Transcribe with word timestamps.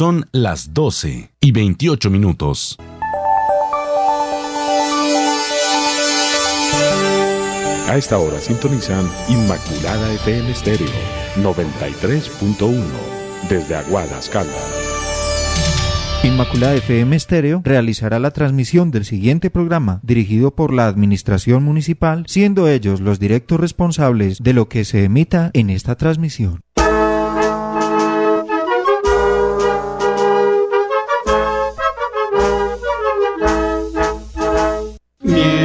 Son 0.00 0.26
las 0.32 0.72
12 0.72 1.30
y 1.42 1.52
28 1.52 2.08
minutos. 2.08 2.78
A 7.86 7.96
esta 7.98 8.16
hora 8.16 8.38
sintonizan 8.38 9.06
Inmaculada 9.28 10.10
FM 10.14 10.54
Stereo 10.54 10.88
93.1 11.36 12.82
desde 13.50 13.74
Aguadas 13.74 14.30
Caldas. 14.30 14.80
Inmaculada 16.24 16.76
FM 16.76 17.20
Stereo 17.20 17.60
realizará 17.62 18.18
la 18.18 18.30
transmisión 18.30 18.90
del 18.90 19.04
siguiente 19.04 19.50
programa 19.50 20.00
dirigido 20.02 20.54
por 20.54 20.72
la 20.72 20.86
Administración 20.86 21.62
Municipal, 21.62 22.24
siendo 22.26 22.68
ellos 22.68 23.02
los 23.02 23.20
directos 23.20 23.60
responsables 23.60 24.38
de 24.38 24.54
lo 24.54 24.66
que 24.66 24.86
se 24.86 25.04
emita 25.04 25.50
en 25.52 25.68
esta 25.68 25.96
transmisión. 25.96 26.62
Nie 35.30 35.59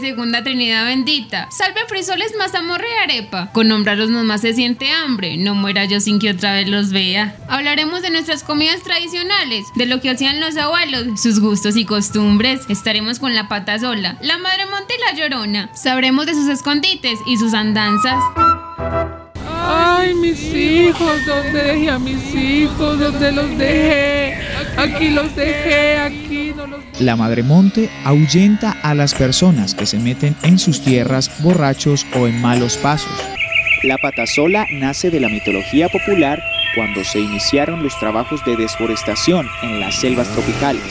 segunda 0.00 0.42
Trinidad 0.42 0.86
bendita. 0.86 1.48
Salve 1.50 1.80
frisoles, 1.88 2.34
mazamorra 2.38 2.84
y 2.84 3.02
arepa. 3.04 3.50
Con 3.52 3.68
nombrarlos 3.68 4.10
nomás 4.10 4.40
se 4.40 4.54
siente 4.54 4.90
hambre. 4.90 5.36
No 5.36 5.54
muera 5.54 5.84
yo 5.84 6.00
sin 6.00 6.18
que 6.18 6.30
otra 6.30 6.54
vez 6.54 6.68
los 6.68 6.92
vea. 6.92 7.36
Hablaremos 7.48 8.02
de 8.02 8.10
nuestras 8.10 8.42
comidas 8.42 8.82
tradicionales, 8.82 9.66
de 9.74 9.86
lo 9.86 10.00
que 10.00 10.10
hacían 10.10 10.40
los 10.40 10.56
abuelos, 10.56 11.20
sus 11.20 11.40
gustos 11.40 11.76
y 11.76 11.84
costumbres. 11.84 12.60
Estaremos 12.68 13.18
con 13.18 13.34
la 13.34 13.48
pata 13.48 13.78
sola, 13.78 14.16
la 14.22 14.38
madre 14.38 14.66
monte 14.66 14.94
y 14.94 15.00
la 15.00 15.18
llorona. 15.18 15.70
Sabremos 15.74 16.26
de 16.26 16.34
sus 16.34 16.48
escondites 16.48 17.18
y 17.26 17.36
sus 17.36 17.52
andanzas. 17.54 18.22
Ay, 19.68 20.14
mis 20.14 20.42
hijos, 20.54 21.26
¿dónde 21.26 21.62
dejé 21.62 21.90
a 21.90 21.98
mis 21.98 22.34
hijos? 22.34 22.98
¿Dónde 22.98 23.32
los 23.32 23.58
dejé? 23.58 24.38
Aquí 24.76 25.10
los 25.10 25.34
dejé, 25.34 25.98
aquí 25.98 26.25
La 27.00 27.14
Madre 27.14 27.42
Monte 27.42 27.90
ahuyenta 28.04 28.70
a 28.82 28.94
las 28.94 29.14
personas 29.14 29.74
que 29.74 29.84
se 29.84 29.98
meten 29.98 30.34
en 30.42 30.58
sus 30.58 30.80
tierras 30.80 31.30
borrachos 31.42 32.06
o 32.18 32.26
en 32.26 32.40
malos 32.40 32.78
pasos. 32.78 33.12
La 33.82 33.98
patasola 33.98 34.66
nace 34.72 35.10
de 35.10 35.20
la 35.20 35.28
mitología 35.28 35.90
popular 35.90 36.42
cuando 36.74 37.04
se 37.04 37.20
iniciaron 37.20 37.82
los 37.82 37.98
trabajos 37.98 38.42
de 38.46 38.56
desforestación 38.56 39.46
en 39.62 39.78
las 39.78 39.96
selvas 39.96 40.26
tropicales. 40.28 40.82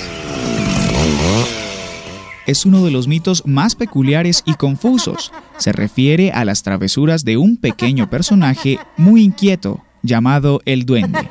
Es 2.45 2.67
uno 2.67 2.85
de 2.85 2.91
los 2.91 3.07
mitos 3.07 3.41
más 3.47 3.75
peculiares 3.75 4.43
y 4.45 4.53
confusos. 4.53 5.33
Se 5.57 5.71
refiere 5.71 6.31
a 6.31 6.45
las 6.45 6.61
travesuras 6.61 7.25
de 7.25 7.37
un 7.37 7.57
pequeño 7.57 8.11
personaje 8.11 8.77
muy 8.95 9.23
inquieto 9.23 9.83
llamado 10.03 10.61
el 10.65 10.85
duende. 10.85 11.27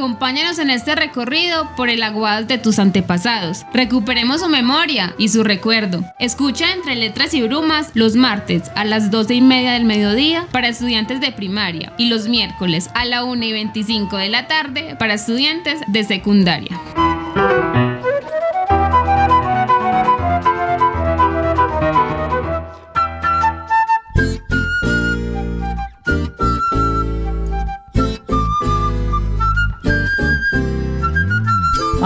Acompáñanos 0.00 0.58
en 0.58 0.70
este 0.70 0.94
recorrido 0.94 1.68
por 1.76 1.90
el 1.90 2.02
aguas 2.02 2.48
de 2.48 2.56
tus 2.56 2.78
antepasados. 2.78 3.66
Recuperemos 3.74 4.40
su 4.40 4.48
memoria 4.48 5.14
y 5.18 5.28
su 5.28 5.44
recuerdo. 5.44 6.02
Escucha 6.18 6.72
entre 6.72 6.96
letras 6.96 7.34
y 7.34 7.42
brumas 7.42 7.90
los 7.92 8.16
martes 8.16 8.70
a 8.76 8.86
las 8.86 9.10
12 9.10 9.34
y 9.34 9.40
media 9.42 9.72
del 9.72 9.84
mediodía 9.84 10.46
para 10.52 10.68
estudiantes 10.68 11.20
de 11.20 11.32
primaria 11.32 11.92
y 11.98 12.08
los 12.08 12.28
miércoles 12.28 12.88
a 12.94 13.04
la 13.04 13.24
1 13.24 13.44
y 13.44 13.52
25 13.52 14.16
de 14.16 14.30
la 14.30 14.46
tarde 14.46 14.96
para 14.98 15.12
estudiantes 15.12 15.78
de 15.86 16.02
secundaria. 16.04 16.80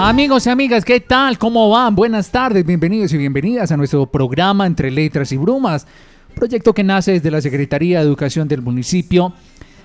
Amigos 0.07 0.47
y 0.47 0.51
amigas, 0.51 0.85
¿qué 0.85 1.01
tal? 1.01 1.39
¿Cómo 1.39 1.71
van? 1.71 1.95
Buenas 1.95 2.31
tardes, 2.31 2.67
bienvenidos 2.67 3.11
y 3.15 3.17
bienvenidas 3.17 3.73
a 3.73 3.77
nuestro 3.79 4.05
programa 4.05 4.67
Entre 4.67 4.91
Letras 4.91 5.33
y 5.33 5.39
Brumas, 5.39 5.87
proyecto 6.35 6.75
que 6.75 6.85
nace 6.85 7.13
desde 7.13 7.31
la 7.31 7.41
Secretaría 7.41 8.01
de 8.01 8.05
Educación 8.05 8.47
del 8.47 8.61
municipio 8.61 9.33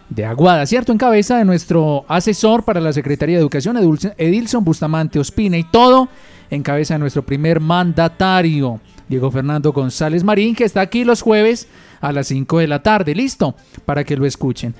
de 0.09 0.25
Aguada, 0.25 0.65
¿cierto? 0.65 0.91
En 0.91 0.97
cabeza 0.97 1.37
de 1.37 1.45
nuestro 1.45 2.03
asesor 2.09 2.65
para 2.65 2.81
la 2.81 2.91
Secretaría 2.91 3.37
de 3.37 3.41
Educación, 3.41 3.77
Edilson 4.17 4.65
Bustamante 4.65 5.19
Ospina, 5.19 5.57
y 5.57 5.63
todo 5.63 6.09
en 6.49 6.63
cabeza 6.63 6.95
de 6.95 6.99
nuestro 6.99 7.25
primer 7.25 7.61
mandatario, 7.61 8.81
Diego 9.07 9.31
Fernando 9.31 9.71
González 9.71 10.25
Marín, 10.25 10.53
que 10.53 10.65
está 10.65 10.81
aquí 10.81 11.05
los 11.05 11.21
jueves 11.21 11.69
a 12.01 12.11
las 12.11 12.27
5 12.27 12.59
de 12.59 12.67
la 12.67 12.83
tarde, 12.83 13.15
listo, 13.15 13.55
para 13.85 14.03
que 14.03 14.17
lo 14.17 14.25
escuchen. 14.25 14.75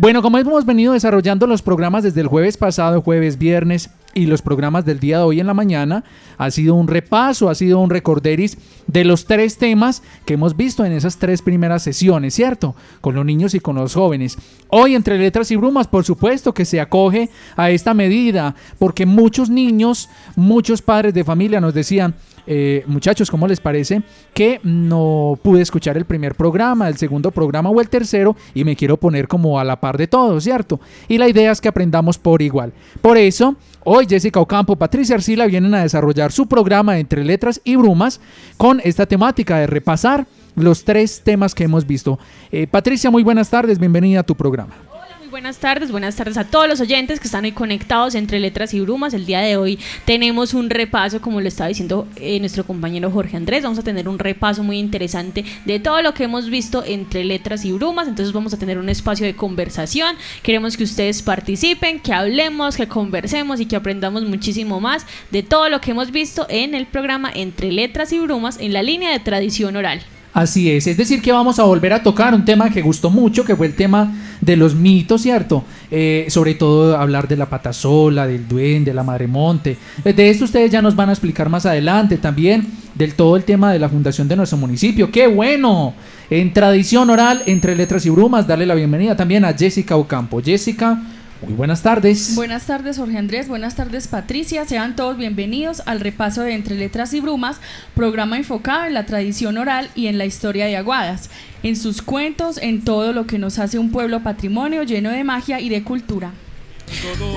Bueno, 0.00 0.22
como 0.22 0.38
hemos 0.38 0.64
venido 0.64 0.92
desarrollando 0.92 1.48
los 1.48 1.62
programas 1.62 2.04
desde 2.04 2.20
el 2.20 2.28
jueves 2.28 2.56
pasado, 2.56 3.02
jueves, 3.02 3.38
viernes 3.38 3.90
y 4.14 4.26
los 4.26 4.42
programas 4.42 4.84
del 4.84 5.00
día 5.00 5.18
de 5.18 5.24
hoy 5.24 5.40
en 5.40 5.46
la 5.46 5.54
mañana, 5.54 6.04
ha 6.38 6.50
sido 6.50 6.74
un 6.74 6.88
repaso, 6.88 7.48
ha 7.50 7.54
sido 7.54 7.78
un 7.78 7.90
recorderis 7.90 8.58
de 8.86 9.04
los 9.04 9.26
tres 9.26 9.58
temas 9.58 10.02
que 10.24 10.34
hemos 10.34 10.56
visto 10.56 10.84
en 10.84 10.92
esas 10.92 11.18
tres 11.18 11.42
primeras 11.42 11.82
sesiones, 11.82 12.34
¿cierto? 12.34 12.74
Con 13.00 13.14
los 13.14 13.24
niños 13.24 13.54
y 13.54 13.60
con 13.60 13.76
los 13.76 13.94
jóvenes. 13.94 14.38
Hoy 14.68 14.94
entre 14.94 15.18
letras 15.18 15.50
y 15.50 15.56
brumas, 15.56 15.86
por 15.86 16.04
supuesto 16.04 16.54
que 16.54 16.64
se 16.64 16.80
acoge 16.80 17.30
a 17.56 17.70
esta 17.70 17.94
medida, 17.94 18.54
porque 18.78 19.06
muchos 19.06 19.50
niños, 19.50 20.08
muchos 20.36 20.82
padres 20.82 21.14
de 21.14 21.24
familia 21.24 21.60
nos 21.60 21.74
decían, 21.74 22.14
eh, 22.50 22.82
muchachos, 22.86 23.30
¿cómo 23.30 23.46
les 23.46 23.60
parece? 23.60 24.02
Que 24.32 24.58
no 24.62 25.38
pude 25.42 25.60
escuchar 25.60 25.98
el 25.98 26.06
primer 26.06 26.34
programa, 26.34 26.88
el 26.88 26.96
segundo 26.96 27.30
programa 27.30 27.68
o 27.68 27.78
el 27.78 27.90
tercero 27.90 28.36
y 28.54 28.64
me 28.64 28.74
quiero 28.74 28.96
poner 28.96 29.28
como 29.28 29.60
a 29.60 29.64
la 29.64 29.80
par 29.80 29.98
de 29.98 30.06
todo, 30.06 30.40
¿cierto? 30.40 30.80
Y 31.08 31.18
la 31.18 31.28
idea 31.28 31.52
es 31.52 31.60
que 31.60 31.68
aprendamos 31.68 32.16
por 32.16 32.40
igual. 32.40 32.72
Por 33.02 33.18
eso, 33.18 33.56
hoy 33.88 34.06
Jessica 34.06 34.38
Ocampo, 34.38 34.76
Patricia 34.76 35.14
Arcila 35.14 35.46
vienen 35.46 35.74
a 35.74 35.82
desarrollar 35.82 36.30
su 36.30 36.46
programa 36.46 36.98
entre 36.98 37.24
letras 37.24 37.60
y 37.64 37.76
brumas 37.76 38.20
con 38.56 38.80
esta 38.84 39.06
temática 39.06 39.58
de 39.58 39.66
repasar 39.66 40.26
los 40.54 40.84
tres 40.84 41.22
temas 41.24 41.54
que 41.54 41.64
hemos 41.64 41.86
visto. 41.86 42.18
Eh, 42.52 42.66
Patricia, 42.66 43.10
muy 43.10 43.22
buenas 43.22 43.48
tardes, 43.48 43.78
bienvenida 43.78 44.20
a 44.20 44.24
tu 44.24 44.34
programa 44.34 44.87
buenas 45.30 45.58
tardes, 45.58 45.90
buenas 45.90 46.16
tardes 46.16 46.36
a 46.38 46.44
todos 46.44 46.68
los 46.68 46.80
oyentes 46.80 47.20
que 47.20 47.26
están 47.26 47.44
ahí 47.44 47.52
conectados 47.52 48.14
entre 48.14 48.40
letras 48.40 48.72
y 48.72 48.80
brumas. 48.80 49.12
El 49.14 49.26
día 49.26 49.40
de 49.40 49.56
hoy 49.56 49.78
tenemos 50.04 50.54
un 50.54 50.70
repaso, 50.70 51.20
como 51.20 51.40
lo 51.40 51.48
estaba 51.48 51.68
diciendo 51.68 52.06
eh, 52.16 52.40
nuestro 52.40 52.64
compañero 52.64 53.10
Jorge 53.10 53.36
Andrés, 53.36 53.62
vamos 53.62 53.78
a 53.78 53.82
tener 53.82 54.08
un 54.08 54.18
repaso 54.18 54.62
muy 54.62 54.78
interesante 54.78 55.44
de 55.64 55.80
todo 55.80 56.02
lo 56.02 56.14
que 56.14 56.24
hemos 56.24 56.48
visto 56.48 56.82
entre 56.84 57.24
letras 57.24 57.64
y 57.64 57.72
brumas. 57.72 58.08
Entonces 58.08 58.32
vamos 58.32 58.54
a 58.54 58.58
tener 58.58 58.78
un 58.78 58.88
espacio 58.88 59.26
de 59.26 59.36
conversación. 59.36 60.16
Queremos 60.42 60.76
que 60.76 60.84
ustedes 60.84 61.22
participen, 61.22 62.00
que 62.00 62.12
hablemos, 62.12 62.76
que 62.76 62.88
conversemos 62.88 63.60
y 63.60 63.66
que 63.66 63.76
aprendamos 63.76 64.24
muchísimo 64.24 64.80
más 64.80 65.06
de 65.30 65.42
todo 65.42 65.68
lo 65.68 65.80
que 65.80 65.90
hemos 65.90 66.10
visto 66.10 66.46
en 66.48 66.74
el 66.74 66.86
programa 66.86 67.30
entre 67.34 67.72
letras 67.72 68.12
y 68.12 68.18
brumas 68.18 68.58
en 68.58 68.72
la 68.72 68.82
línea 68.82 69.10
de 69.10 69.20
tradición 69.20 69.76
oral. 69.76 70.02
Así 70.34 70.70
es, 70.70 70.86
es 70.86 70.96
decir 70.96 71.22
que 71.22 71.32
vamos 71.32 71.58
a 71.58 71.64
volver 71.64 71.92
a 71.92 72.02
tocar 72.02 72.34
un 72.34 72.44
tema 72.44 72.70
que 72.70 72.82
gustó 72.82 73.10
mucho, 73.10 73.44
que 73.44 73.56
fue 73.56 73.66
el 73.66 73.74
tema 73.74 74.12
de 74.40 74.56
los 74.56 74.74
mitos, 74.74 75.22
¿cierto? 75.22 75.64
Eh, 75.90 76.26
sobre 76.28 76.54
todo 76.54 76.96
hablar 76.96 77.26
de 77.26 77.36
la 77.36 77.46
patasola, 77.46 78.26
del 78.26 78.46
duende, 78.46 78.90
de 78.90 78.94
la 78.94 79.02
madre 79.02 79.26
monte. 79.26 79.76
De 80.04 80.30
esto 80.30 80.44
ustedes 80.44 80.70
ya 80.70 80.82
nos 80.82 80.94
van 80.94 81.08
a 81.08 81.12
explicar 81.12 81.48
más 81.48 81.64
adelante 81.66 82.18
también, 82.18 82.66
del 82.94 83.14
todo 83.14 83.36
el 83.36 83.44
tema 83.44 83.72
de 83.72 83.78
la 83.78 83.88
fundación 83.88 84.28
de 84.28 84.36
nuestro 84.36 84.58
municipio. 84.58 85.10
¡Qué 85.10 85.26
bueno! 85.26 85.94
En 86.30 86.52
tradición 86.52 87.08
oral, 87.08 87.42
entre 87.46 87.74
letras 87.74 88.04
y 88.04 88.10
brumas, 88.10 88.46
darle 88.46 88.66
la 88.66 88.74
bienvenida 88.74 89.16
también 89.16 89.44
a 89.44 89.54
Jessica 89.54 89.96
Ocampo. 89.96 90.42
Jessica, 90.42 91.02
muy 91.42 91.54
buenas 91.54 91.82
tardes. 91.82 92.34
Buenas 92.34 92.66
tardes, 92.66 92.98
Jorge 92.98 93.16
Andrés. 93.16 93.48
Buenas 93.48 93.76
tardes, 93.76 94.08
Patricia. 94.08 94.64
Sean 94.64 94.96
todos 94.96 95.16
bienvenidos 95.16 95.82
al 95.86 96.00
repaso 96.00 96.42
de 96.42 96.54
Entre 96.54 96.74
Letras 96.74 97.14
y 97.14 97.20
Brumas, 97.20 97.60
programa 97.94 98.36
enfocado 98.36 98.86
en 98.86 98.94
la 98.94 99.06
tradición 99.06 99.56
oral 99.56 99.88
y 99.94 100.08
en 100.08 100.18
la 100.18 100.26
historia 100.26 100.66
de 100.66 100.76
Aguadas, 100.76 101.30
en 101.62 101.76
sus 101.76 102.02
cuentos, 102.02 102.58
en 102.58 102.82
todo 102.82 103.12
lo 103.12 103.26
que 103.26 103.38
nos 103.38 103.58
hace 103.58 103.78
un 103.78 103.90
pueblo 103.90 104.22
patrimonio 104.22 104.82
lleno 104.82 105.10
de 105.10 105.22
magia 105.22 105.60
y 105.60 105.68
de 105.68 105.84
cultura. 105.84 106.32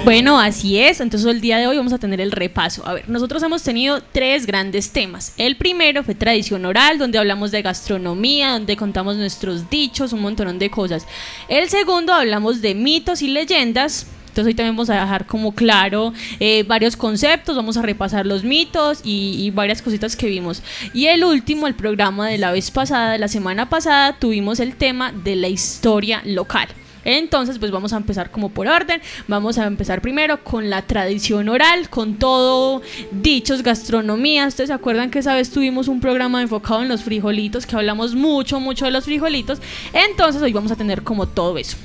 Bueno, 0.04 0.40
así 0.40 0.80
es. 0.80 1.00
Entonces 1.00 1.30
el 1.30 1.42
día 1.42 1.58
de 1.58 1.68
hoy 1.68 1.78
vamos 1.78 1.94
a 1.94 1.98
tener 1.98 2.22
el 2.22 2.32
repaso. 2.32 2.86
A 2.88 2.94
ver, 2.94 3.10
nosotros 3.10 3.42
hemos 3.44 3.64
tenido 3.64 4.02
tres 4.12 4.46
grandes 4.46 4.92
temas. 4.92 5.34
El 5.38 5.56
primero 5.56 6.04
fue 6.04 6.16
tradición 6.16 6.66
oral, 6.66 6.98
donde 6.98 7.18
hablamos 7.18 7.52
de 7.52 7.62
gastronomía, 7.62 8.52
donde 8.52 8.76
contamos 8.76 9.16
nuestros 9.16 9.70
dichos, 9.70 10.14
un 10.14 10.22
montón 10.22 10.60
de 10.60 10.70
cosas. 10.70 11.06
El 11.48 11.70
segundo 11.70 12.14
hablamos 12.14 12.62
de 12.62 12.76
mitos 12.76 13.22
y 13.22 13.28
leyendas. 13.28 14.08
Entonces 14.32 14.52
hoy 14.52 14.56
también 14.56 14.78
vamos 14.78 14.90
a 14.90 14.94
dejar 15.02 15.28
como 15.28 15.54
claro 15.54 16.14
eh, 16.40 16.64
varios 16.64 16.96
conceptos, 16.96 17.58
vamos 17.58 17.76
a 17.76 17.82
repasar 17.82 18.26
los 18.26 18.46
mitos 18.46 19.02
y, 19.04 19.36
y, 19.38 19.52
varias 19.52 19.82
cositas 19.82 20.16
que 20.16 20.28
vimos. 20.28 20.64
Y 20.94 21.08
el 21.08 21.26
último, 21.26 21.68
el 21.68 21.76
programa 21.76 22.30
de 22.30 22.38
la 22.38 22.54
vez 22.54 22.72
pasada, 22.72 23.18
la 23.18 23.28
semana 23.28 23.68
pasada, 23.68 24.18
tuvimos 24.18 24.62
el 24.62 24.76
tema 24.78 25.12
de 25.12 25.36
la 25.36 25.50
historia 25.50 26.22
local. 26.24 26.70
Entonces, 27.04 27.60
pues 27.60 27.72
vamos 27.72 27.94
a 27.94 27.98
empezar 27.98 28.32
como 28.32 28.50
por 28.50 28.68
orden. 28.68 29.02
Vamos 29.28 29.58
a 29.58 29.66
empezar 29.66 30.02
primero 30.02 30.44
con 30.44 30.70
la 30.70 30.82
tradición 30.84 31.50
oral, 31.50 31.90
con 31.90 32.16
todo 32.16 32.82
dichos, 33.12 33.64
gastronomía. 33.64 34.48
Ustedes 34.48 34.70
se 34.70 34.74
acuerdan 34.74 35.12
que 35.12 35.20
esa 35.20 35.36
vez 35.36 35.50
tuvimos 35.52 35.88
un 35.88 36.00
programa 36.02 36.42
enfocado 36.42 36.82
en 36.82 36.90
los 36.90 37.04
frijolitos, 37.04 37.66
que 37.66 37.76
hablamos 37.76 38.16
mucho, 38.16 38.60
mucho 38.60 38.86
de 38.86 38.92
los 38.92 39.06
frijolitos. 39.06 39.60
Entonces, 39.94 40.42
hoy 40.42 40.54
vamos 40.54 40.72
a 40.72 40.76
tener 40.76 41.04
como 41.04 41.28
todo 41.28 41.58
eso. 41.58 41.78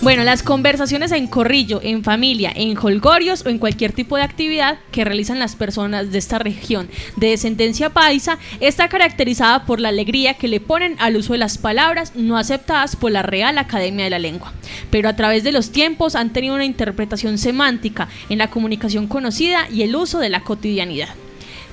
Bueno, 0.00 0.22
las 0.22 0.44
conversaciones 0.44 1.10
en 1.10 1.26
corrillo, 1.26 1.80
en 1.82 2.04
familia, 2.04 2.52
en 2.54 2.78
holgorios 2.78 3.44
o 3.44 3.48
en 3.48 3.58
cualquier 3.58 3.92
tipo 3.92 4.16
de 4.16 4.22
actividad 4.22 4.78
que 4.92 5.04
realizan 5.04 5.40
las 5.40 5.56
personas 5.56 6.12
de 6.12 6.18
esta 6.18 6.38
región 6.38 6.88
de 7.16 7.30
descendencia 7.30 7.90
paisa 7.90 8.38
está 8.60 8.88
caracterizada 8.88 9.66
por 9.66 9.80
la 9.80 9.88
alegría 9.88 10.34
que 10.34 10.46
le 10.46 10.60
ponen 10.60 10.94
al 11.00 11.16
uso 11.16 11.32
de 11.32 11.40
las 11.40 11.58
palabras 11.58 12.12
no 12.14 12.38
aceptadas 12.38 12.94
por 12.94 13.10
la 13.10 13.22
Real 13.22 13.58
Academia 13.58 14.04
de 14.04 14.10
la 14.10 14.20
Lengua. 14.20 14.52
Pero 14.92 15.08
a 15.08 15.16
través 15.16 15.42
de 15.42 15.50
los 15.50 15.72
tiempos 15.72 16.14
han 16.14 16.32
tenido 16.32 16.54
una 16.54 16.64
interpretación 16.64 17.36
semántica 17.36 18.08
en 18.28 18.38
la 18.38 18.50
comunicación 18.50 19.08
conocida 19.08 19.68
y 19.68 19.82
el 19.82 19.96
uso 19.96 20.20
de 20.20 20.28
la 20.28 20.44
cotidianidad. 20.44 21.10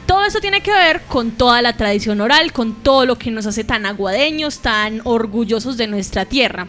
Todo 0.08 0.26
eso 0.26 0.40
tiene 0.40 0.62
que 0.62 0.72
ver 0.72 1.02
con 1.08 1.30
toda 1.30 1.62
la 1.62 1.78
tradición 1.78 2.20
oral, 2.22 2.54
con 2.54 2.74
todo 2.82 3.06
lo 3.06 3.20
que 3.20 3.30
nos 3.30 3.46
hace 3.46 3.64
tan 3.64 3.86
aguadeños, 3.86 4.60
tan 4.60 5.02
orgullosos 5.04 5.78
de 5.78 5.86
nuestra 5.86 6.26
tierra. 6.26 6.68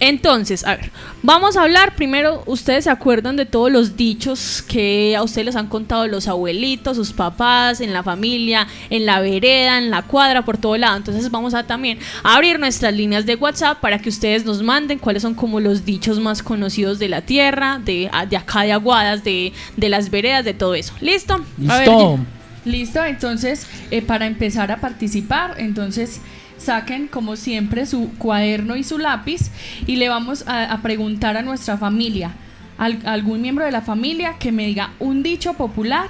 Entonces, 0.00 0.64
a 0.64 0.76
ver, 0.76 0.90
vamos 1.22 1.58
a 1.58 1.62
hablar 1.62 1.94
primero, 1.94 2.42
ustedes 2.46 2.84
se 2.84 2.90
acuerdan 2.90 3.36
de 3.36 3.44
todos 3.44 3.70
los 3.70 3.98
dichos 3.98 4.62
que 4.66 5.14
a 5.14 5.22
ustedes 5.22 5.44
les 5.44 5.56
han 5.56 5.66
contado 5.66 6.06
los 6.06 6.26
abuelitos, 6.26 6.96
sus 6.96 7.12
papás, 7.12 7.82
en 7.82 7.92
la 7.92 8.02
familia, 8.02 8.66
en 8.88 9.04
la 9.04 9.20
vereda, 9.20 9.76
en 9.76 9.90
la 9.90 10.00
cuadra, 10.00 10.42
por 10.42 10.56
todo 10.56 10.78
lado. 10.78 10.96
Entonces 10.96 11.30
vamos 11.30 11.52
a 11.52 11.64
también 11.64 11.98
abrir 12.22 12.58
nuestras 12.58 12.94
líneas 12.94 13.26
de 13.26 13.34
WhatsApp 13.34 13.78
para 13.80 13.98
que 13.98 14.08
ustedes 14.08 14.46
nos 14.46 14.62
manden 14.62 14.98
cuáles 14.98 15.22
son 15.22 15.34
como 15.34 15.60
los 15.60 15.84
dichos 15.84 16.18
más 16.18 16.42
conocidos 16.42 16.98
de 16.98 17.08
la 17.10 17.20
tierra, 17.20 17.78
de, 17.78 18.10
de 18.30 18.36
acá 18.38 18.62
de 18.62 18.72
Aguadas, 18.72 19.22
de, 19.22 19.52
de 19.76 19.88
las 19.90 20.10
veredas, 20.10 20.46
de 20.46 20.54
todo 20.54 20.74
eso. 20.74 20.94
¿Listo? 21.00 21.44
Listo. 21.58 22.18
Listo, 22.64 23.04
entonces, 23.04 23.66
eh, 23.90 24.02
para 24.02 24.26
empezar 24.26 24.70
a 24.70 24.80
participar, 24.80 25.54
entonces 25.58 26.20
saquen 26.60 27.08
como 27.08 27.36
siempre 27.36 27.86
su 27.86 28.10
cuaderno 28.18 28.76
y 28.76 28.84
su 28.84 28.98
lápiz 28.98 29.50
y 29.86 29.96
le 29.96 30.08
vamos 30.08 30.46
a, 30.46 30.72
a 30.72 30.82
preguntar 30.82 31.36
a 31.36 31.42
nuestra 31.42 31.76
familia, 31.76 32.32
al, 32.78 32.98
a 33.04 33.12
algún 33.12 33.42
miembro 33.42 33.64
de 33.64 33.72
la 33.72 33.80
familia 33.80 34.36
que 34.38 34.52
me 34.52 34.66
diga 34.66 34.90
un 34.98 35.22
dicho 35.22 35.54
popular, 35.54 36.08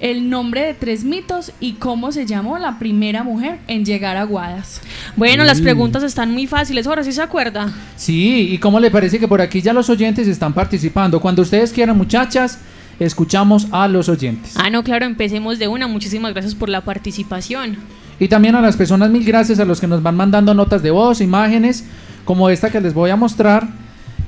el 0.00 0.30
nombre 0.30 0.62
de 0.62 0.74
tres 0.74 1.04
mitos 1.04 1.52
y 1.60 1.72
cómo 1.74 2.10
se 2.10 2.24
llamó 2.24 2.58
la 2.58 2.78
primera 2.78 3.22
mujer 3.22 3.58
en 3.68 3.84
llegar 3.84 4.16
a 4.16 4.24
Guadas. 4.24 4.80
Bueno, 5.16 5.44
las 5.44 5.60
preguntas 5.60 6.02
están 6.02 6.32
muy 6.32 6.46
fáciles, 6.46 6.86
ahora 6.86 7.04
sí 7.04 7.12
se 7.12 7.20
acuerda. 7.20 7.70
Sí, 7.96 8.48
¿y 8.50 8.58
cómo 8.58 8.80
le 8.80 8.90
parece 8.90 9.18
que 9.18 9.28
por 9.28 9.42
aquí 9.42 9.60
ya 9.60 9.74
los 9.74 9.90
oyentes 9.90 10.26
están 10.26 10.54
participando? 10.54 11.20
Cuando 11.20 11.42
ustedes 11.42 11.70
quieran, 11.70 11.98
muchachas, 11.98 12.58
escuchamos 12.98 13.66
a 13.72 13.88
los 13.88 14.08
oyentes. 14.08 14.54
Ah, 14.56 14.70
no, 14.70 14.82
claro, 14.82 15.04
empecemos 15.04 15.58
de 15.58 15.68
una. 15.68 15.86
Muchísimas 15.86 16.32
gracias 16.32 16.54
por 16.54 16.70
la 16.70 16.80
participación. 16.80 17.76
Y 18.20 18.28
también 18.28 18.54
a 18.54 18.60
las 18.60 18.76
personas, 18.76 19.10
mil 19.10 19.24
gracias 19.24 19.58
a 19.58 19.64
los 19.64 19.80
que 19.80 19.88
nos 19.88 20.02
van 20.02 20.14
mandando 20.14 20.54
notas 20.54 20.82
de 20.82 20.92
voz, 20.92 21.20
imágenes, 21.20 21.84
como 22.24 22.48
esta 22.48 22.70
que 22.70 22.80
les 22.80 22.94
voy 22.94 23.10
a 23.10 23.16
mostrar. 23.16 23.66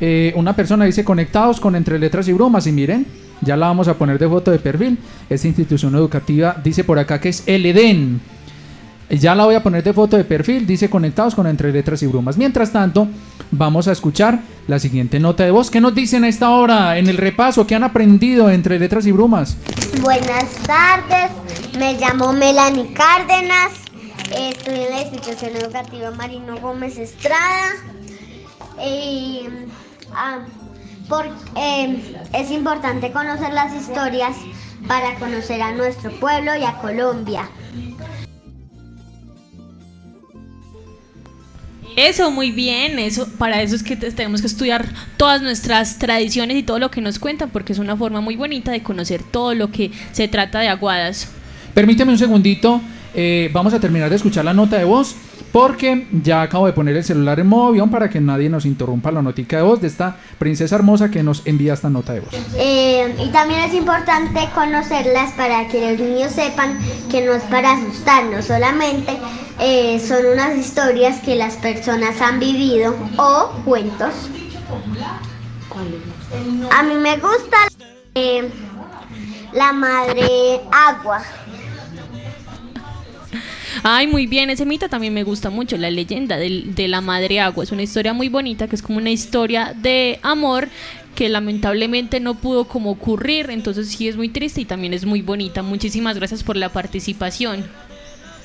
Eh, 0.01 0.33
una 0.35 0.57
persona 0.57 0.85
dice 0.85 1.05
conectados 1.05 1.61
con 1.61 1.77
Entre 1.77 1.99
Letras 1.99 2.27
y 2.27 2.33
Brumas 2.33 2.67
y 2.67 2.73
miren, 2.73 3.07
ya 3.43 3.57
la 3.57 3.67
vamos 3.67 3.89
a 3.89 3.95
poner 3.95 4.19
de 4.19 4.29
foto 4.29 4.51
de 4.51 4.59
perfil. 4.59 4.99
Esta 5.29 5.47
institución 5.47 5.95
educativa 5.95 6.57
dice 6.65 6.83
por 6.85 6.99
acá 6.99 7.21
que 7.21 7.29
es 7.29 7.45
el 7.47 7.67
Edén. 7.67 8.21
Ya 9.11 9.35
la 9.35 9.45
voy 9.45 9.55
a 9.55 9.63
poner 9.63 9.83
de 9.83 9.93
foto 9.93 10.17
de 10.17 10.25
perfil, 10.25 10.67
dice 10.67 10.89
conectados 10.89 11.35
con 11.35 11.47
Entre 11.47 11.71
Letras 11.71 12.03
y 12.03 12.07
Brumas. 12.07 12.39
Mientras 12.39 12.73
tanto, 12.73 13.09
vamos 13.51 13.87
a 13.87 13.93
escuchar 13.93 14.41
la 14.69 14.79
siguiente 14.79 15.21
nota 15.21 15.45
de 15.45 15.51
voz. 15.51 15.71
¿Qué 15.71 15.83
nos 15.83 15.95
dicen 15.95 16.25
a 16.25 16.29
esta 16.29 16.49
hora 16.49 16.97
en 16.97 17.09
el 17.09 17.19
repaso? 17.19 17.67
¿Qué 17.67 17.75
han 17.75 17.85
aprendido 17.85 18.49
entre 18.49 18.79
Letras 18.79 19.07
y 19.07 19.13
Brumas? 19.13 19.59
Buenas 20.01 20.55
tardes, 20.67 21.31
me 21.79 21.93
llamo 21.99 22.33
Melanie 22.33 22.95
Cárdenas, 22.95 23.82
estoy 24.31 24.81
en 24.81 24.91
la 24.91 25.03
institución 25.03 25.57
educativa 25.57 26.11
Marino 26.13 26.57
Gómez 26.59 26.99
Estrada. 26.99 27.71
Y, 28.85 29.43
ah, 30.15 30.41
por- 31.09 31.31
eh, 31.57 32.17
es 32.33 32.51
importante 32.51 33.13
conocer 33.13 33.53
las 33.53 33.75
historias 33.75 34.37
para 34.87 35.15
conocer 35.17 35.63
a 35.63 35.73
nuestro 35.73 36.11
pueblo 36.19 36.57
y 36.57 36.65
a 36.65 36.79
Colombia. 36.79 37.49
Eso, 41.95 42.31
muy 42.31 42.51
bien. 42.53 42.99
Eso, 42.99 43.29
para 43.37 43.61
eso 43.61 43.77
es 43.77 43.83
que 43.83 43.97
te- 43.97 44.11
tenemos 44.13 44.41
que 44.41 44.47
estudiar 44.47 44.89
todas 45.19 45.43
nuestras 45.43 45.99
tradiciones 45.99 46.57
y 46.57 46.63
todo 46.63 46.79
lo 46.79 46.91
que 46.91 47.03
nos 47.03 47.19
cuentan, 47.19 47.51
porque 47.51 47.75
es 47.75 47.79
una 47.79 47.97
forma 47.97 48.21
muy 48.23 48.35
bonita 48.35 48.73
de 48.73 48.83
conocer 48.83 49.23
todo 49.23 49.55
lo 49.55 49.71
que 49.71 49.91
se 50.13 50.27
trata 50.27 50.61
de 50.61 50.69
Aguadas. 50.69 51.29
Permíteme 51.75 52.13
un 52.13 52.19
segundito, 52.19 52.81
eh, 53.15 53.51
vamos 53.53 53.75
a 53.75 53.81
terminar 53.81 54.11
de 54.11 54.17
escuchar 54.17 54.45
la 54.45 54.55
nota 54.55 54.79
de 54.79 54.85
voz 54.85 55.17
porque 55.53 56.07
ya 56.11 56.43
acabo 56.43 56.67
de 56.67 56.73
poner 56.73 56.97
el 56.97 57.05
celular 57.05 57.39
en 57.39 57.47
modo 57.47 57.69
avión 57.69 57.91
para 57.91 58.09
que 58.09 58.21
nadie 58.21 58.49
nos 58.49 58.65
interrumpa 58.65 59.13
la 59.13 59.21
notica 59.21 59.59
de 59.59 59.63
voz 59.63 59.81
de 59.81 59.87
esta 59.87 60.17
princesa 60.39 60.77
hermosa 60.77 61.11
que 61.11 61.23
nos 61.23 61.43
envía 61.47 61.75
esta 61.75 61.91
nota 61.91 62.15
de 62.15 62.21
voz. 62.21 62.31
Eh, 62.57 63.15
y 63.19 63.29
también 63.29 63.61
es 63.61 63.75
importante 63.75 64.49
conocerlas 64.55 65.33
para 65.33 65.69
que 65.69 65.93
los 65.93 66.01
niños 66.01 66.33
sepan 66.33 66.79
que 67.11 67.25
no 67.25 67.35
es 67.35 67.43
para 67.45 67.73
asustarnos, 67.73 68.47
solamente 68.47 69.19
eh, 69.61 70.01
son 70.01 70.25
unas 70.27 70.57
historias 70.57 71.21
que 71.21 71.37
las 71.37 71.57
personas 71.57 72.21
han 72.21 72.41
vivido 72.41 72.95
o 73.19 73.51
cuentos. 73.65 74.15
A 76.71 76.83
mí 76.83 76.95
me 76.95 77.17
gusta 77.19 77.57
eh, 78.15 78.51
la 79.53 79.73
madre 79.73 80.61
agua. 80.71 81.23
Ay, 83.83 84.07
muy 84.07 84.27
bien, 84.27 84.51
ese 84.51 84.67
mito 84.67 84.89
también 84.89 85.15
me 85.15 85.25
gusta 85.25 85.51
mucho, 85.51 85.77
la 85.77 85.91
leyenda 85.91 86.37
de 86.37 86.89
la 86.89 87.01
madre 87.01 87.41
agua. 87.41 87.65
Es 87.65 87.73
una 87.73 87.83
historia 87.83 88.13
muy 88.13 88.29
bonita, 88.29 88.69
que 88.69 88.77
es 88.77 88.83
como 88.83 88.99
una 88.99 89.11
historia 89.11 89.75
de 89.77 90.19
amor 90.23 90.69
que 91.15 91.29
lamentablemente 91.29 92.21
no 92.21 92.35
pudo 92.35 92.65
como 92.65 92.91
ocurrir, 92.91 93.51
entonces 93.51 93.89
sí 93.89 94.09
es 94.09 94.17
muy 94.17 94.29
triste 94.29 94.61
y 94.61 94.65
también 94.65 94.95
es 94.95 95.05
muy 95.05 95.23
bonita. 95.23 95.63
Muchísimas 95.63 96.17
gracias 96.17 96.43
por 96.43 96.57
la 96.57 96.71
participación. 96.71 97.65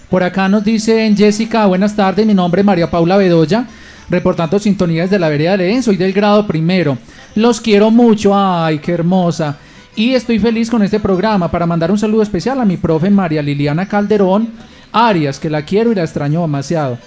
Por 0.10 0.24
acá 0.24 0.48
nos 0.48 0.64
dicen 0.64 1.16
Jessica, 1.16 1.66
buenas 1.66 1.96
tardes, 1.96 2.26
mi 2.26 2.34
nombre 2.34 2.62
es 2.62 2.66
María 2.66 2.90
Paula 2.90 3.18
Bedoya, 3.18 3.68
reportando 4.10 4.58
sintonías 4.58 5.10
de 5.10 5.20
la 5.20 5.30
vereda 5.30 5.58
de 5.58 5.70
Edén, 5.70 5.84
soy 5.84 5.98
del 5.98 6.14
grado 6.14 6.48
primero. 6.48 6.98
Los 7.36 7.62
quiero 7.62 7.92
mucho, 7.92 8.32
ay, 8.36 8.80
qué 8.80 8.94
hermosa. 8.94 9.58
Y 9.96 10.14
estoy 10.14 10.40
feliz 10.40 10.70
con 10.70 10.84
este 10.84 11.00
programa 11.00 11.50
para 11.50 11.66
mandar 11.66 11.92
un 11.92 11.98
saludo 11.98 12.22
especial 12.22 12.62
a 12.62 12.66
mi 12.66 12.78
profe 12.78 13.10
María 13.10 13.42
Liliana 13.42 13.88
Calderón 13.88 14.50
Arias, 14.92 15.40
que 15.40 15.50
la 15.50 15.64
quiero 15.64 15.92
y 15.92 15.96
la 15.96 16.04
extraño 16.04 16.42
demasiado. 16.42 16.98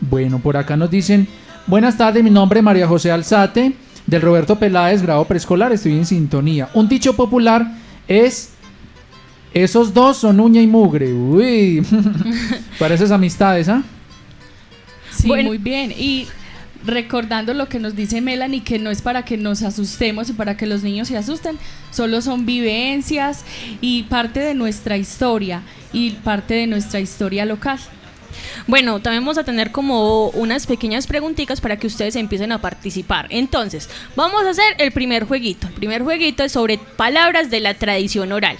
Bueno, 0.00 0.38
por 0.38 0.56
acá 0.56 0.76
nos 0.76 0.90
dicen, 0.90 1.28
buenas 1.66 1.96
tardes, 1.96 2.22
mi 2.24 2.30
nombre 2.30 2.60
es 2.60 2.64
María 2.64 2.88
José 2.88 3.10
Alzate, 3.10 3.72
del 4.06 4.20
Roberto 4.22 4.58
Peláez, 4.58 5.02
grado 5.02 5.24
preescolar, 5.24 5.72
estoy 5.72 5.92
en 5.92 6.06
sintonía. 6.06 6.68
Un 6.74 6.88
dicho 6.88 7.14
popular 7.14 7.66
es 8.08 8.50
esos 9.54 9.92
dos 9.92 10.16
son 10.16 10.40
uña 10.40 10.60
y 10.62 10.66
mugre. 10.66 11.12
Uy, 11.12 11.84
para 12.78 12.94
esas 12.94 13.10
amistades, 13.10 13.68
¿ah? 13.68 13.82
Sí, 15.10 15.28
Bueno. 15.28 15.48
muy 15.50 15.58
bien. 15.58 15.92
Y 15.96 16.26
recordando 16.84 17.54
lo 17.54 17.68
que 17.68 17.78
nos 17.78 17.94
dice 17.94 18.20
Melanie, 18.20 18.62
que 18.62 18.78
no 18.78 18.90
es 18.90 19.02
para 19.02 19.24
que 19.24 19.36
nos 19.36 19.62
asustemos 19.62 20.30
y 20.30 20.32
para 20.32 20.56
que 20.56 20.66
los 20.66 20.82
niños 20.82 21.08
se 21.08 21.16
asusten, 21.16 21.58
solo 21.90 22.22
son 22.22 22.46
vivencias 22.46 23.44
y 23.80 24.04
parte 24.04 24.40
de 24.40 24.54
nuestra 24.54 24.96
historia 24.96 25.62
y 25.92 26.10
parte 26.10 26.54
de 26.54 26.66
nuestra 26.66 27.00
historia 27.00 27.44
local. 27.44 27.78
Bueno, 28.66 29.00
también 29.00 29.22
vamos 29.22 29.38
a 29.38 29.44
tener 29.44 29.72
como 29.72 30.28
unas 30.30 30.66
pequeñas 30.66 31.06
preguntitas 31.06 31.60
para 31.60 31.76
que 31.76 31.86
ustedes 31.86 32.16
empiecen 32.16 32.52
a 32.52 32.60
participar. 32.60 33.26
Entonces, 33.30 33.88
vamos 34.16 34.42
a 34.44 34.50
hacer 34.50 34.74
el 34.78 34.92
primer 34.92 35.24
jueguito. 35.24 35.66
El 35.66 35.74
primer 35.74 36.02
jueguito 36.02 36.42
es 36.44 36.52
sobre 36.52 36.78
palabras 36.78 37.50
de 37.50 37.60
la 37.60 37.74
tradición 37.74 38.32
oral. 38.32 38.56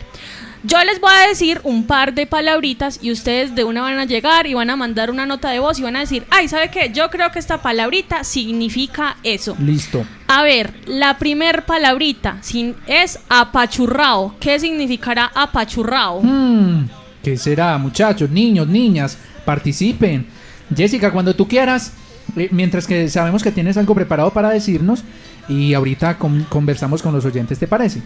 Yo 0.64 0.78
les 0.84 1.00
voy 1.00 1.10
a 1.12 1.28
decir 1.28 1.60
un 1.64 1.88
par 1.88 2.14
de 2.14 2.24
palabritas 2.24 3.00
y 3.02 3.10
ustedes 3.10 3.56
de 3.56 3.64
una 3.64 3.82
van 3.82 3.98
a 3.98 4.04
llegar 4.04 4.46
y 4.46 4.54
van 4.54 4.70
a 4.70 4.76
mandar 4.76 5.10
una 5.10 5.26
nota 5.26 5.50
de 5.50 5.58
voz 5.58 5.80
y 5.80 5.82
van 5.82 5.96
a 5.96 6.00
decir, 6.00 6.24
ay, 6.30 6.46
¿sabe 6.46 6.70
qué? 6.70 6.92
Yo 6.94 7.10
creo 7.10 7.32
que 7.32 7.40
esta 7.40 7.60
palabrita 7.60 8.22
significa 8.22 9.16
eso. 9.24 9.56
Listo. 9.58 10.06
A 10.28 10.44
ver, 10.44 10.72
la 10.86 11.18
primer 11.18 11.66
palabrita 11.66 12.38
es 12.86 13.18
apachurrao. 13.28 14.36
¿Qué 14.38 14.60
significará 14.60 15.32
apachurrao? 15.34 16.22
Hmm, 16.22 16.86
¿Qué 17.24 17.36
será, 17.36 17.76
muchachos, 17.76 18.30
niños, 18.30 18.68
niñas? 18.68 19.18
Participen. 19.44 20.28
Jessica, 20.74 21.10
cuando 21.10 21.34
tú 21.34 21.48
quieras, 21.48 21.92
eh, 22.36 22.48
mientras 22.52 22.86
que 22.86 23.08
sabemos 23.08 23.42
que 23.42 23.50
tienes 23.50 23.76
algo 23.76 23.96
preparado 23.96 24.30
para 24.30 24.50
decirnos 24.50 25.02
y 25.48 25.74
ahorita 25.74 26.18
conversamos 26.48 27.02
con 27.02 27.12
los 27.12 27.24
oyentes, 27.24 27.58
¿te 27.58 27.66
parece? 27.66 28.00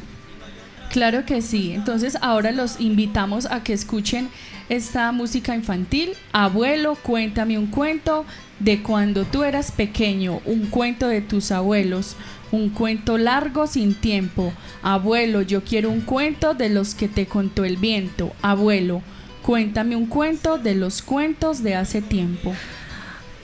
Claro 0.97 1.27
que 1.27 1.43
sí. 1.43 1.73
Entonces 1.75 2.17
ahora 2.23 2.53
los 2.53 2.81
invitamos 2.81 3.45
a 3.45 3.63
que 3.63 3.75
escuchen 3.75 4.31
esta 4.71 5.13
música 5.13 5.55
infantil. 5.55 6.15
Abuelo, 6.33 6.95
cuéntame 6.95 7.59
un 7.59 7.67
cuento 7.67 8.25
de 8.61 8.83
cuando 8.83 9.27
tú 9.27 9.45
eras 9.45 9.73
pequeño, 9.73 10.41
un 10.47 10.69
cuento 10.71 11.07
de 11.07 11.21
tus 11.21 11.51
abuelos, 11.51 12.17
un 12.51 12.71
cuento 12.71 13.19
largo 13.19 13.67
sin 13.67 13.93
tiempo. 13.93 14.55
Abuelo, 14.83 15.43
yo 15.43 15.63
quiero 15.65 15.91
un 15.91 16.01
cuento 16.01 16.55
de 16.55 16.71
los 16.71 16.95
que 16.95 17.09
te 17.09 17.27
contó 17.27 17.67
el 17.67 17.77
viento. 17.77 18.33
Abuelo, 18.41 19.03
cuéntame 19.43 19.97
un 19.97 20.07
cuento 20.07 20.57
de 20.57 20.77
los 20.77 21.03
cuentos 21.03 21.63
de 21.63 21.75
hace 21.75 22.01
tiempo. 22.01 22.55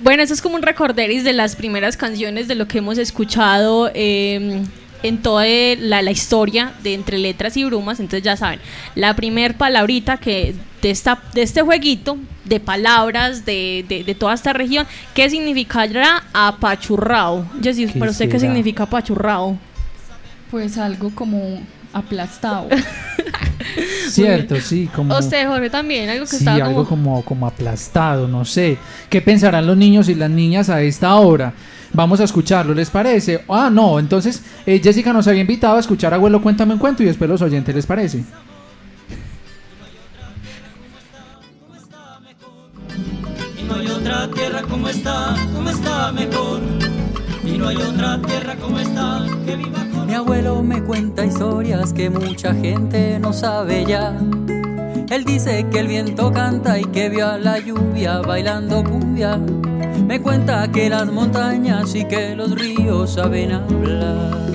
Bueno, 0.01 0.23
eso 0.23 0.33
es 0.33 0.41
como 0.41 0.55
un 0.55 0.63
recorderis 0.63 1.23
de 1.23 1.35
las 1.35 1.55
primeras 1.55 1.99
canciones 1.99 2.49
de 2.49 2.55
lo 2.55 2.67
que 2.67 2.79
hemos 2.79 2.97
escuchado. 2.97 3.91
Eh, 3.93 4.63
en 5.03 5.19
toda 5.19 5.45
la, 5.45 6.11
historia 6.11 6.73
de 6.83 6.95
Entre 6.95 7.19
Letras 7.19 7.57
y 7.57 7.65
Brumas. 7.65 8.01
Entonces 8.01 8.23
ya 8.23 8.37
saben, 8.37 8.61
la 8.95 9.15
primer 9.15 9.57
palabrita 9.57 10.17
que 10.17 10.55
de, 10.81 10.91
esta, 10.91 11.23
de 11.35 11.43
este 11.43 11.63
jueguito 11.63 12.19
de 12.45 12.61
palabras 12.61 13.45
de, 13.45 13.85
de, 13.89 14.15
toda 14.15 14.35
esta 14.35 14.53
región, 14.53 14.87
¿qué 15.15 15.31
significará 15.31 16.25
apachurrao? 16.33 17.47
Jessy, 17.63 17.87
¿para 17.87 18.11
usted 18.11 18.29
qué 18.29 18.41
significa 18.41 18.85
apachurrao? 18.85 19.57
Pues 20.51 20.77
algo 20.77 21.11
como 21.15 21.61
aplastado. 21.93 22.69
Cierto, 24.09 24.61
sí, 24.61 24.89
como... 24.95 25.17
Usted, 25.17 25.47
Jorge, 25.47 25.71
también, 25.71 26.11
algo 26.11 26.27
que 26.27 26.37
sí, 26.37 26.47
algo 26.47 26.87
como, 26.87 27.25
como 27.25 27.47
aplastado, 27.47 28.29
no 28.29 28.45
sé. 28.45 28.77
¿Qué 29.09 29.23
pensarán 29.23 29.67
los 29.67 29.77
niños 29.77 30.09
y 30.09 30.15
las 30.15 30.31
niñas 30.31 30.69
a 30.69 30.83
esta 30.83 31.15
hora? 31.15 31.55
Vamos 31.95 32.21
a 32.21 32.25
escucharlo, 32.25 32.73
¿les 32.73 32.89
parece? 32.89 33.45
Ah, 33.49 33.69
no, 33.71 33.99
entonces 33.99 34.43
eh, 34.65 34.81
Jessica 34.83 35.13
nos 35.13 35.27
había 35.29 35.43
invitado 35.43 35.77
a 35.77 35.81
escuchar 35.81 36.15
Abuelo 36.15 36.41
Cuéntame 36.41 36.73
un 36.73 36.79
cuento 36.79 37.03
y 37.03 37.07
después 37.07 37.29
los 37.29 37.43
oyentes, 37.43 37.75
¿les 37.75 37.87
parece? 37.87 38.25
Y 43.59 43.63
no 43.65 43.75
hay 43.75 43.87
otra 43.89 44.29
tierra 44.31 44.63
como 44.63 44.89
está, 44.89 45.37
como 45.55 45.69
está 45.69 46.13
mejor. 46.13 46.61
Y 47.45 47.59
no 47.59 47.69
hay 47.69 47.77
otra 47.77 48.21
tierra 48.23 48.57
como 48.57 48.79
está, 48.79 49.27
que 49.45 49.57
viva 49.57 49.85
con... 49.93 50.07
Mi 50.07 50.15
abuelo 50.15 50.63
me 50.63 50.83
cuenta 50.83 51.27
historias 51.27 51.93
que 51.93 52.09
mucha 52.09 52.55
gente 52.55 53.19
no 53.19 53.33
sabe 53.33 53.85
ya. 53.85 54.17
Él 55.11 55.25
dice 55.25 55.67
que 55.71 55.81
el 55.81 55.89
viento 55.89 56.33
canta 56.33 56.79
y 56.79 56.85
que 56.87 57.11
vio 57.11 57.29
a 57.29 57.37
la 57.37 57.59
lluvia 57.59 58.21
bailando 58.21 58.83
cumbia 58.83 59.39
me 60.07 60.21
cuenta 60.21 60.71
que 60.71 60.89
las 60.89 61.11
montañas 61.11 61.95
y 61.95 62.05
que 62.05 62.35
los 62.35 62.53
ríos 62.53 63.15
saben 63.15 63.53
hablar. 63.53 64.51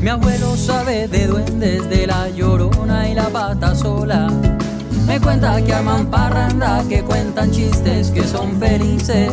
Mi 0.00 0.08
abuelo 0.08 0.56
sabe 0.56 1.08
de 1.08 1.26
duendes, 1.26 1.88
de 1.88 2.06
la 2.06 2.28
llorona 2.30 3.08
y 3.08 3.14
la 3.14 3.28
pata 3.28 3.74
sola. 3.74 4.28
Me 5.06 5.20
cuenta 5.20 5.62
que 5.62 5.72
aman 5.72 6.06
parranda, 6.10 6.84
que 6.88 7.02
cuentan 7.02 7.50
chistes, 7.50 8.10
que 8.10 8.24
son 8.24 8.58
felices 8.58 9.30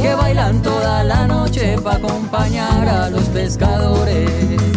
que 0.00 0.14
bailan 0.14 0.62
toda 0.62 1.02
la 1.04 1.26
noche 1.26 1.78
para 1.82 1.96
acompañar 1.96 2.88
a 2.88 3.10
los 3.10 3.24
pescadores. 3.30 4.75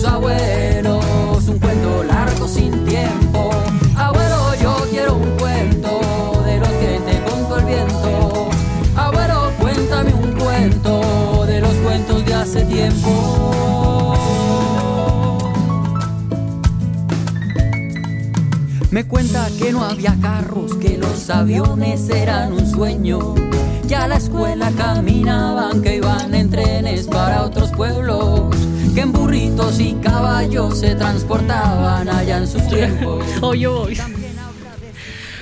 Tus 0.00 0.08
abuelos, 0.08 1.48
un 1.48 1.58
cuento 1.58 2.04
largo 2.04 2.48
sin 2.48 2.84
tiempo. 2.86 3.50
Abuelo, 3.96 4.54
yo 4.62 4.76
quiero 4.90 5.14
un 5.14 5.30
cuento 5.36 6.42
de 6.44 6.58
los 6.58 6.68
que 6.68 7.00
te 7.06 7.22
contó 7.30 7.58
el 7.58 7.64
viento. 7.66 8.48
Abuelo, 8.96 9.52
cuéntame 9.58 10.14
un 10.14 10.32
cuento 10.32 11.44
de 11.46 11.60
los 11.60 11.74
cuentos 11.84 12.24
de 12.24 12.34
hace 12.34 12.64
tiempo. 12.64 14.14
Me 18.90 19.04
cuenta 19.04 19.48
que 19.58 19.72
no 19.72 19.84
había 19.84 20.16
carros, 20.20 20.76
que 20.76 20.96
los 20.96 21.28
aviones 21.30 22.08
eran 22.08 22.54
un 22.54 22.66
sueño, 22.66 23.34
que 23.90 23.96
a 23.96 24.06
la 24.06 24.18
escuela 24.18 24.70
caminaban, 24.78 25.82
que 25.82 25.96
iban 25.96 26.32
en 26.32 26.48
trenes 26.48 27.08
para 27.08 27.42
otros 27.42 27.72
pueblos, 27.72 28.54
que 28.94 29.00
en 29.00 29.10
burritos 29.10 29.80
y 29.80 29.94
caballos 29.94 30.78
se 30.78 30.94
transportaban 30.94 32.08
allá 32.08 32.38
en 32.38 32.46
sus 32.46 32.64
tiempos. 32.68 33.24
Oye, 33.42 33.66
voy. 33.66 33.98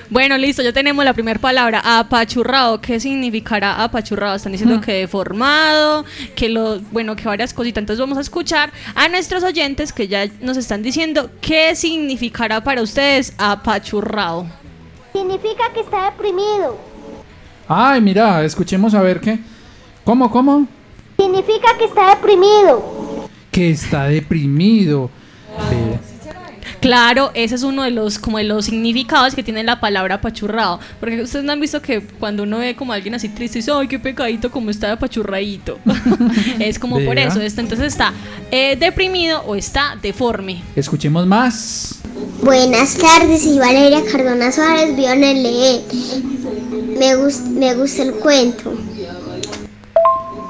Bueno, 0.08 0.38
listo, 0.38 0.62
ya 0.62 0.72
tenemos 0.72 1.04
la 1.04 1.12
primera 1.12 1.38
palabra, 1.38 1.82
apachurrado. 1.98 2.80
¿Qué 2.80 2.98
significará 2.98 3.84
apachurrado? 3.84 4.36
Están 4.36 4.52
diciendo 4.52 4.78
mm. 4.78 4.80
que 4.80 4.92
deformado, 4.92 6.06
que 6.34 6.48
lo, 6.48 6.80
bueno, 6.90 7.16
que 7.16 7.24
varias 7.24 7.52
cositas. 7.52 7.82
Entonces 7.82 8.00
vamos 8.00 8.16
a 8.16 8.22
escuchar 8.22 8.72
a 8.94 9.10
nuestros 9.10 9.42
oyentes 9.42 9.92
que 9.92 10.08
ya 10.08 10.26
nos 10.40 10.56
están 10.56 10.82
diciendo 10.82 11.28
qué 11.42 11.76
significará 11.76 12.64
para 12.64 12.80
ustedes 12.80 13.34
apachurrado. 13.36 14.46
Significa 15.12 15.70
que 15.74 15.80
está 15.80 16.12
deprimido. 16.12 16.87
Ay, 17.68 18.00
mira, 18.00 18.42
escuchemos 18.44 18.94
a 18.94 19.02
ver 19.02 19.20
qué. 19.20 19.38
¿Cómo, 20.02 20.30
cómo? 20.30 20.66
Significa 21.18 21.76
que 21.76 21.84
está 21.84 22.10
deprimido. 22.14 23.28
Que 23.50 23.70
está 23.70 24.04
deprimido. 24.04 25.10
Claro, 26.80 27.30
ese 27.34 27.56
es 27.56 27.62
uno 27.64 27.82
de 27.82 27.90
los 27.90 28.18
como 28.18 28.38
de 28.38 28.44
los 28.44 28.66
significados 28.66 29.34
que 29.34 29.42
tiene 29.42 29.64
la 29.64 29.80
palabra 29.80 30.14
apachurrado. 30.16 30.80
Porque 31.00 31.20
ustedes 31.22 31.44
no 31.44 31.52
han 31.52 31.60
visto 31.60 31.82
que 31.82 32.00
cuando 32.00 32.44
uno 32.44 32.58
ve 32.58 32.74
como 32.74 32.94
alguien 32.94 33.14
así 33.14 33.28
triste, 33.28 33.58
dice, 33.58 33.72
ay, 33.74 33.88
qué 33.88 33.98
pecadito, 33.98 34.50
como 34.50 34.70
está 34.70 34.92
apachurradito. 34.92 35.78
es 36.58 36.78
como 36.78 37.00
por 37.04 37.18
eso. 37.18 37.40
entonces 37.40 37.80
está 37.80 38.14
eh, 38.50 38.76
deprimido 38.76 39.42
o 39.42 39.56
está 39.56 39.98
deforme. 40.00 40.62
Escuchemos 40.74 41.26
más. 41.26 41.97
Buenas 42.42 42.96
tardes, 42.96 43.44
y 43.46 43.58
Valeria 43.58 44.02
Cardona 44.10 44.50
Suárez, 44.52 44.96
el 44.96 45.42
leer. 45.42 45.82
Me, 46.98 47.14
me 47.58 47.74
gusta 47.74 48.02
el 48.02 48.12
cuento. 48.14 48.74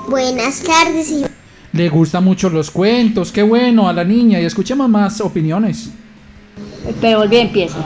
Buenas 0.09 0.61
tardes, 0.61 1.11
y... 1.11 1.25
Le 1.73 1.89
gusta 1.89 2.21
mucho 2.21 2.49
los 2.49 2.71
cuentos, 2.71 3.31
qué 3.31 3.43
bueno 3.43 3.89
a 3.89 3.93
la 3.93 4.05
niña 4.05 4.41
y 4.41 4.45
escuchemos 4.45 4.89
más 4.89 5.21
opiniones. 5.21 5.91
Pero 7.01 7.19
volví, 7.19 7.37
empieza. 7.37 7.79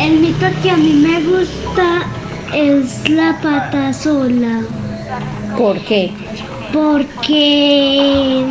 El 0.00 0.20
mito 0.20 0.46
que 0.62 0.70
a 0.70 0.76
mí 0.76 0.92
me 0.92 1.20
gusta 1.22 2.06
es 2.54 3.08
la 3.08 3.38
pata 3.42 3.92
sola. 3.92 4.62
¿Por 5.56 5.78
qué? 5.80 6.12
Porque 6.72 8.46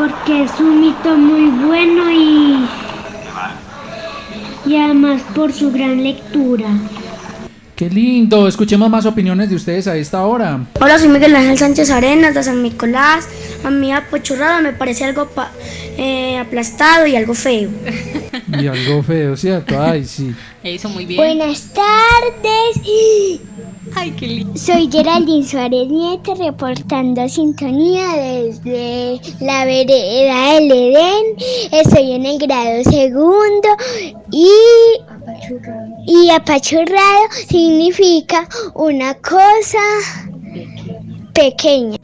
porque 0.00 0.44
es 0.44 0.58
un 0.58 0.80
mito 0.80 1.14
muy 1.14 1.50
bueno 1.62 2.10
y 2.10 2.66
y 4.64 4.76
además 4.76 5.20
por 5.34 5.52
su 5.52 5.70
gran 5.70 6.02
lectura. 6.02 6.68
Qué 7.76 7.90
lindo, 7.90 8.48
escuchemos 8.48 8.88
más 8.88 9.04
opiniones 9.04 9.50
de 9.50 9.56
ustedes 9.56 9.86
a 9.88 9.96
esta 9.96 10.24
hora. 10.24 10.66
Hola, 10.80 10.98
soy 10.98 11.08
Miguel 11.08 11.36
Ángel 11.36 11.58
Sánchez 11.58 11.90
Arenas 11.90 12.34
de 12.34 12.42
San 12.42 12.62
Nicolás. 12.62 13.28
A 13.62 13.70
mí 13.70 13.92
apochurrada 13.92 14.62
me 14.62 14.72
parece 14.72 15.04
algo 15.04 15.28
eh, 15.98 16.38
aplastado 16.38 17.06
y 17.06 17.16
algo 17.16 17.34
feo. 17.34 17.68
Y 18.60 18.66
algo 18.66 19.02
feo, 19.02 19.36
¿cierto? 19.36 19.80
Ay, 19.80 20.04
sí. 20.04 20.34
Eso 20.62 20.88
muy 20.88 21.06
bien. 21.06 21.18
Buenas 21.18 21.72
tardes. 21.72 22.80
Ay, 23.94 24.10
Qué 24.12 24.26
lindo. 24.26 24.58
Soy 24.58 24.88
Geraldine 24.90 25.46
Suárez 25.46 25.88
Nieto 25.88 26.34
reportando 26.34 27.28
sintonía 27.28 28.06
desde 28.14 29.20
la 29.40 29.64
vereda 29.64 30.54
del 30.54 30.70
Edén. 30.70 31.24
Estoy 31.72 32.12
en 32.12 32.26
el 32.26 32.38
grado 32.38 32.84
segundo 32.84 33.68
y, 34.30 34.50
y 36.06 36.30
apachurrado 36.30 37.28
significa 37.48 38.48
una 38.74 39.14
cosa 39.14 39.78
pequeña. 41.32 41.98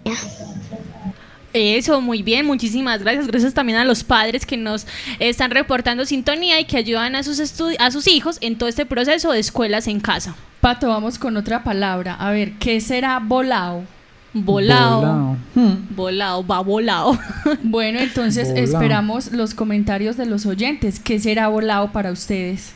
Eso, 1.56 2.00
muy 2.00 2.22
bien, 2.22 2.46
muchísimas 2.46 3.00
gracias. 3.02 3.26
Gracias 3.26 3.54
también 3.54 3.78
a 3.78 3.84
los 3.84 4.04
padres 4.04 4.44
que 4.44 4.56
nos 4.56 4.86
están 5.18 5.50
reportando 5.50 6.04
sintonía 6.04 6.60
y 6.60 6.64
que 6.64 6.76
ayudan 6.76 7.16
a 7.16 7.22
sus, 7.22 7.40
a 7.78 7.90
sus 7.90 8.06
hijos 8.06 8.38
en 8.40 8.56
todo 8.56 8.68
este 8.68 8.86
proceso 8.86 9.32
de 9.32 9.40
escuelas 9.40 9.88
en 9.88 10.00
casa. 10.00 10.36
Pato, 10.60 10.88
vamos 10.88 11.18
con 11.18 11.36
otra 11.36 11.64
palabra. 11.64 12.14
A 12.14 12.30
ver, 12.30 12.52
¿qué 12.58 12.80
será 12.80 13.18
volado? 13.18 13.84
Volado. 14.32 15.00
Volao. 15.00 15.36
Hmm. 15.54 15.94
Volado, 15.94 16.46
va 16.46 16.60
volado. 16.60 17.18
Bueno, 17.62 18.00
entonces 18.00 18.48
Volao. 18.48 18.64
esperamos 18.64 19.32
los 19.32 19.54
comentarios 19.54 20.16
de 20.16 20.26
los 20.26 20.44
oyentes. 20.44 21.00
¿Qué 21.00 21.18
será 21.18 21.48
volado 21.48 21.92
para 21.92 22.12
ustedes? 22.12 22.75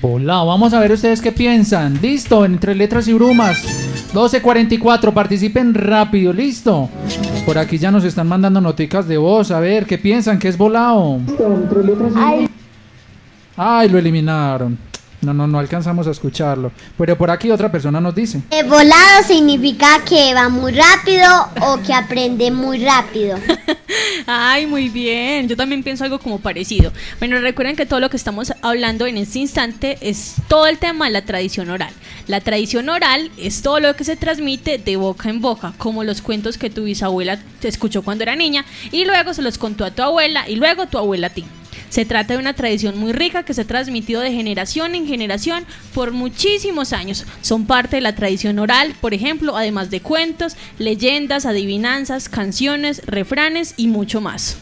Volado. 0.00 0.46
Vamos 0.46 0.72
a 0.72 0.80
ver 0.80 0.92
ustedes 0.92 1.20
qué 1.20 1.32
piensan. 1.32 1.98
Listo, 2.00 2.44
entre 2.44 2.74
letras 2.74 3.08
y 3.08 3.12
brumas. 3.12 3.62
12.44, 4.14 5.12
participen 5.12 5.74
rápido, 5.74 6.32
listo. 6.32 6.88
Por 7.44 7.58
aquí 7.58 7.78
ya 7.78 7.90
nos 7.90 8.04
están 8.04 8.28
mandando 8.28 8.60
noticas 8.60 9.08
de 9.08 9.18
voz. 9.18 9.50
A 9.50 9.60
ver, 9.60 9.86
¿qué 9.86 9.98
piensan? 9.98 10.38
¿Qué 10.38 10.48
es 10.48 10.56
volado? 10.56 11.18
Ay, 13.56 13.88
lo 13.88 13.98
eliminaron. 13.98 14.78
No, 15.20 15.34
no, 15.34 15.46
no 15.46 15.58
alcanzamos 15.58 16.06
a 16.06 16.12
escucharlo. 16.12 16.70
Pero 16.96 17.18
por 17.18 17.30
aquí 17.30 17.50
otra 17.50 17.72
persona 17.72 18.00
nos 18.00 18.14
dice. 18.14 18.42
Eh, 18.50 18.62
volado 18.62 19.24
significa 19.26 20.04
que 20.04 20.32
va 20.32 20.48
muy 20.48 20.72
rápido 20.72 21.26
o 21.62 21.80
que 21.82 21.92
aprende 21.92 22.50
muy 22.50 22.84
rápido. 22.84 23.36
Ay, 24.26 24.66
muy 24.66 24.88
bien. 24.88 25.48
Yo 25.48 25.56
también 25.56 25.82
pienso 25.82 26.04
algo 26.04 26.18
como 26.20 26.38
parecido. 26.38 26.92
Bueno, 27.18 27.40
recuerden 27.40 27.74
que 27.74 27.86
todo 27.86 27.98
lo 27.98 28.10
que 28.10 28.16
estamos 28.16 28.52
hablando 28.62 29.06
en 29.06 29.16
este 29.16 29.40
instante 29.40 29.98
es 30.00 30.36
todo 30.46 30.66
el 30.66 30.78
tema 30.78 31.06
de 31.06 31.12
la 31.12 31.22
tradición 31.22 31.70
oral. 31.70 31.92
La 32.28 32.40
tradición 32.40 32.88
oral 32.88 33.30
es 33.38 33.62
todo 33.62 33.80
lo 33.80 33.96
que 33.96 34.04
se 34.04 34.16
transmite 34.16 34.78
de 34.78 34.96
boca 34.96 35.30
en 35.30 35.40
boca, 35.40 35.72
como 35.78 36.04
los 36.04 36.22
cuentos 36.22 36.58
que 36.58 36.70
tu 36.70 36.84
bisabuela 36.84 37.38
te 37.60 37.68
escuchó 37.68 38.02
cuando 38.02 38.22
era 38.22 38.36
niña 38.36 38.64
y 38.92 39.04
luego 39.04 39.34
se 39.34 39.42
los 39.42 39.58
contó 39.58 39.84
a 39.84 39.90
tu 39.90 40.02
abuela 40.02 40.48
y 40.48 40.56
luego 40.56 40.86
tu 40.86 40.98
abuela 40.98 41.28
a 41.28 41.30
ti. 41.30 41.44
Se 41.88 42.04
trata 42.04 42.34
de 42.34 42.40
una 42.40 42.54
tradición 42.54 42.98
muy 42.98 43.12
rica 43.12 43.42
que 43.42 43.54
se 43.54 43.62
ha 43.62 43.66
transmitido 43.66 44.20
de 44.20 44.32
generación 44.32 44.94
en 44.94 45.06
generación 45.06 45.64
por 45.94 46.12
muchísimos 46.12 46.92
años. 46.92 47.24
Son 47.40 47.66
parte 47.66 47.96
de 47.96 48.02
la 48.02 48.14
tradición 48.14 48.58
oral, 48.58 48.94
por 49.00 49.14
ejemplo, 49.14 49.56
además 49.56 49.90
de 49.90 50.00
cuentos, 50.00 50.56
leyendas, 50.78 51.46
adivinanzas, 51.46 52.28
canciones, 52.28 53.02
refranes 53.06 53.74
y 53.76 53.88
mucho 53.88 54.20
más. 54.20 54.58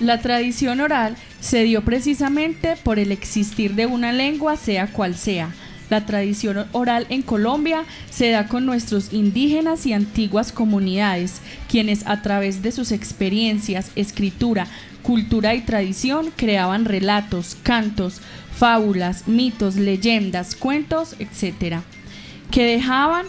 La 0.00 0.20
tradición 0.22 0.80
oral 0.80 1.16
se 1.40 1.62
dio 1.62 1.84
precisamente 1.84 2.76
por 2.82 2.98
el 2.98 3.12
existir 3.12 3.74
de 3.74 3.86
una 3.86 4.12
lengua, 4.12 4.56
sea 4.56 4.86
cual 4.86 5.14
sea. 5.14 5.50
La 5.90 6.06
tradición 6.06 6.66
oral 6.72 7.06
en 7.10 7.22
Colombia 7.22 7.84
se 8.10 8.30
da 8.30 8.46
con 8.46 8.64
nuestros 8.64 9.12
indígenas 9.12 9.86
y 9.86 9.92
antiguas 9.92 10.52
comunidades, 10.52 11.40
quienes 11.68 12.06
a 12.06 12.22
través 12.22 12.62
de 12.62 12.70
sus 12.72 12.92
experiencias, 12.92 13.90
escritura, 13.96 14.68
cultura 15.02 15.54
y 15.54 15.62
tradición 15.62 16.32
creaban 16.36 16.84
relatos, 16.84 17.56
cantos, 17.62 18.20
fábulas, 18.56 19.26
mitos, 19.26 19.74
leyendas, 19.74 20.54
cuentos, 20.54 21.16
etc., 21.18 21.80
que 22.50 22.64
dejaban 22.64 23.26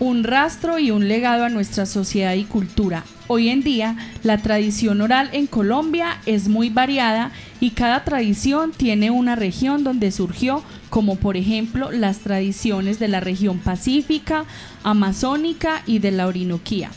un 0.00 0.24
rastro 0.24 0.78
y 0.78 0.90
un 0.90 1.08
legado 1.08 1.44
a 1.44 1.50
nuestra 1.50 1.84
sociedad 1.84 2.32
y 2.34 2.44
cultura. 2.44 3.04
Hoy 3.28 3.50
en 3.50 3.62
día, 3.62 3.96
la 4.24 4.38
tradición 4.38 5.02
oral 5.02 5.28
en 5.32 5.46
Colombia 5.46 6.18
es 6.24 6.48
muy 6.48 6.70
variada 6.70 7.30
y 7.60 7.70
cada 7.70 8.02
tradición 8.02 8.72
tiene 8.72 9.10
una 9.10 9.36
región 9.36 9.84
donde 9.84 10.10
surgió, 10.10 10.64
como 10.88 11.16
por 11.16 11.36
ejemplo 11.36 11.92
las 11.92 12.20
tradiciones 12.20 12.98
de 12.98 13.08
la 13.08 13.20
región 13.20 13.58
pacífica, 13.58 14.46
amazónica 14.82 15.82
y 15.86 15.98
de 15.98 16.10
la 16.12 16.26
Orinoquía. 16.26 16.90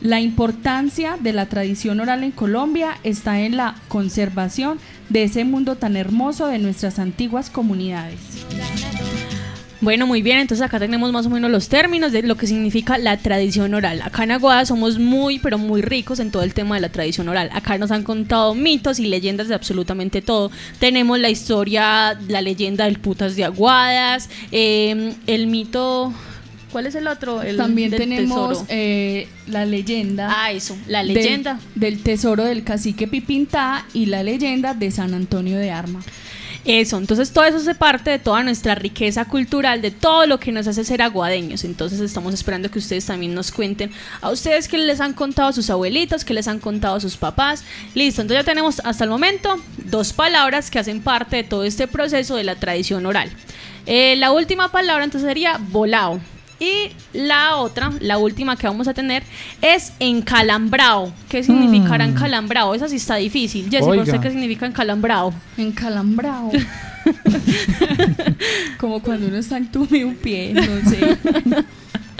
La 0.00 0.20
importancia 0.20 1.16
de 1.20 1.32
la 1.32 1.46
tradición 1.46 1.98
oral 1.98 2.22
en 2.22 2.30
Colombia 2.30 2.98
está 3.02 3.40
en 3.40 3.56
la 3.56 3.74
conservación 3.88 4.78
de 5.08 5.24
ese 5.24 5.44
mundo 5.44 5.74
tan 5.74 5.96
hermoso 5.96 6.46
de 6.46 6.60
nuestras 6.60 7.00
antiguas 7.00 7.50
comunidades. 7.50 8.20
Bueno, 9.80 10.08
muy 10.08 10.22
bien, 10.22 10.38
entonces 10.38 10.66
acá 10.66 10.80
tenemos 10.80 11.12
más 11.12 11.26
o 11.26 11.30
menos 11.30 11.52
los 11.52 11.68
términos 11.68 12.10
de 12.10 12.22
lo 12.24 12.36
que 12.36 12.48
significa 12.48 12.98
la 12.98 13.16
tradición 13.16 13.74
oral. 13.74 14.02
Acá 14.02 14.24
en 14.24 14.32
Aguada 14.32 14.66
somos 14.66 14.98
muy, 14.98 15.38
pero 15.38 15.56
muy 15.56 15.82
ricos 15.82 16.18
en 16.18 16.32
todo 16.32 16.42
el 16.42 16.52
tema 16.52 16.74
de 16.74 16.80
la 16.80 16.88
tradición 16.88 17.28
oral. 17.28 17.48
Acá 17.52 17.78
nos 17.78 17.92
han 17.92 18.02
contado 18.02 18.56
mitos 18.56 18.98
y 18.98 19.06
leyendas 19.06 19.46
de 19.46 19.54
absolutamente 19.54 20.20
todo. 20.20 20.50
Tenemos 20.80 21.20
la 21.20 21.30
historia, 21.30 22.18
la 22.26 22.40
leyenda 22.40 22.86
del 22.86 22.98
putas 22.98 23.36
de 23.36 23.44
Aguadas, 23.44 24.28
eh, 24.50 25.14
el 25.28 25.46
mito... 25.46 26.12
¿Cuál 26.72 26.84
es 26.84 26.94
el 26.96 27.08
otro? 27.08 27.40
El 27.40 27.56
También 27.56 27.90
del 27.90 27.98
tenemos 28.00 28.64
eh, 28.68 29.26
la 29.46 29.64
leyenda. 29.64 30.28
Ah, 30.30 30.52
eso, 30.52 30.76
la 30.86 31.02
del- 31.02 31.14
leyenda. 31.14 31.58
Del, 31.74 32.02
tesoro 32.02 32.44
del 32.44 32.62
cacique 32.62 33.06
Pipintá 33.08 33.86
y 33.94 34.04
la 34.04 34.22
leyenda 34.22 34.74
de 34.74 34.90
San 34.90 35.14
Antonio 35.14 35.56
de 35.56 35.70
Arma. 35.70 36.02
Eso, 36.68 36.98
entonces 36.98 37.32
todo 37.32 37.46
eso 37.46 37.56
hace 37.56 37.74
parte 37.74 38.10
de 38.10 38.18
toda 38.18 38.42
nuestra 38.42 38.74
riqueza 38.74 39.24
cultural, 39.24 39.80
de 39.80 39.90
todo 39.90 40.26
lo 40.26 40.38
que 40.38 40.52
nos 40.52 40.66
hace 40.66 40.84
ser 40.84 41.00
aguadeños. 41.00 41.64
Entonces 41.64 41.98
estamos 41.98 42.34
esperando 42.34 42.70
que 42.70 42.78
ustedes 42.78 43.06
también 43.06 43.32
nos 43.34 43.50
cuenten 43.50 43.90
a 44.20 44.28
ustedes 44.28 44.68
que 44.68 44.76
les 44.76 45.00
han 45.00 45.14
contado 45.14 45.48
a 45.48 45.52
sus 45.54 45.70
abuelitos, 45.70 46.26
que 46.26 46.34
les 46.34 46.46
han 46.46 46.58
contado 46.58 46.96
a 46.96 47.00
sus 47.00 47.16
papás. 47.16 47.64
Listo, 47.94 48.20
entonces 48.20 48.44
ya 48.44 48.44
tenemos 48.44 48.82
hasta 48.84 49.04
el 49.04 49.08
momento 49.08 49.56
dos 49.78 50.12
palabras 50.12 50.70
que 50.70 50.78
hacen 50.78 51.00
parte 51.00 51.36
de 51.36 51.44
todo 51.44 51.64
este 51.64 51.88
proceso 51.88 52.36
de 52.36 52.44
la 52.44 52.56
tradición 52.56 53.06
oral. 53.06 53.30
Eh, 53.86 54.16
la 54.16 54.32
última 54.32 54.70
palabra 54.70 55.04
entonces 55.04 55.26
sería 55.26 55.58
volao. 55.70 56.20
Y 56.60 56.90
la 57.12 57.56
otra, 57.56 57.92
la 58.00 58.18
última 58.18 58.56
que 58.56 58.66
vamos 58.66 58.88
a 58.88 58.94
tener 58.94 59.22
es 59.62 59.92
encalambrao. 60.00 61.12
¿Qué 61.28 61.42
significará 61.44 62.04
Mm. 62.06 62.10
encalambrao? 62.10 62.74
Esa 62.74 62.88
sí 62.88 62.96
está 62.96 63.14
difícil. 63.16 63.68
Jessy, 63.70 63.84
¿por 63.84 63.98
usted 63.98 64.20
qué 64.20 64.30
significa 64.30 64.66
encalambrao? 64.66 65.32
Encalambrao. 65.56 66.50
Como 68.78 69.00
cuando 69.00 69.28
uno 69.28 69.36
está 69.38 69.56
en 69.56 69.70
tu 69.70 69.82
un 69.82 70.14
pie, 70.16 70.52
no 70.54 70.90
sé. 70.90 71.16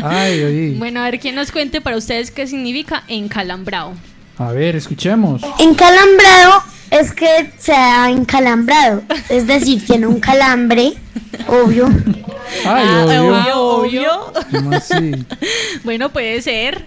Ay, 0.02 0.42
oye. 0.44 0.74
Bueno, 0.78 1.00
a 1.00 1.04
ver 1.04 1.18
quién 1.18 1.34
nos 1.34 1.50
cuente 1.50 1.80
para 1.80 1.96
ustedes 1.96 2.30
qué 2.30 2.46
significa 2.46 3.02
encalambrado. 3.08 3.94
A 4.38 4.52
ver, 4.52 4.76
escuchemos. 4.76 5.42
Encalambrado 5.58 6.62
es 6.90 7.12
que 7.12 7.50
se 7.58 7.72
ha 7.72 8.10
encalambrado, 8.10 9.02
es 9.28 9.46
decir, 9.46 9.84
tiene 9.86 10.06
un 10.06 10.20
calambre, 10.20 10.94
obvio. 11.46 11.86
Ay, 12.66 12.84
Ah, 12.88 13.04
obvio. 13.06 13.28
obvio, 13.28 13.60
obvio. 13.60 14.10
¿Cómo 14.50 14.72
así? 14.76 15.12
Bueno, 15.84 16.08
puede 16.10 16.40
ser. 16.42 16.84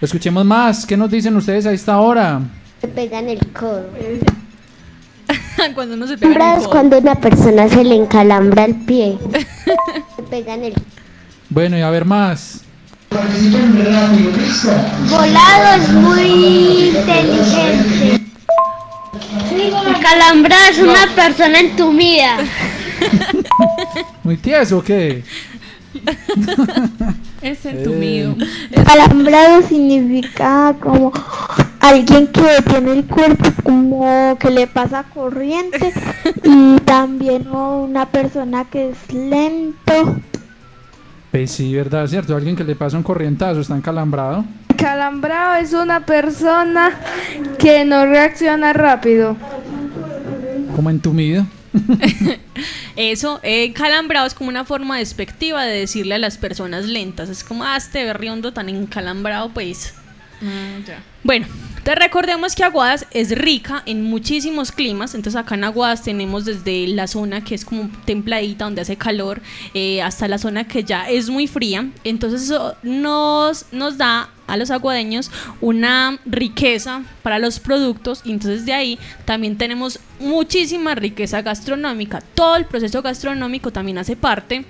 Escuchemos 0.00 0.44
más. 0.44 0.84
¿Qué 0.84 0.96
nos 0.96 1.10
dicen 1.10 1.34
ustedes 1.36 1.64
a 1.66 1.72
esta 1.72 1.98
hora? 1.98 2.40
Se 2.80 2.88
pegan 2.88 3.28
el 3.28 3.38
codo. 3.52 3.86
cuando 5.74 5.94
uno 5.94 6.06
se 6.06 6.18
pega 6.18 6.52
el 6.54 6.58
es 6.58 6.64
codo. 6.64 6.70
cuando 6.70 6.96
a 6.96 6.98
una 6.98 7.14
persona 7.14 7.68
se 7.68 7.82
le 7.84 7.94
encalambra 7.96 8.64
el 8.66 8.74
pie. 8.74 9.16
Se 10.16 10.22
pegan 10.24 10.62
el 10.64 10.74
Bueno, 11.48 11.78
y 11.78 11.80
a 11.82 11.88
ver 11.90 12.04
más. 12.04 12.60
Volado 15.10 15.82
es 15.82 15.88
muy 15.90 16.88
inteligente. 16.88 18.23
Calambrado 20.02 20.70
es 20.70 20.78
una 20.78 21.06
persona 21.14 21.60
entumida. 21.60 22.38
¿Muy 24.22 24.36
tieso 24.36 24.78
o 24.78 24.82
qué? 24.82 25.22
Es 27.42 27.66
entumido. 27.66 28.34
Calambrado 28.86 29.60
significa 29.62 30.74
como 30.80 31.12
alguien 31.78 32.26
que 32.28 32.62
tiene 32.66 32.92
el 32.92 33.04
cuerpo 33.04 33.50
como 33.62 34.38
que 34.38 34.50
le 34.50 34.66
pasa 34.66 35.04
corriente 35.12 35.92
y 36.42 36.78
también 36.80 37.48
una 37.48 38.06
persona 38.06 38.64
que 38.64 38.90
es 38.90 39.12
lento. 39.12 40.16
Pues 41.30 41.50
sí, 41.50 41.74
verdad, 41.74 42.06
cierto. 42.06 42.34
Alguien 42.34 42.56
que 42.56 42.64
le 42.64 42.76
pasa 42.76 42.96
un 42.96 43.02
corrientazo 43.02 43.60
está 43.60 43.76
encalambrado. 43.76 44.44
Calambrado 44.76 45.56
es 45.56 45.72
una 45.72 46.04
persona 46.04 46.98
que 47.58 47.84
no 47.84 48.06
reacciona 48.06 48.72
rápido. 48.72 49.36
Como 50.74 50.90
entumido. 50.90 51.46
Eso, 52.96 53.40
eh, 53.42 53.64
encalambrado 53.64 54.26
es 54.26 54.34
como 54.34 54.48
una 54.48 54.64
forma 54.64 54.98
despectiva 54.98 55.64
de 55.64 55.80
decirle 55.80 56.14
a 56.14 56.18
las 56.18 56.38
personas 56.38 56.86
lentas. 56.86 57.28
Es 57.28 57.42
como, 57.42 57.64
ah, 57.64 57.76
este 57.76 58.04
berriondo 58.04 58.52
tan 58.52 58.68
encalambrado, 58.68 59.50
pues. 59.50 59.94
Bueno, 61.22 61.46
Entonces 61.84 62.02
recordemos 62.02 62.54
que 62.54 62.64
Aguadas 62.64 63.04
es 63.10 63.28
rica 63.36 63.82
en 63.84 64.04
muchísimos 64.04 64.72
climas, 64.72 65.14
entonces 65.14 65.38
acá 65.38 65.54
en 65.54 65.64
Aguadas 65.64 66.02
tenemos 66.02 66.46
desde 66.46 66.86
la 66.86 67.06
zona 67.06 67.44
que 67.44 67.54
es 67.54 67.66
como 67.66 67.90
templadita, 68.06 68.64
donde 68.64 68.80
hace 68.80 68.96
calor, 68.96 69.42
eh, 69.74 70.00
hasta 70.00 70.26
la 70.26 70.38
zona 70.38 70.66
que 70.66 70.82
ya 70.82 71.10
es 71.10 71.28
muy 71.28 71.46
fría, 71.46 71.90
entonces 72.02 72.44
eso 72.44 72.74
nos, 72.82 73.66
nos 73.70 73.98
da 73.98 74.30
a 74.46 74.56
los 74.56 74.70
aguadeños 74.70 75.30
una 75.60 76.18
riqueza 76.24 77.02
para 77.22 77.38
los 77.38 77.60
productos 77.60 78.22
y 78.24 78.32
entonces 78.32 78.64
de 78.64 78.72
ahí 78.72 78.98
también 79.26 79.58
tenemos 79.58 80.00
muchísima 80.20 80.94
riqueza 80.94 81.42
gastronómica. 81.42 82.22
Todo 82.34 82.56
el 82.56 82.64
proceso 82.64 83.02
gastronómico 83.02 83.72
también 83.72 83.98
hace 83.98 84.16
parte 84.16 84.64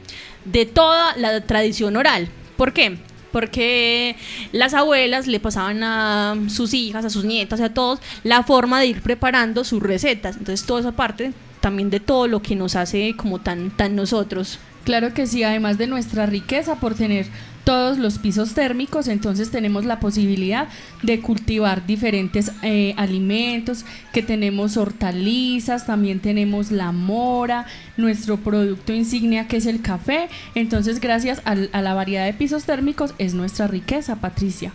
de 0.45 0.67
toda 0.67 1.17
la 1.17 1.41
tradición 1.43 1.95
oral. 1.97 2.29
¿Por 2.57 2.73
qué? 2.73 2.99
Porque 3.35 4.15
las 4.53 4.75
abuelas 4.75 5.27
le 5.27 5.41
pasaban 5.41 5.83
a 5.83 6.37
sus 6.47 6.73
hijas, 6.73 7.05
a 7.05 7.11
sus 7.11 7.25
nietas, 7.25 7.61
a 7.61 7.75
todos, 7.75 7.99
la 8.23 8.45
forma 8.45 8.79
de 8.79 8.87
ir 8.87 9.03
preparando 9.03 9.65
sus 9.65 9.83
recetas. 9.83 10.37
Entonces 10.37 10.65
toda 10.65 10.79
esa 10.79 10.93
parte 10.93 11.33
también 11.59 11.91
de 11.91 11.99
todo 11.99 12.29
lo 12.29 12.43
que 12.43 12.55
nos 12.55 12.77
hace 12.77 13.17
como 13.17 13.41
tan, 13.41 13.73
tan 13.73 13.97
nosotros. 13.97 14.61
Claro 14.85 15.13
que 15.15 15.27
sí, 15.27 15.43
además 15.43 15.79
de 15.79 15.89
nuestra 15.89 16.27
riqueza 16.27 16.77
por 16.77 16.95
tener 16.95 17.27
todos 17.65 17.99
los 17.99 18.19
pisos 18.19 18.55
térmicos, 18.55 19.09
entonces 19.09 19.51
tenemos 19.51 19.85
la 19.85 19.99
posibilidad 19.99 20.69
de 21.03 21.21
cultivar 21.21 21.87
diferentes 21.87 22.53
eh, 22.63 22.95
alimentos, 22.97 23.85
que 24.13 24.23
tenemos 24.23 24.77
hortalizas, 24.77 25.87
también 25.87 26.21
tenemos 26.21 26.71
la 26.71 26.93
mora, 26.93 27.67
nuestro 27.97 28.37
producto 28.37 28.93
insignia 28.93 29.49
que 29.49 29.57
es 29.57 29.67
el 29.67 29.81
café, 29.81 30.29
entonces 30.55 31.01
gracias 31.01 31.43
a 31.45 31.55
la 31.55 31.95
variedad 31.95 32.27
de 32.27 32.35
pisos 32.35 32.65
térmicos 32.65 33.15
es 33.19 33.35
nuestra 33.35 33.67
riqueza, 33.67 34.17
Patricia. 34.17 34.73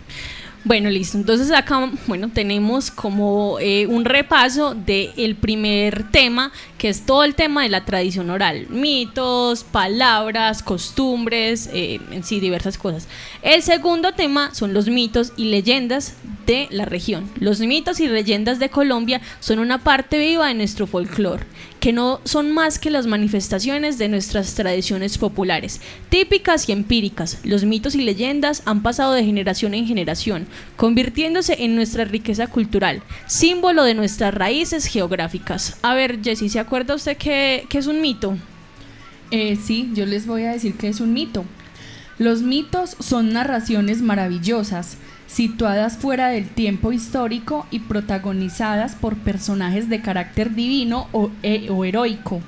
Bueno, 0.66 0.90
listo. 0.90 1.18
Entonces 1.18 1.52
acá, 1.52 1.90
bueno, 2.06 2.30
tenemos 2.30 2.92
como 2.92 3.58
eh, 3.62 3.88
un 3.88 4.04
repaso 4.04 4.76
del 4.76 5.36
primer 5.36 6.12
tema, 6.12 6.52
que 6.80 6.90
es 6.90 7.06
todo 7.06 7.24
el 7.24 7.36
tema 7.36 7.62
de 7.62 7.70
la 7.70 7.86
tradición 7.86 8.32
oral. 8.32 8.68
Mitos, 8.70 9.64
palabras, 9.66 10.64
costumbres, 10.64 11.70
eh, 11.74 12.00
en 12.10 12.24
sí, 12.24 12.40
diversas 12.40 12.78
cosas. 12.78 13.08
El 13.44 13.62
segundo 13.62 14.14
tema 14.14 14.56
son 14.56 14.74
los 14.74 14.88
mitos 14.88 15.34
y 15.38 15.46
leyendas 15.46 16.16
de 16.48 16.68
la 16.72 16.86
región. 16.86 17.30
Los 17.40 17.60
mitos 17.60 18.00
y 18.00 18.08
leyendas 18.08 18.58
de 18.58 18.70
Colombia 18.70 19.22
son 19.42 19.60
una 19.60 19.84
parte 19.84 20.18
viva 20.18 20.48
de 20.48 20.56
nuestro 20.56 20.88
folclore 20.88 21.46
que 21.80 21.94
no 21.94 22.20
son 22.26 22.52
más 22.52 22.78
que 22.78 22.90
las 22.90 23.08
manifestaciones 23.08 23.98
de 23.98 24.10
nuestras 24.10 24.54
tradiciones 24.56 25.18
populares, 25.18 25.82
típicas 26.10 26.68
y 26.68 26.72
empíricas. 26.72 27.40
Los 27.44 27.64
mitos 27.64 27.96
y 27.96 28.02
leyendas 28.02 28.64
han 28.66 28.84
pasado 28.84 29.14
de 29.14 29.24
generación 29.24 29.74
en 29.74 29.88
generación, 29.88 30.48
convirtiéndose 30.76 31.64
en 31.64 31.76
nuestra 31.76 32.06
riqueza 32.06 32.48
cultural, 32.48 33.02
símbolo 33.28 33.84
de 33.84 33.94
nuestras 33.94 34.34
raíces 34.34 34.86
geográficas. 34.86 35.78
A 35.82 35.94
ver, 35.94 36.22
Jessy, 36.22 36.50
¿se 36.50 36.60
acuerda 36.70 36.94
usted 36.94 37.18
qué, 37.18 37.68
es 37.74 37.88
un 37.88 38.00
mito? 38.00 38.38
Eh, 39.32 39.56
sí, 39.56 39.90
yo 39.96 40.06
les 40.06 40.28
voy 40.28 40.44
a 40.44 40.52
decir 40.52 40.76
que 40.76 40.88
es 40.88 41.00
un 41.00 41.14
mito. 41.14 41.44
Los 42.20 42.44
mitos 42.44 42.96
son 43.00 43.34
narraciones 43.34 44.04
maravillosas, 44.04 44.98
situadas 45.26 45.98
fuera 45.98 46.28
del 46.28 46.48
tiempo 46.48 46.92
histórico 46.92 47.66
y 47.72 47.80
protagonizadas 47.80 48.94
por 48.94 49.16
personajes 49.16 49.90
de 49.90 50.02
carácter 50.02 50.54
divino 50.54 51.08
e, 51.42 51.72
o, 51.72 51.86
heroico. 51.86 52.40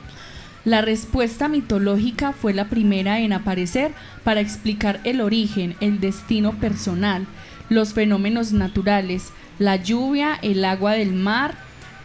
La 0.66 0.82
respuesta 0.82 1.48
mitológica 1.48 2.32
fue 2.32 2.54
la 2.54 2.66
primera 2.70 3.22
en 3.22 3.34
aparecer 3.34 3.92
para 4.24 4.40
explicar 4.40 5.00
el 5.04 5.20
origen, 5.20 5.76
el 5.80 6.00
destino 6.00 6.52
personal, 6.60 7.26
los 7.70 7.96
fenómenos 7.96 8.54
naturales, 8.54 9.32
la 9.58 9.78
lluvia, 9.78 10.38
el 10.44 10.64
agua 10.64 10.92
del 10.92 11.14
mar, 11.14 11.56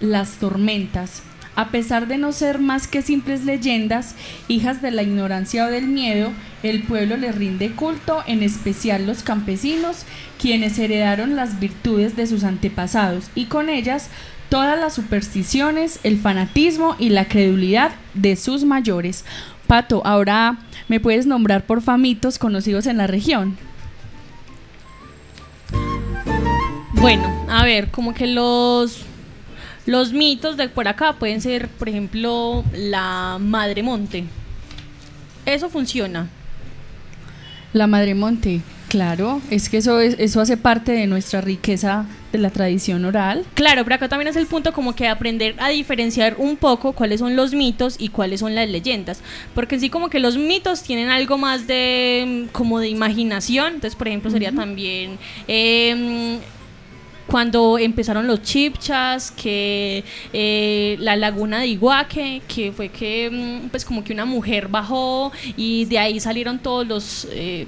las 0.00 0.38
tormentas. 0.38 1.22
A 1.56 1.70
pesar 1.70 2.06
de 2.06 2.18
no 2.18 2.32
ser 2.32 2.58
más 2.58 2.86
que 2.86 3.00
simples 3.00 3.44
leyendas, 3.44 4.14
hijas 4.46 4.82
de 4.82 4.90
la 4.90 5.02
ignorancia 5.02 5.64
o 5.64 5.70
del 5.70 5.86
miedo, 5.86 6.30
el 6.62 6.82
pueblo 6.82 7.16
le 7.16 7.32
rinde 7.32 7.72
culto, 7.72 8.22
en 8.26 8.42
especial 8.42 9.06
los 9.06 9.22
campesinos, 9.22 10.04
quienes 10.38 10.78
heredaron 10.78 11.34
las 11.34 11.58
virtudes 11.58 12.14
de 12.14 12.26
sus 12.26 12.44
antepasados 12.44 13.30
y 13.34 13.46
con 13.46 13.70
ellas 13.70 14.10
todas 14.50 14.78
las 14.78 14.94
supersticiones, 14.94 15.98
el 16.02 16.18
fanatismo 16.18 16.94
y 16.98 17.08
la 17.08 17.26
credulidad 17.26 17.92
de 18.12 18.36
sus 18.36 18.64
mayores. 18.64 19.24
Pato, 19.66 20.02
ahora 20.04 20.58
me 20.88 21.00
puedes 21.00 21.26
nombrar 21.26 21.64
por 21.64 21.80
famitos 21.80 22.38
conocidos 22.38 22.86
en 22.86 22.98
la 22.98 23.06
región. 23.06 23.56
Bueno, 26.92 27.46
a 27.48 27.64
ver, 27.64 27.90
como 27.90 28.14
que 28.14 28.26
los 28.26 29.04
los 29.86 30.12
mitos 30.12 30.56
de 30.56 30.68
por 30.68 30.88
acá 30.88 31.14
pueden 31.14 31.40
ser, 31.40 31.68
por 31.68 31.88
ejemplo, 31.88 32.64
la 32.72 33.38
Madre 33.40 33.82
Monte. 33.82 34.24
Eso 35.46 35.70
funciona. 35.70 36.28
La 37.72 37.86
Madre 37.86 38.14
Monte, 38.14 38.62
claro, 38.88 39.40
es 39.50 39.68
que 39.68 39.76
eso, 39.76 40.00
es, 40.00 40.16
eso 40.18 40.40
hace 40.40 40.56
parte 40.56 40.92
de 40.92 41.06
nuestra 41.06 41.40
riqueza 41.40 42.06
de 42.32 42.38
la 42.38 42.50
tradición 42.50 43.04
oral. 43.04 43.44
Claro, 43.54 43.84
pero 43.84 43.94
acá 43.94 44.08
también 44.08 44.28
es 44.28 44.36
el 44.36 44.46
punto 44.46 44.72
como 44.72 44.96
que 44.96 45.06
aprender 45.06 45.54
a 45.58 45.68
diferenciar 45.68 46.34
un 46.38 46.56
poco 46.56 46.92
cuáles 46.92 47.20
son 47.20 47.36
los 47.36 47.54
mitos 47.54 47.96
y 47.98 48.08
cuáles 48.08 48.40
son 48.40 48.56
las 48.56 48.68
leyendas. 48.68 49.20
Porque 49.54 49.76
en 49.76 49.82
sí 49.82 49.90
como 49.90 50.08
que 50.08 50.18
los 50.18 50.36
mitos 50.36 50.82
tienen 50.82 51.10
algo 51.10 51.38
más 51.38 51.66
de 51.68 52.48
como 52.50 52.80
de 52.80 52.88
imaginación. 52.88 53.74
Entonces, 53.74 53.94
por 53.94 54.08
ejemplo, 54.08 54.30
sería 54.30 54.52
también... 54.52 55.18
Eh, 55.46 56.40
cuando 57.26 57.78
empezaron 57.78 58.26
los 58.26 58.42
chipchas, 58.42 59.30
que 59.32 60.04
eh, 60.32 60.96
la 61.00 61.16
laguna 61.16 61.60
de 61.60 61.66
Iguaque, 61.68 62.42
que 62.46 62.72
fue 62.72 62.88
que 62.88 63.30
mm, 63.30 63.68
pues 63.68 63.84
como 63.84 64.04
que 64.04 64.12
una 64.12 64.24
mujer 64.24 64.68
bajó 64.68 65.32
y 65.56 65.84
de 65.86 65.98
ahí 65.98 66.20
salieron 66.20 66.58
todos 66.58 66.86
los 66.86 67.26
eh, 67.32 67.66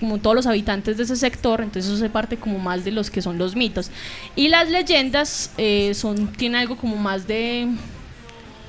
como 0.00 0.18
todos 0.18 0.36
los 0.36 0.46
habitantes 0.46 0.96
de 0.98 1.04
ese 1.04 1.16
sector, 1.16 1.60
entonces 1.60 1.90
eso 1.90 1.96
se 1.96 2.10
parte 2.10 2.36
como 2.36 2.58
más 2.58 2.84
de 2.84 2.90
los 2.90 3.10
que 3.10 3.22
son 3.22 3.38
los 3.38 3.56
mitos. 3.56 3.90
Y 4.34 4.48
las 4.48 4.68
leyendas 4.70 5.52
eh, 5.56 5.94
son, 5.94 6.32
tienen 6.32 6.60
algo 6.60 6.76
como 6.76 6.96
más 6.96 7.26
de 7.26 7.68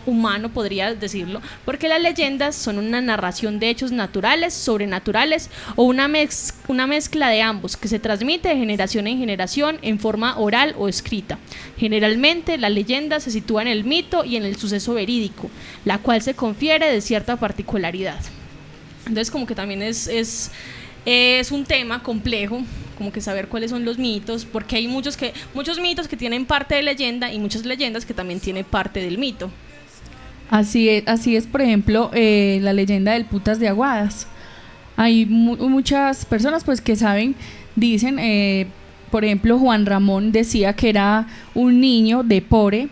humano, 0.08 0.50
podría 0.50 0.94
decirlo, 0.96 1.42
porque 1.66 1.88
las 1.88 2.02
leyendas 2.02 2.56
son 2.56 2.78
una 2.78 3.02
narración 3.02 3.60
de 3.60 3.70
hechos 3.70 3.92
naturales, 3.92 4.54
sobrenaturales 4.54 5.50
o 5.76 5.84
una, 5.84 6.10
una 6.68 6.88
mezcla 6.88 7.30
de 7.30 7.42
ambos 7.42 7.78
que 7.78 7.88
se 7.88 8.00
transmite 8.00 8.50
de 8.50 8.56
generación 8.56 9.08
en 9.08 9.20
generación 9.20 9.78
en 9.82 10.00
forma 10.00 10.38
oral 10.40 10.76
o 10.78 10.88
escrita. 10.88 11.38
Generalmente 11.78 12.58
la 12.58 12.70
leyenda 12.70 13.20
se 13.20 13.32
sitúa 13.32 13.62
en 13.62 13.68
el 13.68 13.84
mito 13.84 14.24
y 14.24 14.38
en 14.38 14.46
el 14.46 14.58
suceso 14.58 14.94
verídico, 14.94 15.50
la 15.86 15.98
cual 16.00 16.22
se 16.22 16.34
confiere 16.34 16.92
de 16.92 17.02
cierta 17.02 17.36
particularidad. 17.36 18.20
Entonces 19.06 19.32
como 19.32 19.46
que 19.46 19.56
también 19.56 19.82
es, 19.82 20.08
es, 20.08 20.52
es 21.06 21.52
un 21.52 21.66
tema 21.66 22.02
complejo 22.02 22.64
como 22.98 23.12
que 23.12 23.22
saber 23.22 23.48
cuáles 23.48 23.70
son 23.70 23.86
los 23.86 23.98
mitos, 23.98 24.44
porque 24.46 24.76
hay 24.76 24.88
muchos 24.88 25.16
que 25.16 25.34
muchos 25.54 25.80
mitos 25.80 26.08
que 26.08 26.18
tienen 26.18 26.46
parte 26.46 26.76
de 26.76 26.82
leyenda 26.82 27.32
y 27.32 27.40
muchas 27.40 27.64
leyendas 27.64 28.06
que 28.06 28.14
también 28.14 28.40
tienen 28.40 28.66
parte 28.66 29.00
del 29.00 29.18
mito. 29.18 29.52
Así 30.50 30.90
es, 30.90 31.04
así 31.08 31.36
es 31.36 31.46
por 31.46 31.62
ejemplo, 31.62 32.10
eh, 32.14 32.60
la 32.62 32.74
leyenda 32.74 33.14
del 33.14 33.26
putas 33.26 33.60
de 33.60 33.68
Aguadas. 33.68 34.28
Hay 34.96 35.26
muchas 35.26 36.26
personas 36.26 36.64
pues 36.64 36.82
que 36.82 36.96
saben, 36.96 37.36
dicen, 37.76 38.18
eh, 38.20 38.68
por 39.12 39.26
ejemplo, 39.26 39.60
Juan 39.60 39.86
Ramón 39.86 40.32
decía 40.32 40.74
que 40.74 40.90
era 40.90 41.28
un 41.54 41.80
niño 41.80 42.24
de 42.24 42.42
pobre 42.42 42.90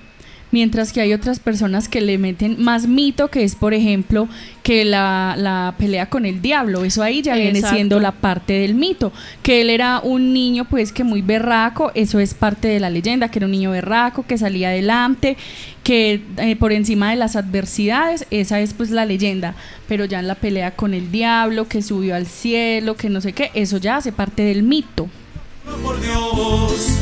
mientras 0.55 0.93
que 0.93 1.01
hay 1.01 1.11
otras 1.11 1.39
personas 1.39 1.89
que 1.89 1.99
le 1.99 2.17
meten 2.17 2.63
más 2.63 2.87
mito, 2.87 3.27
que 3.27 3.43
es, 3.43 3.55
por 3.55 3.73
ejemplo, 3.73 4.29
que 4.63 4.85
la, 4.85 5.75
pelea 5.77 6.09
con 6.09 6.25
el 6.25 6.41
diablo. 6.41 6.85
Eso 6.85 7.03
ahí 7.03 7.21
ya 7.21 7.35
viene 7.35 7.61
siendo 7.61 7.99
la 7.99 8.13
parte 8.13 8.53
del 8.53 8.73
mito. 8.73 9.11
Que 9.43 9.59
él 9.59 9.69
era 9.69 9.99
un 9.99 10.31
niño, 10.31 10.63
pues, 10.63 10.93
que 10.93 11.03
muy 11.03 11.21
berraco, 11.21 11.91
eso 11.93 12.19
es 12.19 12.33
parte 12.33 12.69
de 12.69 12.79
la 12.79 12.89
leyenda, 12.89 13.27
que 13.27 13.39
era 13.39 13.47
un 13.47 13.51
niño 13.51 13.71
berraco, 13.71 14.23
que 14.25 14.37
salía 14.37 14.69
adelante, 14.69 15.35
que 15.83 16.21
eh, 16.37 16.55
por 16.55 16.71
encima 16.71 17.09
de 17.09 17.17
las 17.17 17.35
adversidades, 17.35 18.25
esa 18.31 18.61
es 18.61 18.73
pues 18.73 18.91
la 18.91 19.05
leyenda. 19.05 19.55
Pero 19.89 20.05
ya 20.05 20.19
en 20.19 20.27
la 20.27 20.35
pelea 20.35 20.71
con 20.71 20.93
el 20.93 21.11
diablo, 21.11 21.67
que 21.67 21.81
subió 21.81 22.15
al 22.15 22.27
cielo, 22.27 22.95
que 22.95 23.09
no 23.09 23.19
sé 23.19 23.33
qué, 23.33 23.51
eso 23.55 23.75
ya 23.75 23.97
hace 23.97 24.13
parte 24.13 24.43
del 24.43 24.63
mito. 24.63 25.09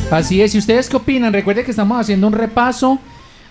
Así 0.09 0.41
es, 0.41 0.55
¿y 0.55 0.57
ustedes 0.57 0.89
qué 0.89 0.95
opinan? 0.97 1.31
Recuerden 1.31 1.65
que 1.65 1.71
estamos 1.71 1.99
haciendo 2.01 2.25
un 2.25 2.33
repaso 2.33 2.99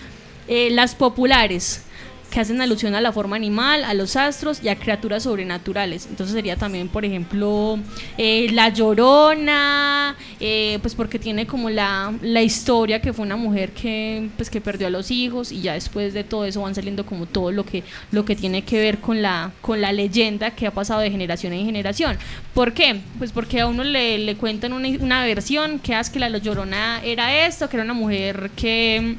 Eh, 0.46 0.70
las 0.70 0.94
populares, 0.94 1.82
que 2.30 2.40
hacen 2.40 2.60
alusión 2.60 2.94
a 2.94 3.00
la 3.00 3.12
forma 3.12 3.36
animal, 3.36 3.84
a 3.84 3.94
los 3.94 4.16
astros 4.16 4.62
y 4.62 4.68
a 4.68 4.76
criaturas 4.76 5.24
sobrenaturales. 5.24 6.06
Entonces 6.08 6.34
sería 6.34 6.56
también, 6.56 6.88
por 6.88 7.04
ejemplo, 7.04 7.78
eh, 8.16 8.48
La 8.52 8.68
Llorona, 8.68 10.16
eh, 10.38 10.78
pues 10.80 10.94
porque 10.94 11.18
tiene 11.18 11.46
como 11.46 11.68
la, 11.70 12.12
la, 12.22 12.42
historia 12.42 13.02
que 13.02 13.12
fue 13.12 13.24
una 13.24 13.36
mujer 13.36 13.70
que, 13.72 14.28
pues, 14.36 14.48
que 14.48 14.60
perdió 14.60 14.86
a 14.86 14.90
los 14.90 15.10
hijos 15.10 15.52
y 15.52 15.60
ya 15.60 15.74
después 15.74 16.14
de 16.14 16.24
todo 16.24 16.44
eso 16.44 16.62
van 16.62 16.74
saliendo 16.74 17.04
como 17.04 17.26
todo 17.26 17.52
lo 17.52 17.64
que, 17.64 17.82
lo 18.12 18.24
que 18.24 18.36
tiene 18.36 18.62
que 18.62 18.78
ver 18.78 18.98
con 18.98 19.20
la, 19.20 19.52
con 19.60 19.80
la 19.80 19.92
leyenda 19.92 20.52
que 20.52 20.66
ha 20.66 20.70
pasado 20.70 21.00
de 21.00 21.10
generación 21.10 21.52
en 21.52 21.66
generación. 21.66 22.16
¿Por 22.54 22.72
qué? 22.72 23.00
Pues 23.18 23.32
porque 23.32 23.60
a 23.60 23.66
uno 23.66 23.84
le, 23.84 24.18
le 24.18 24.36
cuentan 24.36 24.72
una, 24.72 24.88
una 25.00 25.24
versión 25.24 25.78
que 25.78 25.94
hace 25.94 26.12
que 26.12 26.18
la 26.18 26.28
Llorona 26.38 27.00
era 27.04 27.46
esto, 27.46 27.68
que 27.68 27.76
era 27.76 27.84
una 27.84 27.94
mujer 27.94 28.50
que 28.56 29.16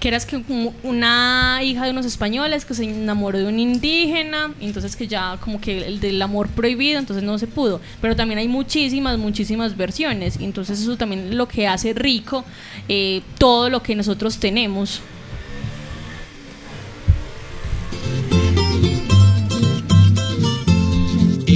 que 0.00 0.08
era 0.08 0.18
que 0.20 0.42
una 0.82 1.60
hija 1.62 1.84
de 1.84 1.90
unos 1.90 2.06
españoles 2.06 2.64
que 2.64 2.72
se 2.72 2.84
enamoró 2.84 3.38
de 3.38 3.46
un 3.46 3.60
indígena, 3.60 4.52
entonces 4.58 4.96
que 4.96 5.06
ya 5.06 5.36
como 5.40 5.60
que 5.60 5.86
el 5.86 6.00
del 6.00 6.20
amor 6.22 6.48
prohibido, 6.48 6.98
entonces 6.98 7.22
no 7.22 7.38
se 7.38 7.46
pudo. 7.46 7.82
Pero 8.00 8.16
también 8.16 8.38
hay 8.38 8.48
muchísimas, 8.48 9.18
muchísimas 9.18 9.76
versiones, 9.76 10.38
entonces 10.40 10.80
eso 10.80 10.96
también 10.96 11.28
es 11.28 11.34
lo 11.34 11.46
que 11.46 11.68
hace 11.68 11.92
rico 11.92 12.44
eh, 12.88 13.20
todo 13.36 13.68
lo 13.68 13.82
que 13.82 13.94
nosotros 13.94 14.38
tenemos. 14.38 15.02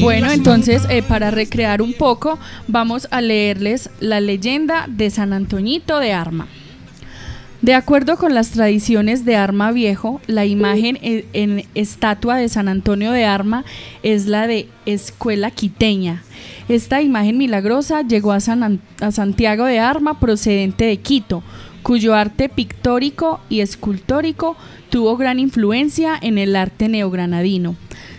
Bueno, 0.01 0.31
entonces 0.31 0.83
eh, 0.91 1.03
para 1.03 1.31
recrear 1.31 1.81
un 1.81 1.95
poco, 1.95 2.39
vamos 2.69 3.09
a 3.11 3.23
leerles 3.23 3.89
la 4.01 4.21
leyenda 4.21 4.85
de 4.87 5.09
San 5.09 5.33
Antoñito 5.33 5.99
de 5.99 6.13
Arma. 6.13 6.47
De 7.65 7.73
acuerdo 7.73 8.19
con 8.19 8.35
las 8.35 8.51
tradiciones 8.51 9.25
de 9.25 9.37
Arma 9.37 9.73
Viejo, 9.73 10.21
la 10.27 10.45
imagen 10.45 10.99
en, 11.01 11.65
estatua 11.75 12.37
de 12.37 12.51
San 12.51 12.69
Antonio 12.69 13.11
de 13.11 13.25
Arma 13.25 13.65
es 14.03 14.27
la 14.27 14.47
de 14.47 14.69
Escuela 14.85 15.51
Quiteña. 15.51 16.23
Esta 16.69 17.01
imagen 17.01 17.39
milagrosa 17.39 18.03
llegó 18.03 18.33
a, 18.33 18.37
a 18.37 19.13
Santiago 19.13 19.65
de 19.65 19.79
Arma 19.79 20.21
procedente 20.21 20.85
de 20.85 20.99
Quito, 20.99 21.43
cuyo 21.83 22.15
arte 22.15 22.51
pictórico 22.51 23.41
y 23.49 23.61
escultórico 23.61 24.59
tuvo 24.91 25.17
gran 25.17 25.39
influencia 25.39 26.19
en 26.21 26.37
el 26.37 26.57
arte 26.57 26.91
neogranadino. 26.91 27.77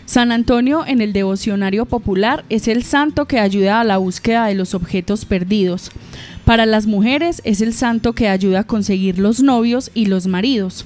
San 0.08 0.32
Antonio 0.32 0.86
en 0.88 1.02
el 1.02 1.14
devocionario 1.14 1.86
popular 1.86 2.46
es 2.50 2.68
el 2.68 2.82
santo 2.82 3.26
que 3.26 3.40
ayuda 3.40 3.80
a 3.80 3.84
la 3.84 3.98
búsqueda 3.98 4.48
de 4.48 4.56
los 4.56 4.74
objetos 4.74 5.26
perdidos. 5.26 5.92
Para 6.46 6.68
las 6.68 6.86
mujeres 6.86 7.42
es 7.44 7.62
el 7.62 7.74
santo 7.74 8.14
que 8.14 8.30
ayuda 8.30 8.62
a 8.62 8.64
conseguir 8.66 9.18
los 9.18 9.42
novios 9.42 9.90
y 9.96 10.06
los 10.06 10.28
maridos. 10.28 10.86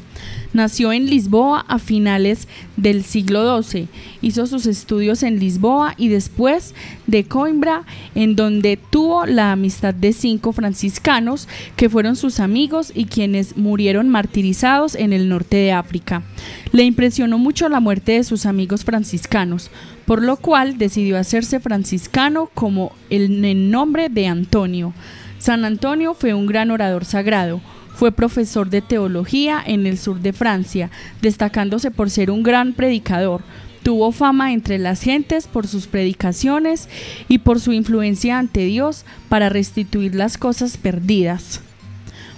Nació 0.54 0.94
en 0.94 1.08
Lisboa 1.08 1.66
a 1.68 1.80
finales 1.80 2.48
del 2.78 3.04
siglo 3.04 3.62
XII. 3.62 3.90
Hizo 4.22 4.48
sus 4.48 4.66
estudios 4.66 5.22
en 5.22 5.38
Lisboa 5.38 5.96
y 5.98 6.08
después 6.08 6.74
de 7.08 7.26
Coimbra, 7.26 7.84
en 8.16 8.38
donde 8.38 8.80
tuvo 8.90 9.26
la 9.26 9.52
amistad 9.52 9.94
de 9.94 10.14
cinco 10.14 10.54
franciscanos 10.54 11.50
que 11.76 11.90
fueron 11.90 12.16
sus 12.16 12.40
amigos 12.40 12.94
y 12.96 13.06
quienes 13.06 13.58
murieron 13.58 14.08
martirizados 14.08 14.96
en 14.96 15.12
el 15.12 15.28
norte 15.28 15.58
de 15.58 15.74
África. 15.74 16.24
Le 16.72 16.84
impresionó 16.84 17.38
mucho 17.38 17.68
la 17.68 17.82
muerte 17.82 18.14
de 18.14 18.24
sus 18.24 18.46
amigos 18.46 18.86
franciscanos, 18.86 19.70
por 20.06 20.24
lo 20.24 20.38
cual 20.38 20.78
decidió 20.78 21.18
hacerse 21.18 21.60
franciscano 21.60 22.50
como 22.54 22.94
el 23.10 23.70
nombre 23.70 24.08
de 24.08 24.28
Antonio. 24.28 24.94
San 25.40 25.64
Antonio 25.64 26.14
fue 26.14 26.34
un 26.34 26.46
gran 26.46 26.70
orador 26.70 27.06
sagrado. 27.06 27.62
Fue 27.96 28.12
profesor 28.12 28.70
de 28.70 28.82
teología 28.82 29.62
en 29.66 29.88
el 29.88 29.98
sur 29.98 30.20
de 30.20 30.34
Francia, 30.34 30.92
destacándose 31.22 31.92
por 31.92 32.10
ser 32.10 32.30
un 32.30 32.44
gran 32.44 32.74
predicador. 32.74 33.42
Tuvo 33.84 34.12
fama 34.12 34.52
entre 34.54 34.78
las 34.78 35.02
gentes 35.02 35.48
por 35.48 35.66
sus 35.66 35.88
predicaciones 35.88 36.90
y 37.30 37.40
por 37.40 37.62
su 37.62 37.72
influencia 37.72 38.38
ante 38.38 38.66
Dios 38.66 39.06
para 39.30 39.50
restituir 39.50 40.14
las 40.14 40.38
cosas 40.38 40.76
perdidas. 40.78 41.62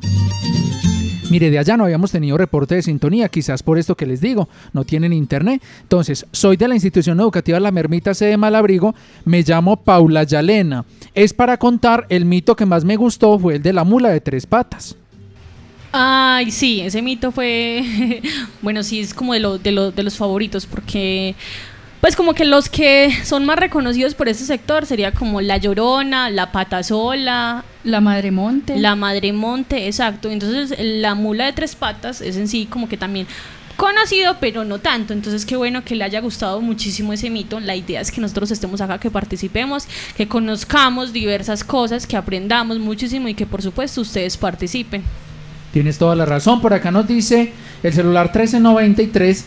Mire, 1.35 1.51
de 1.51 1.59
allá 1.59 1.77
no 1.77 1.83
habíamos 1.83 2.13
tenido 2.13 2.39
reporte 2.39 2.77
de 2.77 2.83
sintonía, 2.83 3.29
quizás 3.29 3.65
por 3.65 3.77
esto 3.77 3.97
que 3.97 4.07
les 4.07 4.21
digo, 4.21 4.49
no 4.73 4.85
tienen 4.85 5.13
internet. 5.13 5.61
Entonces, 5.83 6.27
soy 6.31 6.57
de 6.57 6.69
la 6.69 6.75
institución 6.75 7.19
educativa 7.19 7.59
La 7.59 7.73
Mermita 7.73 8.15
C 8.15 8.27
de 8.27 8.37
Malabrigo, 8.37 8.95
me 9.25 9.43
llamo 9.43 9.75
Paula 9.83 10.23
Yalena. 10.23 10.85
Es 11.13 11.35
para 11.35 11.57
contar 11.57 12.07
el 12.09 12.25
mito 12.25 12.55
que 12.55 12.67
más 12.67 12.85
me 12.85 12.95
gustó 12.95 13.37
fue 13.37 13.57
el 13.57 13.63
de 13.63 13.73
la 13.73 13.83
mula 13.83 14.11
de 14.11 14.21
tres 14.21 14.47
patas. 14.47 14.95
Ay, 15.91 16.53
sí, 16.53 16.83
ese 16.83 17.03
mito 17.03 17.33
fue, 17.33 18.23
bueno, 18.63 18.85
sí, 18.85 19.01
es 19.01 19.13
como 19.13 19.35
de, 19.35 19.41
de 19.61 20.03
los 20.05 20.17
favoritos, 20.17 20.67
porque 20.67 21.35
pues 22.05 22.17
como 22.17 22.35
que 22.35 22.45
los 22.45 22.69
que 22.69 23.11
son 23.25 23.47
más 23.47 23.59
reconocidos 23.59 24.13
por 24.13 24.29
este 24.29 24.45
sector 24.45 24.85
sería 24.85 25.13
como 25.13 25.41
La 25.41 25.57
Llorona, 25.57 26.29
La 26.29 26.53
Patasola, 26.53 27.65
La 27.83 28.01
Madre 28.03 28.31
Monte. 28.31 28.77
La 28.77 28.95
Madre 28.95 29.33
Monte, 29.33 29.87
exacto. 29.87 30.29
Entonces 30.29 30.75
la 30.79 31.15
mula 31.15 31.47
de 31.47 31.55
tres 31.55 31.75
patas 31.75 32.21
es 32.21 32.37
en 32.37 32.47
sí 32.47 32.67
como 32.67 32.91
que 32.91 32.99
también 32.99 33.27
conocido, 33.79 34.37
pero 34.39 34.67
no 34.67 34.81
tanto. 34.81 35.15
Entonces, 35.15 35.47
qué 35.47 35.57
bueno 35.57 35.83
que 35.83 35.95
le 35.95 36.05
haya 36.05 36.21
gustado 36.21 36.61
muchísimo 36.61 37.15
ese 37.15 37.31
mito. 37.31 37.59
La 37.59 37.75
idea 37.75 38.03
es 38.03 38.11
que 38.11 38.21
nosotros 38.21 38.51
estemos 38.51 38.83
acá, 38.83 38.99
que 38.99 39.11
participemos, 39.11 39.87
que 40.15 40.29
conozcamos 40.29 41.11
diversas 41.15 41.65
cosas, 41.65 42.07
que 42.07 42.19
aprendamos 42.19 42.79
muchísimo 42.81 43.29
y 43.29 43.35
que 43.35 43.47
por 43.47 43.63
supuesto 43.63 44.03
ustedes 44.03 44.37
participen. 44.37 45.03
Tienes 45.73 45.97
toda 45.97 46.15
la 46.15 46.27
razón. 46.27 46.61
Por 46.61 46.75
acá 46.75 46.91
nos 46.91 47.09
dice 47.09 47.55
el 47.83 47.95
celular 47.95 48.27
1393, 48.27 49.47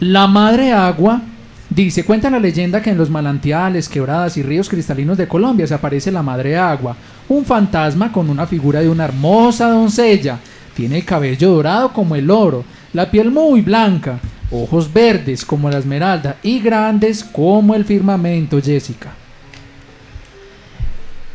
la 0.00 0.26
madre 0.26 0.72
agua 0.72 1.20
Dice, 1.68 2.04
cuenta 2.04 2.30
la 2.30 2.38
leyenda 2.38 2.80
que 2.80 2.90
en 2.90 2.98
los 2.98 3.10
manantiales, 3.10 3.88
quebradas 3.88 4.36
y 4.36 4.42
ríos 4.42 4.68
cristalinos 4.68 5.18
de 5.18 5.26
Colombia 5.26 5.66
se 5.66 5.74
aparece 5.74 6.12
la 6.12 6.22
madre 6.22 6.56
agua, 6.56 6.96
un 7.28 7.44
fantasma 7.44 8.12
con 8.12 8.30
una 8.30 8.46
figura 8.46 8.80
de 8.80 8.88
una 8.88 9.04
hermosa 9.04 9.68
doncella. 9.68 10.38
Tiene 10.74 10.98
el 10.98 11.04
cabello 11.04 11.50
dorado 11.50 11.92
como 11.92 12.14
el 12.14 12.30
oro, 12.30 12.64
la 12.92 13.10
piel 13.10 13.32
muy 13.32 13.62
blanca, 13.62 14.20
ojos 14.50 14.92
verdes 14.92 15.44
como 15.44 15.68
la 15.68 15.78
esmeralda 15.78 16.36
y 16.42 16.60
grandes 16.60 17.24
como 17.24 17.74
el 17.74 17.84
firmamento, 17.84 18.60
Jessica. 18.62 19.12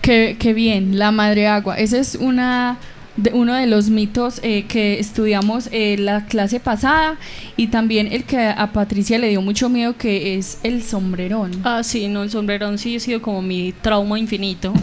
Qué, 0.02 0.38
qué 0.40 0.54
bien, 0.54 0.98
la 0.98 1.12
madre 1.12 1.48
agua. 1.48 1.78
Esa 1.78 2.00
es 2.00 2.16
una, 2.16 2.78
de 3.18 3.32
uno 3.34 3.54
de 3.54 3.68
los 3.68 3.90
mitos 3.90 4.40
eh, 4.44 4.66
que 4.68 5.00
estudiamos 5.00 5.68
en 5.72 6.06
la 6.06 6.26
clase 6.26 6.60
pasada 6.60 7.18
y 7.58 7.68
también 7.68 8.08
el 8.12 8.24
que 8.24 8.40
a 8.40 8.72
Patricia 8.72 9.18
le 9.18 9.30
dio 9.30 9.42
mucho 9.42 9.70
miedo 9.70 9.98
que 9.98 10.38
es 10.38 10.60
el 10.64 10.84
sombrerón. 10.84 11.52
Ah, 11.64 11.84
sí, 11.84 12.08
no, 12.08 12.24
el 12.24 12.32
sombrerón 12.32 12.78
sí 12.78 12.96
ha 12.96 13.00
sido 13.00 13.22
como 13.22 13.42
mi 13.42 13.74
trauma 13.82 14.18
infinito. 14.18 14.74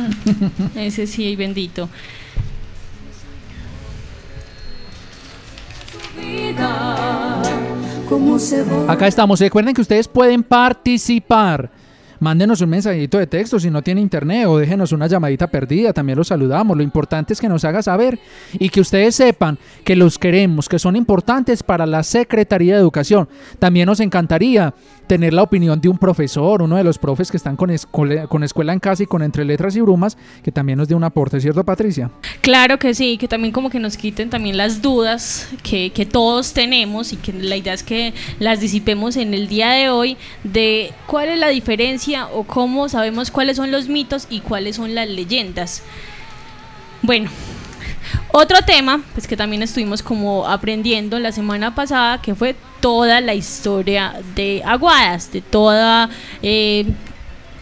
Ese 0.74 1.06
sí, 1.06 1.36
bendito. 1.36 1.88
Acá 8.88 9.06
estamos. 9.06 9.40
Recuerden 9.40 9.74
que 9.74 9.80
ustedes 9.80 10.08
pueden 10.08 10.42
participar. 10.42 11.70
Mándenos 12.20 12.60
un 12.60 12.70
mensajito 12.70 13.18
de 13.18 13.26
texto 13.26 13.60
si 13.60 13.70
no 13.70 13.82
tiene 13.82 14.00
internet 14.00 14.46
o 14.46 14.58
déjenos 14.58 14.92
una 14.92 15.06
llamadita 15.06 15.46
perdida, 15.46 15.92
también 15.92 16.18
los 16.18 16.28
saludamos. 16.28 16.76
Lo 16.76 16.82
importante 16.82 17.32
es 17.32 17.40
que 17.40 17.48
nos 17.48 17.64
haga 17.64 17.82
saber 17.82 18.18
y 18.54 18.68
que 18.70 18.80
ustedes 18.80 19.14
sepan 19.14 19.58
que 19.84 19.94
los 19.94 20.18
queremos, 20.18 20.68
que 20.68 20.78
son 20.78 20.96
importantes 20.96 21.62
para 21.62 21.86
la 21.86 22.02
Secretaría 22.02 22.74
de 22.74 22.80
Educación. 22.80 23.28
También 23.58 23.86
nos 23.86 24.00
encantaría 24.00 24.74
tener 25.06 25.32
la 25.32 25.42
opinión 25.42 25.80
de 25.80 25.88
un 25.88 25.96
profesor, 25.96 26.60
uno 26.62 26.76
de 26.76 26.84
los 26.84 26.98
profes 26.98 27.30
que 27.30 27.36
están 27.36 27.56
con, 27.56 27.70
escuela, 27.70 28.26
con 28.26 28.44
escuela 28.44 28.72
en 28.72 28.78
casa 28.78 29.02
y 29.02 29.06
con 29.06 29.22
Entre 29.22 29.44
Letras 29.44 29.74
y 29.76 29.80
Brumas, 29.80 30.18
que 30.42 30.52
también 30.52 30.78
nos 30.78 30.88
dé 30.88 30.94
un 30.94 31.04
aporte, 31.04 31.40
¿cierto 31.40 31.64
Patricia? 31.64 32.10
Claro 32.42 32.78
que 32.78 32.94
sí, 32.94 33.16
que 33.16 33.26
también 33.26 33.52
como 33.52 33.70
que 33.70 33.80
nos 33.80 33.96
quiten 33.96 34.28
también 34.28 34.56
las 34.56 34.82
dudas 34.82 35.48
que, 35.62 35.90
que 35.90 36.04
todos 36.04 36.52
tenemos 36.52 37.12
y 37.12 37.16
que 37.16 37.32
la 37.32 37.56
idea 37.56 37.72
es 37.72 37.82
que 37.82 38.12
las 38.38 38.60
disipemos 38.60 39.16
en 39.16 39.32
el 39.34 39.48
día 39.48 39.70
de 39.70 39.88
hoy 39.88 40.16
de 40.44 40.92
cuál 41.06 41.30
es 41.30 41.38
la 41.38 41.48
diferencia 41.48 42.07
o 42.16 42.44
cómo 42.44 42.88
sabemos 42.88 43.30
cuáles 43.30 43.56
son 43.56 43.70
los 43.70 43.88
mitos 43.88 44.26
y 44.30 44.40
cuáles 44.40 44.76
son 44.76 44.94
las 44.94 45.08
leyendas. 45.08 45.82
Bueno, 47.02 47.30
otro 48.32 48.58
tema, 48.62 49.02
pues 49.14 49.26
que 49.26 49.36
también 49.36 49.62
estuvimos 49.62 50.02
como 50.02 50.46
aprendiendo 50.46 51.18
la 51.18 51.32
semana 51.32 51.74
pasada, 51.74 52.20
que 52.20 52.34
fue 52.34 52.56
toda 52.80 53.20
la 53.20 53.34
historia 53.34 54.20
de 54.34 54.62
Aguadas, 54.64 55.32
de 55.32 55.40
toda 55.40 56.08
eh, 56.42 56.86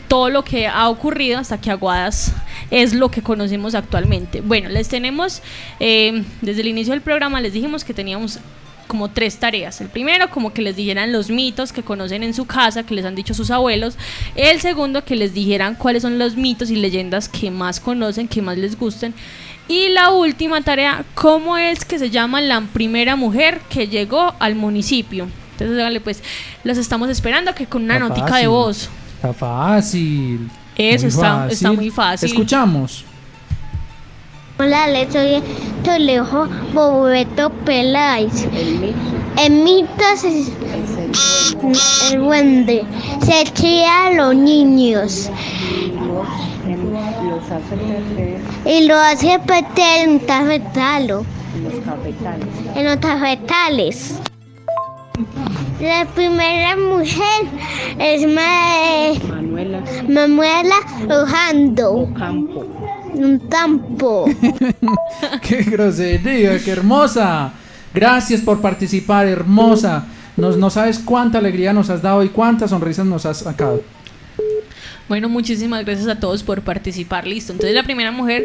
todo 0.08 0.30
lo 0.30 0.44
que 0.44 0.66
ha 0.66 0.88
ocurrido 0.88 1.38
hasta 1.38 1.60
que 1.60 1.70
Aguadas 1.70 2.32
es 2.70 2.94
lo 2.94 3.10
que 3.10 3.22
conocemos 3.22 3.74
actualmente. 3.74 4.40
Bueno, 4.40 4.68
les 4.68 4.88
tenemos, 4.88 5.42
eh, 5.80 6.24
desde 6.40 6.60
el 6.62 6.68
inicio 6.68 6.92
del 6.92 7.02
programa 7.02 7.40
les 7.40 7.52
dijimos 7.52 7.84
que 7.84 7.94
teníamos 7.94 8.38
como 8.86 9.10
tres 9.10 9.38
tareas. 9.38 9.80
El 9.80 9.88
primero, 9.88 10.30
como 10.30 10.52
que 10.52 10.62
les 10.62 10.76
dijeran 10.76 11.12
los 11.12 11.30
mitos 11.30 11.72
que 11.72 11.82
conocen 11.82 12.22
en 12.22 12.34
su 12.34 12.46
casa, 12.46 12.84
que 12.84 12.94
les 12.94 13.04
han 13.04 13.14
dicho 13.14 13.34
sus 13.34 13.50
abuelos. 13.50 13.96
El 14.34 14.60
segundo, 14.60 15.04
que 15.04 15.16
les 15.16 15.34
dijeran 15.34 15.74
cuáles 15.74 16.02
son 16.02 16.18
los 16.18 16.36
mitos 16.36 16.70
y 16.70 16.76
leyendas 16.76 17.28
que 17.28 17.50
más 17.50 17.80
conocen, 17.80 18.28
que 18.28 18.42
más 18.42 18.58
les 18.58 18.78
gusten. 18.78 19.14
Y 19.68 19.88
la 19.88 20.10
última 20.10 20.60
tarea, 20.62 21.04
cómo 21.14 21.56
es 21.56 21.84
que 21.84 21.98
se 21.98 22.10
llama 22.10 22.40
la 22.40 22.60
primera 22.60 23.16
mujer 23.16 23.60
que 23.68 23.88
llegó 23.88 24.34
al 24.38 24.54
municipio. 24.54 25.28
Entonces, 25.52 25.78
vale, 25.78 26.00
pues 26.00 26.22
los 26.64 26.78
estamos 26.78 27.08
esperando 27.08 27.54
que 27.54 27.66
con 27.66 27.82
una 27.82 27.98
notica 27.98 28.36
de 28.36 28.46
voz. 28.46 28.88
Está 29.16 29.32
fácil. 29.32 30.48
Eso 30.76 31.06
está, 31.06 31.48
está 31.50 31.72
muy 31.72 31.90
fácil. 31.90 32.28
Escuchamos. 32.28 33.04
Hola, 34.58 34.86
soy 35.12 35.42
Tolejo 35.84 36.48
Bobeto 36.72 37.50
Peláez. 37.66 38.48
El 39.36 39.52
mito 39.52 40.02
es 40.14 40.24
el 40.24 42.18
duende. 42.18 42.82
Se 43.22 43.42
echa 43.42 44.06
a 44.06 44.12
los 44.12 44.34
niños. 44.34 45.30
Y 48.64 48.86
lo 48.86 48.96
hace 48.96 49.38
meter 49.40 50.04
en 50.04 50.10
un 50.12 50.20
tafetalo. 50.20 51.26
En 52.74 52.84
los 52.84 52.98
tafetales. 52.98 54.14
La 55.82 56.06
primera 56.14 56.76
mujer 56.76 57.44
es 57.98 58.26
Manuela, 58.26 59.84
Manuela 60.08 60.76
Ojando. 61.10 62.08
Un 63.16 63.48
tampo. 63.48 64.26
qué 65.42 65.62
grosería, 65.62 66.58
qué 66.62 66.70
hermosa. 66.70 67.52
Gracias 67.94 68.42
por 68.42 68.60
participar, 68.60 69.26
hermosa. 69.26 70.06
Nos, 70.36 70.58
no 70.58 70.68
sabes 70.68 70.98
cuánta 70.98 71.38
alegría 71.38 71.72
nos 71.72 71.88
has 71.88 72.02
dado 72.02 72.22
y 72.22 72.28
cuántas 72.28 72.70
sonrisas 72.70 73.06
nos 73.06 73.24
has 73.24 73.38
sacado. 73.38 73.82
Bueno, 75.08 75.28
muchísimas 75.28 75.84
gracias 75.84 76.08
a 76.08 76.20
todos 76.20 76.42
por 76.42 76.62
participar. 76.62 77.26
Listo. 77.26 77.52
Entonces 77.52 77.74
la 77.74 77.84
primera 77.84 78.10
mujer, 78.10 78.44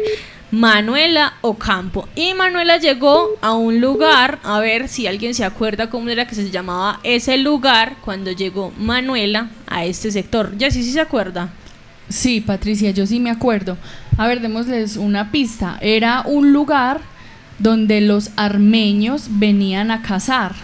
Manuela 0.50 1.34
Ocampo. 1.40 2.08
Y 2.14 2.34
Manuela 2.34 2.78
llegó 2.78 3.30
a 3.40 3.52
un 3.52 3.80
lugar, 3.80 4.38
a 4.44 4.60
ver 4.60 4.88
si 4.88 5.06
alguien 5.06 5.34
se 5.34 5.44
acuerda 5.44 5.90
cómo 5.90 6.08
era 6.08 6.26
que 6.26 6.34
se 6.34 6.50
llamaba 6.50 7.00
ese 7.02 7.36
lugar 7.36 7.96
cuando 8.04 8.30
llegó 8.30 8.72
Manuela 8.78 9.50
a 9.66 9.84
este 9.84 10.10
sector. 10.12 10.56
Ya 10.56 10.70
sí, 10.70 10.82
sí 10.82 10.92
se 10.92 11.00
acuerda. 11.00 11.50
Sí, 12.08 12.40
Patricia, 12.40 12.90
yo 12.90 13.06
sí 13.06 13.20
me 13.20 13.30
acuerdo. 13.30 13.76
A 14.18 14.26
ver, 14.26 14.40
démosles 14.40 14.96
una 14.96 15.30
pista. 15.32 15.78
Era 15.80 16.22
un 16.26 16.52
lugar 16.52 17.00
donde 17.58 18.00
los 18.00 18.30
armeños 18.36 19.26
venían 19.30 19.90
a 19.90 20.02
cazar. 20.02 20.54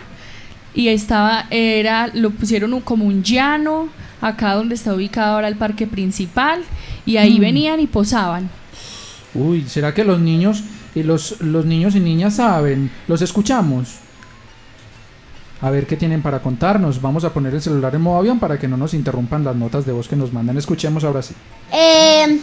Y 0.74 0.88
estaba, 0.88 1.46
era, 1.50 2.08
lo 2.12 2.30
pusieron 2.30 2.78
como 2.82 3.06
un 3.06 3.22
llano, 3.22 3.88
acá 4.20 4.54
donde 4.54 4.74
está 4.74 4.94
ubicado 4.94 5.34
ahora 5.36 5.48
el 5.48 5.56
parque 5.56 5.86
principal, 5.86 6.62
y 7.06 7.16
ahí 7.16 7.38
Mm. 7.38 7.40
venían 7.40 7.80
y 7.80 7.86
posaban. 7.86 8.50
Uy, 9.34 9.64
¿será 9.68 9.94
que 9.94 10.04
los 10.04 10.20
niños 10.20 10.62
y 10.94 11.02
los, 11.02 11.40
los 11.40 11.64
niños 11.64 11.94
y 11.94 12.00
niñas 12.00 12.36
saben? 12.36 12.90
¿Los 13.06 13.22
escuchamos? 13.22 13.96
A 15.60 15.70
ver 15.70 15.86
qué 15.86 15.96
tienen 15.96 16.22
para 16.22 16.40
contarnos. 16.40 17.02
Vamos 17.02 17.24
a 17.24 17.32
poner 17.32 17.54
el 17.54 17.60
celular 17.60 17.94
en 17.94 18.02
modo 18.02 18.18
avión 18.18 18.38
para 18.38 18.58
que 18.58 18.68
no 18.68 18.76
nos 18.76 18.94
interrumpan 18.94 19.42
las 19.42 19.56
notas 19.56 19.84
de 19.84 19.92
voz 19.92 20.06
que 20.08 20.16
nos 20.16 20.32
mandan. 20.32 20.56
Escuchemos 20.56 21.02
ahora 21.02 21.22
sí. 21.22 21.34
Eh, 21.72 22.40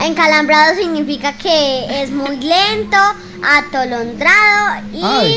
encalambrado 0.00 0.74
significa 0.74 1.34
que 1.34 2.02
es 2.02 2.10
muy 2.10 2.36
lento, 2.38 2.96
atolondrado 3.44 4.86
y, 4.92 5.02
Ay. 5.04 5.36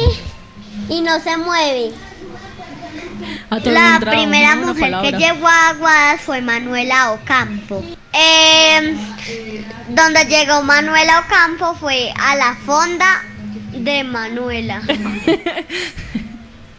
y 0.90 1.02
no 1.02 1.20
se 1.20 1.38
mueve. 1.38 1.92
La 3.66 4.00
primera 4.00 4.56
mujer 4.56 4.94
que 5.04 5.12
llegó 5.18 5.48
a 5.48 5.70
Aguadas 5.70 6.22
fue 6.22 6.42
Manuela 6.42 7.12
Ocampo. 7.12 7.84
Eh, 8.14 8.96
donde 9.90 10.26
llegó 10.26 10.64
Manuela 10.64 11.20
Ocampo 11.20 11.76
fue 11.76 12.12
a 12.18 12.36
la 12.36 12.56
fonda 12.66 13.24
de 13.74 14.04
Manuela. 14.04 14.82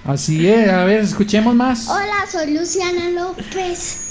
Así 0.06 0.46
es, 0.46 0.68
a 0.68 0.84
ver, 0.84 1.00
escuchemos 1.00 1.52
más. 1.52 1.88
Hola, 1.88 2.26
soy 2.30 2.54
Luciana 2.54 3.10
López 3.10 4.06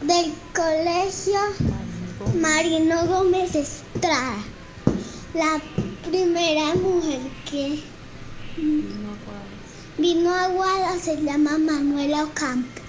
del 0.00 0.32
colegio 0.54 1.38
Marino 2.40 3.06
Gómez 3.06 3.54
Estrada. 3.54 4.38
La 5.34 5.60
primera 6.08 6.74
mujer 6.74 7.20
que 7.50 7.80
vino 9.98 10.30
a 10.30 10.44
Aguada 10.44 10.98
se 10.98 11.22
llama 11.22 11.58
Manuela 11.58 12.24
Ocampo. 12.24 12.80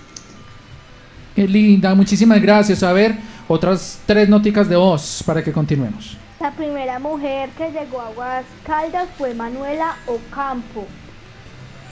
Qué 1.36 1.46
linda, 1.46 1.94
muchísimas 1.96 2.42
gracias. 2.42 2.82
A 2.82 2.94
ver, 2.94 3.18
otras 3.50 4.00
tres 4.06 4.30
noticas 4.30 4.70
de 4.70 4.78
voz 4.78 5.22
para 5.26 5.44
que 5.44 5.52
continuemos. 5.52 6.16
La 6.44 6.52
primera 6.52 7.00
mujer 7.00 7.50
que 7.52 7.72
llegó 7.72 8.02
a 8.02 8.08
Aguas 8.08 8.44
Caldas 8.66 9.08
fue 9.18 9.34
Manuela 9.34 9.96
Ocampo. 10.08 10.86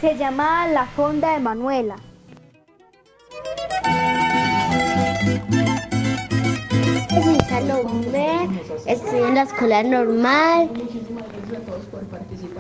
Se 0.02 0.18
llama 0.18 0.68
La 0.68 0.88
Fonda 0.88 1.36
de 1.36 1.40
Manuela. 1.40 1.96
Estoy 8.86 9.22
en 9.22 9.36
la 9.36 9.44
escuela 9.44 9.84
normal. 9.84 10.70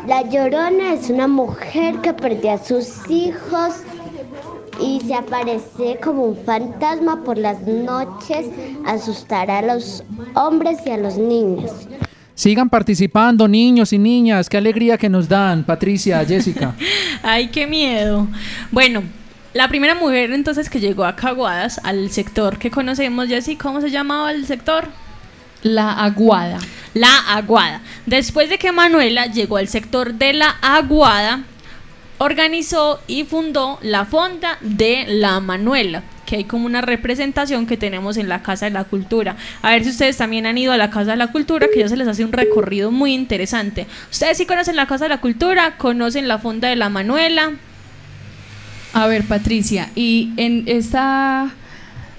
La 0.08 0.22
Llorona 0.22 0.94
es 0.94 1.10
una 1.10 1.28
mujer 1.28 1.98
que 1.98 2.14
perdió 2.14 2.54
a 2.54 2.58
sus 2.58 3.10
hijos 3.10 3.84
y 4.82 5.00
se 5.06 5.14
aparece 5.14 6.00
como 6.04 6.26
un 6.26 6.38
fantasma 6.46 7.24
por 7.24 7.38
las 7.38 7.62
noches, 7.62 8.48
a 8.86 8.94
asustar 8.94 9.50
a 9.52 9.62
los 9.62 10.04
hombres 10.36 10.80
y 10.86 10.92
a 10.92 10.98
los 10.98 11.18
niños. 11.18 11.72
Sigan 12.34 12.70
participando, 12.70 13.48
niños 13.48 13.94
y 13.94 14.00
niñas. 14.00 14.50
Qué 14.50 14.58
alegría 14.58 14.98
que 14.98 15.10
nos 15.10 15.30
dan, 15.30 15.64
Patricia, 15.64 16.26
Jessica. 16.26 16.76
Ay, 17.24 17.50
qué 17.50 17.68
miedo. 17.68 18.28
Bueno, 18.72 19.04
la 19.54 19.68
primera 19.68 19.96
mujer 19.96 20.32
entonces 20.32 20.70
que 20.70 20.80
llegó 20.80 21.06
a 21.06 21.16
Caguadas, 21.16 21.80
al 21.84 22.10
sector 22.10 22.58
que 22.58 22.72
conocemos, 22.72 23.28
Jessy, 23.28 23.58
¿cómo 23.58 23.82
se 23.82 23.92
llamaba 23.92 24.32
el 24.32 24.46
sector? 24.46 24.88
La 25.62 26.04
Aguada. 26.04 26.58
La 26.94 27.16
Aguada. 27.36 27.82
Después 28.06 28.50
de 28.50 28.58
que 28.58 28.72
Manuela 28.72 29.28
llegó 29.28 29.58
al 29.58 29.68
sector 29.68 30.14
de 30.14 30.34
la 30.34 30.56
Aguada, 30.62 31.44
organizó 32.22 33.00
y 33.08 33.24
fundó 33.24 33.80
la 33.82 34.06
Fonda 34.06 34.60
de 34.62 35.06
la 35.08 35.40
Manuela 35.40 36.04
que 36.28 36.36
hay 36.38 36.44
como 36.46 36.66
una 36.66 36.80
representación 36.80 37.66
que 37.66 37.76
tenemos 37.76 38.16
en 38.16 38.30
la 38.30 38.42
Casa 38.42 38.66
de 38.66 38.72
la 38.72 38.86
Cultura. 38.86 39.36
A 39.62 39.72
ver 39.72 39.84
si 39.84 39.90
ustedes 39.90 40.16
también 40.16 40.46
han 40.46 40.58
ido 40.58 40.72
a 40.72 40.78
la 40.78 40.90
Casa 40.90 41.12
de 41.12 41.18
la 41.18 41.28
Cultura, 41.28 41.68
que 41.74 41.82
ya 41.82 41.90
se 41.90 41.98
les 41.98 42.08
hace 42.08 42.24
un 42.24 42.32
recorrido 42.32 42.90
muy 42.90 43.14
interesante. 43.14 43.86
Ustedes 44.10 44.38
sí 44.38 44.46
conocen 44.46 44.78
la 44.78 44.88
Casa 44.88 45.06
de 45.06 45.10
la 45.10 45.20
Cultura, 45.20 45.76
conocen 45.78 46.30
la 46.30 46.40
Fonda 46.40 46.70
de 46.70 46.78
la 46.78 46.88
Manuela. 46.88 47.52
A 48.94 49.08
ver, 49.08 49.26
Patricia, 49.26 49.90
y 49.94 50.32
en 50.38 50.64
esta 50.68 51.52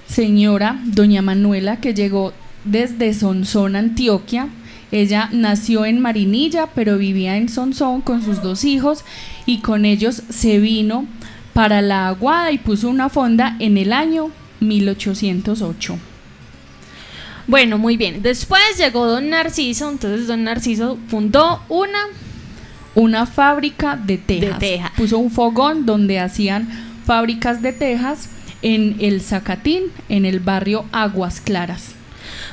señora, 0.09 0.79
doña 0.85 1.23
Manuela, 1.23 1.79
que 1.79 1.95
llegó 1.95 2.35
desde 2.65 3.15
Sonsón, 3.15 3.77
Antioquia, 3.77 4.49
ella 4.93 5.31
nació 5.33 5.87
en 5.87 6.01
Marinilla, 6.01 6.69
pero 6.75 6.99
vivía 6.99 7.39
en 7.39 7.49
Sonsón 7.49 8.03
con 8.03 8.23
sus 8.23 8.43
dos 8.43 8.65
hijos 8.65 9.05
y 9.47 9.59
con 9.59 9.85
ellos 9.87 10.23
se 10.29 10.61
vino 10.61 11.07
para 11.55 11.83
la 11.83 12.09
aguada 12.09 12.53
y 12.53 12.59
puso 12.59 12.89
una 12.89 13.09
fonda 13.09 13.57
en 13.59 13.79
el 13.79 13.93
año 13.93 14.31
1808. 14.61 15.99
Bueno, 17.47 17.79
muy 17.79 17.97
bien. 17.97 18.23
Después 18.23 18.63
llegó 18.79 19.07
don 19.07 19.31
Narciso, 19.31 19.91
entonces 19.91 20.27
don 20.27 20.45
Narciso 20.45 20.99
fundó 21.09 21.63
una 21.69 21.99
una 22.95 23.25
fábrica 23.25 23.97
de 23.97 24.19
tejas. 24.19 24.93
Puso 24.97 25.19
un 25.19 25.31
fogón 25.31 25.87
donde 25.87 26.21
hacían 26.21 26.69
fábricas 27.07 27.63
de 27.63 27.73
tejas 27.73 28.29
en 28.61 28.97
el 29.01 29.23
Zacatín, 29.23 29.85
en 30.11 30.27
el 30.27 30.41
barrio 30.41 30.85
Aguas 30.93 31.41
Claras. 31.41 31.95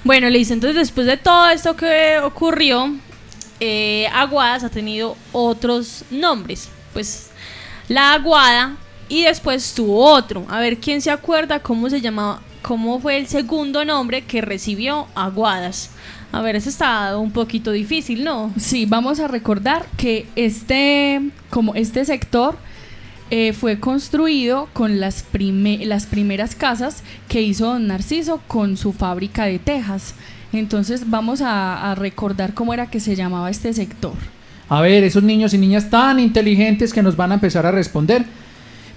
Bueno, 0.03 0.29
le 0.29 0.39
dice, 0.39 0.53
entonces 0.53 0.75
después 0.75 1.07
de 1.07 1.17
todo 1.17 1.49
esto 1.49 1.75
que 1.75 2.19
ocurrió, 2.19 2.95
eh, 3.59 4.07
Aguadas 4.13 4.63
ha 4.63 4.69
tenido 4.69 5.17
otros 5.31 6.05
nombres. 6.09 6.69
Pues 6.93 7.29
la 7.87 8.13
Aguada 8.13 8.77
y 9.09 9.23
después 9.23 9.73
tuvo 9.73 10.05
otro. 10.05 10.45
A 10.49 10.59
ver 10.59 10.77
quién 10.77 11.01
se 11.01 11.11
acuerda 11.11 11.59
cómo 11.59 11.89
se 11.89 12.01
llamaba, 12.01 12.41
cómo 12.61 12.99
fue 12.99 13.17
el 13.17 13.27
segundo 13.27 13.83
nombre 13.83 14.23
que 14.23 14.41
recibió 14.41 15.07
Aguadas. 15.15 15.91
A 16.31 16.41
ver, 16.41 16.55
eso 16.55 16.69
está 16.69 17.17
un 17.17 17.31
poquito 17.31 17.71
difícil, 17.71 18.23
¿no? 18.23 18.53
Sí, 18.57 18.85
vamos 18.85 19.19
a 19.19 19.27
recordar 19.27 19.85
que 19.97 20.27
este, 20.35 21.21
como 21.49 21.73
este 21.73 22.05
sector 22.05 22.55
eh, 23.29 23.53
fue 23.53 23.79
construido 23.79 24.67
con 24.73 24.99
las, 24.99 25.25
las 25.81 26.05
primeras 26.05 26.55
casas 26.55 27.03
que 27.27 27.41
hizo 27.41 27.65
don 27.67 27.87
Narciso 27.87 28.41
con 28.47 28.77
su 28.77 28.93
fábrica 28.93 29.45
de 29.45 29.59
tejas. 29.59 30.15
Entonces 30.51 31.09
vamos 31.09 31.41
a 31.43 31.93
recordar 31.95 32.53
cómo 32.53 32.73
era 32.73 32.89
que 32.89 32.99
se 32.99 33.15
llamaba 33.15 33.49
este 33.49 33.73
sector. 33.73 34.13
A 34.69 34.81
ver, 34.81 35.03
esos 35.03 35.23
niños 35.23 35.53
y 35.55 35.57
niñas 35.57 35.89
tan 35.89 36.19
inteligentes 36.19 36.93
que 36.93 37.01
nos 37.01 37.17
van 37.17 37.31
a 37.31 37.35
empezar 37.35 37.65
a 37.65 37.71
responder. 37.71 38.23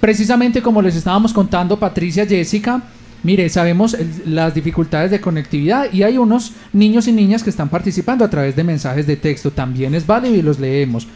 Precisamente 0.01 0.61
como 0.61 0.83
les 0.83 0.97
estábamos 0.97 1.33
contando 1.33 1.78
Patricia, 1.78 2.26
Jessica, 2.26 2.83
mire, 3.22 3.49
sabemos 3.49 3.97
las 4.26 4.55
dificultades 4.55 5.11
de 5.11 5.20
conectividad 5.20 5.91
y 5.91 6.03
hay 6.03 6.18
unos 6.18 6.53
niños 6.74 7.09
y 7.09 7.12
niñas 7.12 7.43
que 7.43 7.49
están 7.49 7.70
participando 7.70 8.22
a 8.22 8.28
través 8.28 8.55
de 8.55 8.64
mensajes 8.64 9.07
de 9.07 9.16
texto. 9.16 9.51
También 9.51 9.95
es 9.95 10.07
válido 10.07 10.35
y 10.35 10.43
los 10.43 10.59
leemos. 10.59 11.07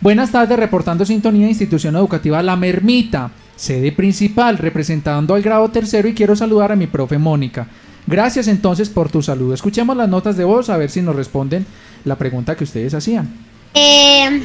Buenas 0.00 0.30
tardes, 0.30 0.58
reportando 0.58 1.04
sintonía 1.04 1.48
institución 1.48 1.96
educativa 1.96 2.42
La 2.42 2.54
Mermita, 2.54 3.30
sede 3.56 3.92
principal, 3.92 4.58
representando 4.58 5.34
al 5.34 5.42
grado 5.42 5.70
tercero 5.70 6.06
y 6.06 6.14
quiero 6.14 6.36
saludar 6.36 6.72
a 6.72 6.76
mi 6.76 6.86
profe 6.86 7.18
Mónica. 7.18 7.66
Gracias 8.06 8.46
entonces 8.46 8.88
por 8.88 9.10
tu 9.10 9.22
saludo. 9.22 9.54
Escuchemos 9.54 9.96
las 9.96 10.08
notas 10.08 10.36
de 10.36 10.44
voz 10.44 10.68
a 10.68 10.76
ver 10.76 10.90
si 10.90 11.02
nos 11.02 11.16
responden 11.16 11.66
la 12.04 12.16
pregunta 12.16 12.56
que 12.56 12.64
ustedes 12.64 12.94
hacían. 12.94 13.28
Eh, 13.74 14.42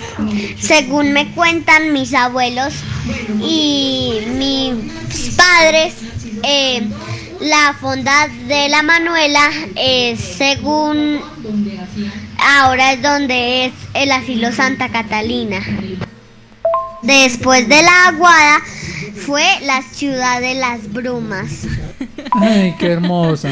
según 0.58 1.14
me 1.14 1.32
cuentan 1.34 1.94
mis 1.94 2.14
abuelos 2.14 2.74
y 3.42 4.20
mis 4.38 5.36
padres, 5.36 5.94
eh, 6.44 6.88
la 7.40 7.76
fonda 7.80 8.28
de 8.48 8.68
la 8.70 8.84
Manuela 8.84 9.50
es 9.76 10.20
según 10.20 11.20
ahora 12.42 12.94
es 12.94 13.02
donde 13.02 13.66
es 13.66 13.74
el 13.94 14.12
asilo 14.12 14.52
Santa 14.52 14.90
Catalina. 14.90 15.60
Después 17.02 17.68
de 17.68 17.82
la 17.82 18.08
aguada 18.08 18.60
fue 19.16 19.44
la 19.64 19.82
ciudad 19.82 20.42
de 20.42 20.56
las 20.56 20.92
brumas. 20.92 21.66
Ay, 22.32 22.76
qué 22.78 22.88
hermosa. 22.88 23.50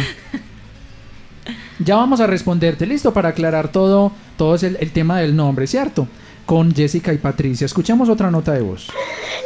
Ya 1.80 1.96
vamos 1.96 2.20
a 2.20 2.28
responderte, 2.28 2.86
listo, 2.86 3.14
para 3.14 3.30
aclarar 3.30 3.72
todo, 3.72 4.12
todo 4.38 4.56
el, 4.56 4.78
el 4.80 4.92
tema 4.92 5.20
del 5.20 5.36
nombre, 5.36 5.66
¿cierto? 5.66 6.08
Con 6.46 6.74
Jessica 6.76 7.14
y 7.14 7.18
Patricia. 7.18 7.66
Escuchemos 7.66 8.10
otra 8.10 8.30
nota 8.30 8.52
de 8.52 8.62
voz. 8.62 8.92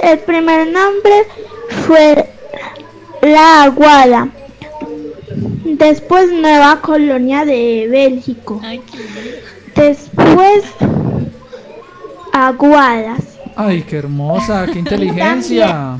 El 0.01 0.19
primer 0.19 0.67
nombre 0.67 1.27
fue 1.85 2.29
La 3.21 3.63
Aguada. 3.63 4.29
Después 5.65 6.31
Nueva 6.31 6.81
Colonia 6.81 7.45
de 7.45 7.87
Bélgico. 7.89 8.61
Después 9.75 10.63
Aguadas. 12.31 13.37
Ay, 13.55 13.83
qué 13.83 13.97
hermosa, 13.97 14.65
qué 14.65 14.79
inteligencia. 14.79 15.97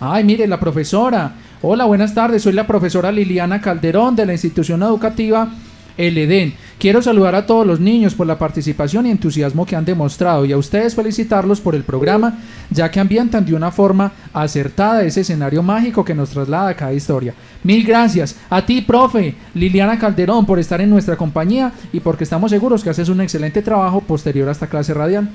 Ay, 0.00 0.24
mire, 0.24 0.46
la 0.46 0.58
profesora. 0.58 1.32
Hola, 1.62 1.84
buenas 1.84 2.12
tardes. 2.14 2.42
Soy 2.42 2.52
la 2.52 2.66
profesora 2.66 3.12
Liliana 3.12 3.60
Calderón 3.60 4.16
de 4.16 4.26
la 4.26 4.32
institución 4.32 4.82
educativa 4.82 5.48
El 5.96 6.18
Edén. 6.18 6.54
Quiero 6.78 7.00
saludar 7.00 7.34
a 7.34 7.46
todos 7.46 7.66
los 7.66 7.80
niños 7.80 8.14
por 8.14 8.26
la 8.26 8.38
participación 8.38 9.06
y 9.06 9.10
entusiasmo 9.10 9.64
que 9.64 9.76
han 9.76 9.84
demostrado 9.84 10.44
y 10.44 10.52
a 10.52 10.58
ustedes 10.58 10.94
felicitarlos 10.94 11.60
por 11.60 11.74
el 11.74 11.84
programa, 11.84 12.38
ya 12.70 12.90
que 12.90 13.00
ambientan 13.00 13.44
de 13.44 13.54
una 13.54 13.70
forma 13.70 14.12
acertada 14.32 15.02
ese 15.04 15.22
escenario 15.22 15.62
mágico 15.62 16.04
que 16.04 16.14
nos 16.14 16.30
traslada 16.30 16.70
a 16.70 16.76
cada 16.76 16.92
historia. 16.92 17.34
Mil 17.62 17.84
gracias 17.84 18.36
a 18.50 18.64
ti, 18.66 18.82
profe 18.82 19.34
Liliana 19.54 19.98
Calderón, 19.98 20.44
por 20.44 20.58
estar 20.58 20.80
en 20.80 20.90
nuestra 20.90 21.16
compañía 21.16 21.72
y 21.92 22.00
porque 22.00 22.24
estamos 22.24 22.50
seguros 22.50 22.82
que 22.82 22.90
haces 22.90 23.08
un 23.08 23.20
excelente 23.20 23.62
trabajo 23.62 24.00
posterior 24.00 24.48
a 24.48 24.52
esta 24.52 24.66
clase 24.66 24.92
radial. 24.92 25.28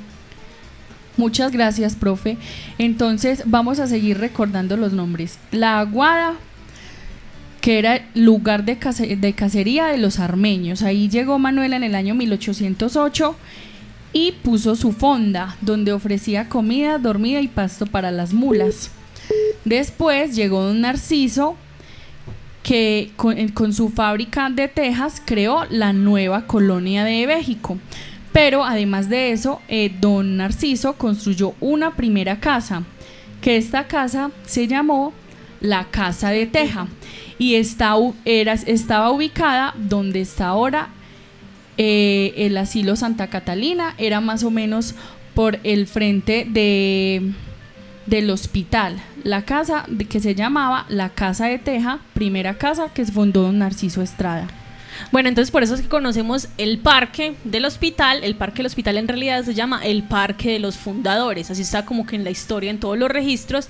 Muchas 1.19 1.51
gracias, 1.51 1.95
profe. 1.95 2.37
Entonces 2.77 3.43
vamos 3.45 3.79
a 3.79 3.87
seguir 3.87 4.19
recordando 4.19 4.77
los 4.77 4.93
nombres. 4.93 5.37
La 5.51 5.79
Aguada, 5.79 6.35
que 7.61 7.79
era 7.79 8.07
lugar 8.13 8.63
de, 8.63 8.75
de 8.75 9.33
cacería 9.33 9.87
de 9.87 9.97
los 9.97 10.19
armeños. 10.19 10.81
Ahí 10.81 11.09
llegó 11.09 11.39
Manuela 11.39 11.75
en 11.75 11.83
el 11.83 11.95
año 11.95 12.15
1808 12.15 13.35
y 14.13 14.31
puso 14.31 14.75
su 14.75 14.91
fonda, 14.91 15.57
donde 15.61 15.91
ofrecía 15.91 16.49
comida, 16.49 16.97
dormida 16.97 17.41
y 17.41 17.47
pasto 17.47 17.85
para 17.85 18.11
las 18.11 18.33
mulas. 18.33 18.91
Después 19.65 20.35
llegó 20.35 20.63
don 20.63 20.81
Narciso, 20.81 21.55
que 22.63 23.11
con, 23.15 23.49
con 23.49 23.73
su 23.73 23.89
fábrica 23.89 24.49
de 24.49 24.67
tejas 24.67 25.21
creó 25.23 25.65
la 25.69 25.93
nueva 25.93 26.47
colonia 26.47 27.03
de 27.03 27.27
México. 27.27 27.77
Pero 28.31 28.63
además 28.63 29.09
de 29.09 29.31
eso, 29.31 29.61
eh, 29.67 29.91
don 29.99 30.37
Narciso 30.37 30.93
construyó 30.93 31.55
una 31.59 31.95
primera 31.95 32.39
casa, 32.39 32.83
que 33.41 33.57
esta 33.57 33.87
casa 33.87 34.31
se 34.45 34.67
llamó 34.67 35.13
la 35.61 35.85
Casa 35.85 36.29
de 36.29 36.45
Teja 36.45 36.87
y 37.39 37.55
está, 37.55 37.95
era, 38.25 38.53
estaba 38.53 39.11
ubicada 39.11 39.73
donde 39.77 40.21
está 40.21 40.49
ahora 40.49 40.89
eh, 41.77 42.33
el 42.35 42.57
asilo 42.57 42.97
Santa 42.97 43.27
Catalina, 43.27 43.95
era 43.97 44.19
más 44.19 44.43
o 44.43 44.51
menos 44.51 44.93
por 45.33 45.57
el 45.63 45.87
frente 45.87 46.45
de, 46.47 47.31
del 48.05 48.29
hospital, 48.29 49.01
la 49.23 49.45
casa 49.45 49.85
que 50.09 50.19
se 50.19 50.35
llamaba 50.35 50.85
la 50.89 51.09
Casa 51.09 51.47
de 51.47 51.57
Teja, 51.57 51.99
primera 52.13 52.57
casa 52.57 52.89
que 52.93 53.05
fundó 53.05 53.43
don 53.43 53.59
Narciso 53.59 54.01
Estrada. 54.01 54.47
Bueno, 55.11 55.29
entonces 55.29 55.51
por 55.51 55.63
eso 55.63 55.75
es 55.75 55.81
que 55.81 55.87
conocemos 55.87 56.47
el 56.57 56.79
parque 56.79 57.35
del 57.43 57.65
hospital. 57.65 58.23
El 58.23 58.35
parque 58.35 58.57
del 58.57 58.67
hospital 58.67 58.97
en 58.97 59.07
realidad 59.07 59.43
se 59.43 59.53
llama 59.53 59.81
el 59.83 60.03
parque 60.03 60.51
de 60.51 60.59
los 60.59 60.77
fundadores. 60.77 61.49
Así 61.51 61.61
está 61.61 61.85
como 61.85 62.05
que 62.05 62.15
en 62.15 62.23
la 62.23 62.29
historia, 62.29 62.69
en 62.69 62.79
todos 62.79 62.97
los 62.97 63.09
registros. 63.09 63.67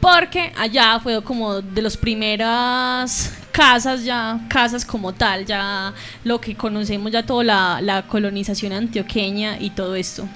Porque 0.00 0.52
allá 0.56 1.00
fue 1.00 1.22
como 1.22 1.60
de 1.60 1.82
las 1.82 1.96
primeras 1.96 3.32
casas 3.52 4.04
ya, 4.04 4.40
casas 4.48 4.84
como 4.84 5.14
tal, 5.14 5.46
ya 5.46 5.94
lo 6.24 6.40
que 6.40 6.54
conocemos 6.54 7.10
ya 7.10 7.24
toda 7.24 7.42
la, 7.42 7.80
la 7.80 8.02
colonización 8.02 8.72
antioqueña 8.72 9.58
y 9.58 9.70
todo 9.70 9.94
esto. 9.94 10.28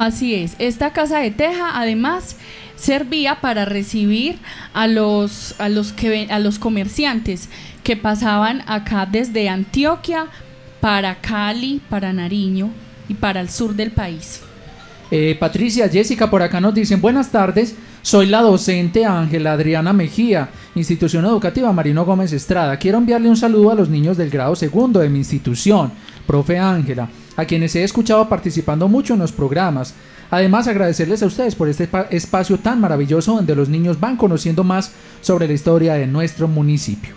Así 0.00 0.34
es, 0.34 0.56
esta 0.58 0.94
casa 0.94 1.18
de 1.18 1.30
teja 1.30 1.78
además 1.78 2.34
servía 2.74 3.42
para 3.42 3.66
recibir 3.66 4.38
a 4.72 4.86
los, 4.86 5.54
a 5.58 5.68
los, 5.68 5.92
que, 5.92 6.26
a 6.30 6.38
los 6.38 6.58
comerciantes 6.58 7.50
que 7.84 7.98
pasaban 7.98 8.62
acá 8.66 9.04
desde 9.04 9.50
Antioquia 9.50 10.28
para 10.80 11.16
Cali, 11.16 11.82
para 11.90 12.14
Nariño 12.14 12.70
y 13.10 13.14
para 13.14 13.42
el 13.42 13.50
sur 13.50 13.74
del 13.74 13.90
país. 13.90 14.40
Eh, 15.10 15.36
Patricia, 15.38 15.86
Jessica, 15.86 16.30
por 16.30 16.40
acá 16.40 16.62
nos 16.62 16.72
dicen 16.72 17.02
buenas 17.02 17.30
tardes. 17.30 17.74
Soy 18.00 18.24
la 18.24 18.40
docente 18.40 19.04
Ángela 19.04 19.52
Adriana 19.52 19.92
Mejía, 19.92 20.48
institución 20.76 21.26
educativa 21.26 21.70
Marino 21.74 22.06
Gómez 22.06 22.32
Estrada. 22.32 22.78
Quiero 22.78 22.96
enviarle 22.96 23.28
un 23.28 23.36
saludo 23.36 23.70
a 23.70 23.74
los 23.74 23.90
niños 23.90 24.16
del 24.16 24.30
grado 24.30 24.56
segundo 24.56 25.00
de 25.00 25.10
mi 25.10 25.18
institución. 25.18 25.92
Profe 26.26 26.58
Ángela, 26.58 27.08
a 27.36 27.44
quienes 27.44 27.74
he 27.76 27.82
escuchado 27.84 28.28
participando 28.28 28.88
mucho 28.88 29.14
en 29.14 29.20
los 29.20 29.32
programas. 29.32 29.94
Además, 30.30 30.68
agradecerles 30.68 31.22
a 31.22 31.26
ustedes 31.26 31.54
por 31.56 31.68
este 31.68 31.88
pa- 31.88 32.06
espacio 32.10 32.58
tan 32.58 32.80
maravilloso 32.80 33.34
donde 33.34 33.56
los 33.56 33.68
niños 33.68 33.98
van 33.98 34.16
conociendo 34.16 34.62
más 34.62 34.92
sobre 35.22 35.48
la 35.48 35.54
historia 35.54 35.94
de 35.94 36.06
nuestro 36.06 36.46
municipio. 36.46 37.14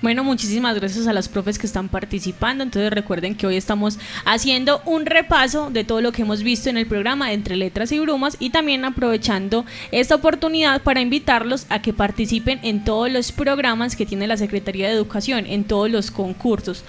Bueno, 0.00 0.22
muchísimas 0.22 0.76
gracias 0.76 1.08
a 1.08 1.12
las 1.12 1.28
profes 1.28 1.58
que 1.58 1.66
están 1.66 1.88
participando. 1.88 2.62
Entonces 2.62 2.92
recuerden 2.92 3.34
que 3.34 3.48
hoy 3.48 3.56
estamos 3.56 3.98
haciendo 4.24 4.80
un 4.86 5.06
repaso 5.06 5.70
de 5.70 5.82
todo 5.82 6.00
lo 6.00 6.12
que 6.12 6.22
hemos 6.22 6.44
visto 6.44 6.70
en 6.70 6.76
el 6.76 6.86
programa 6.86 7.32
Entre 7.32 7.56
Letras 7.56 7.90
y 7.90 7.98
Brumas 7.98 8.36
y 8.38 8.50
también 8.50 8.84
aprovechando 8.84 9.64
esta 9.90 10.14
oportunidad 10.14 10.82
para 10.82 11.00
invitarlos 11.00 11.66
a 11.68 11.82
que 11.82 11.92
participen 11.92 12.60
en 12.62 12.84
todos 12.84 13.10
los 13.10 13.32
programas 13.32 13.96
que 13.96 14.06
tiene 14.06 14.28
la 14.28 14.36
Secretaría 14.36 14.86
de 14.86 14.94
Educación, 14.94 15.46
en 15.46 15.64
todos 15.64 15.90
los 15.90 16.12
concursos. 16.12 16.84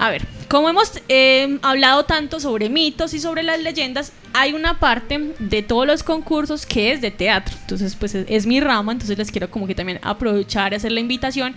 A 0.00 0.08
ver, 0.08 0.26
como 0.48 0.70
hemos 0.70 0.92
eh, 1.10 1.58
hablado 1.60 2.06
tanto 2.06 2.40
sobre 2.40 2.70
mitos 2.70 3.12
y 3.12 3.20
sobre 3.20 3.42
las 3.42 3.60
leyendas, 3.60 4.14
hay 4.32 4.54
una 4.54 4.80
parte 4.80 5.34
de 5.38 5.62
todos 5.62 5.86
los 5.86 6.02
concursos 6.02 6.64
que 6.64 6.90
es 6.90 7.02
de 7.02 7.10
teatro. 7.10 7.54
Entonces, 7.60 7.96
pues 7.96 8.14
es, 8.14 8.24
es 8.26 8.46
mi 8.46 8.60
rama, 8.60 8.92
entonces 8.92 9.18
les 9.18 9.30
quiero 9.30 9.50
como 9.50 9.66
que 9.66 9.74
también 9.74 10.00
aprovechar 10.00 10.72
y 10.72 10.76
hacer 10.76 10.92
la 10.92 11.00
invitación 11.00 11.54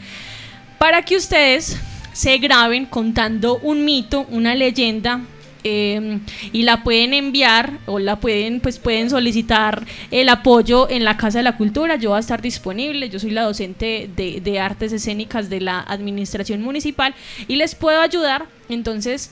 para 0.78 1.04
que 1.04 1.16
ustedes 1.16 1.78
se 2.12 2.38
graben 2.38 2.86
contando 2.86 3.60
un 3.60 3.86
mito, 3.86 4.28
una 4.30 4.56
leyenda. 4.56 5.22
Eh, 5.64 6.20
y 6.52 6.64
la 6.64 6.84
pueden 6.84 7.14
enviar 7.14 7.80
o 7.86 8.00
la 8.00 8.20
pueden 8.20 8.60
pues 8.60 8.80
pueden 8.80 9.10
solicitar 9.10 9.86
el 10.12 10.30
apoyo 10.30 10.90
en 10.90 11.04
la 11.04 11.18
Casa 11.18 11.40
de 11.40 11.44
la 11.44 11.58
Cultura. 11.58 11.96
Yo 11.96 12.10
voy 12.10 12.18
a 12.18 12.20
estar 12.20 12.42
disponible. 12.42 13.10
Yo 13.10 13.20
soy 13.20 13.32
la 13.32 13.44
docente 13.44 14.10
de, 14.16 14.42
de 14.42 14.60
artes 14.60 14.92
escénicas 14.94 15.50
de 15.50 15.62
la 15.62 15.80
administración 15.80 16.62
municipal 16.62 17.16
y 17.48 17.56
les 17.56 17.76
puedo 17.76 18.02
ayudar. 18.02 18.46
Entonces 18.70 19.32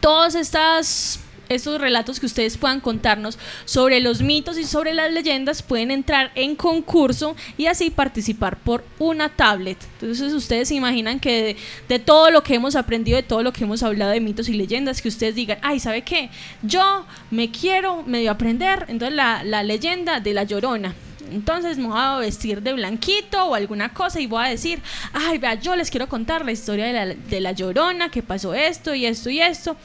todas 0.00 0.34
estas 0.34 1.20
estos 1.48 1.80
relatos 1.80 2.20
que 2.20 2.26
ustedes 2.26 2.56
puedan 2.56 2.80
contarnos 2.80 3.38
sobre 3.64 4.00
los 4.00 4.22
mitos 4.22 4.58
y 4.58 4.64
sobre 4.64 4.94
las 4.94 5.12
leyendas 5.12 5.62
pueden 5.62 5.90
entrar 5.90 6.32
en 6.34 6.56
concurso 6.56 7.36
y 7.56 7.66
así 7.66 7.90
participar 7.90 8.58
por 8.58 8.84
una 8.98 9.28
tablet. 9.28 9.78
Entonces 10.00 10.32
ustedes 10.32 10.68
se 10.68 10.74
imaginan 10.74 11.20
que 11.20 11.42
de, 11.42 11.56
de 11.88 11.98
todo 11.98 12.30
lo 12.30 12.42
que 12.42 12.54
hemos 12.54 12.76
aprendido, 12.76 13.16
de 13.16 13.22
todo 13.22 13.42
lo 13.42 13.52
que 13.52 13.64
hemos 13.64 13.82
hablado 13.82 14.10
de 14.10 14.20
mitos 14.20 14.48
y 14.48 14.54
leyendas, 14.54 15.02
que 15.02 15.08
ustedes 15.08 15.34
digan, 15.34 15.58
ay, 15.62 15.80
¿sabe 15.80 16.02
qué? 16.02 16.30
Yo 16.62 17.06
me 17.30 17.50
quiero 17.50 18.02
medio 18.02 18.30
aprender, 18.30 18.86
entonces 18.88 19.14
la, 19.14 19.44
la 19.44 19.62
leyenda 19.62 20.20
de 20.20 20.34
la 20.34 20.44
llorona. 20.44 20.94
Entonces 21.30 21.78
me 21.78 21.88
voy 21.88 21.98
a 21.98 22.16
vestir 22.16 22.62
de 22.62 22.72
blanquito 22.72 23.44
o 23.44 23.54
alguna 23.54 23.92
cosa 23.92 24.20
y 24.20 24.26
voy 24.26 24.44
a 24.44 24.48
decir, 24.48 24.80
ay, 25.12 25.38
vea, 25.38 25.54
yo 25.54 25.76
les 25.76 25.90
quiero 25.90 26.08
contar 26.08 26.44
la 26.44 26.52
historia 26.52 26.86
de 26.86 26.92
la, 26.92 27.06
de 27.06 27.40
la 27.40 27.52
llorona, 27.52 28.10
que 28.10 28.22
pasó 28.22 28.54
esto 28.54 28.94
y 28.94 29.06
esto 29.06 29.30
y 29.30 29.40
esto. 29.40 29.76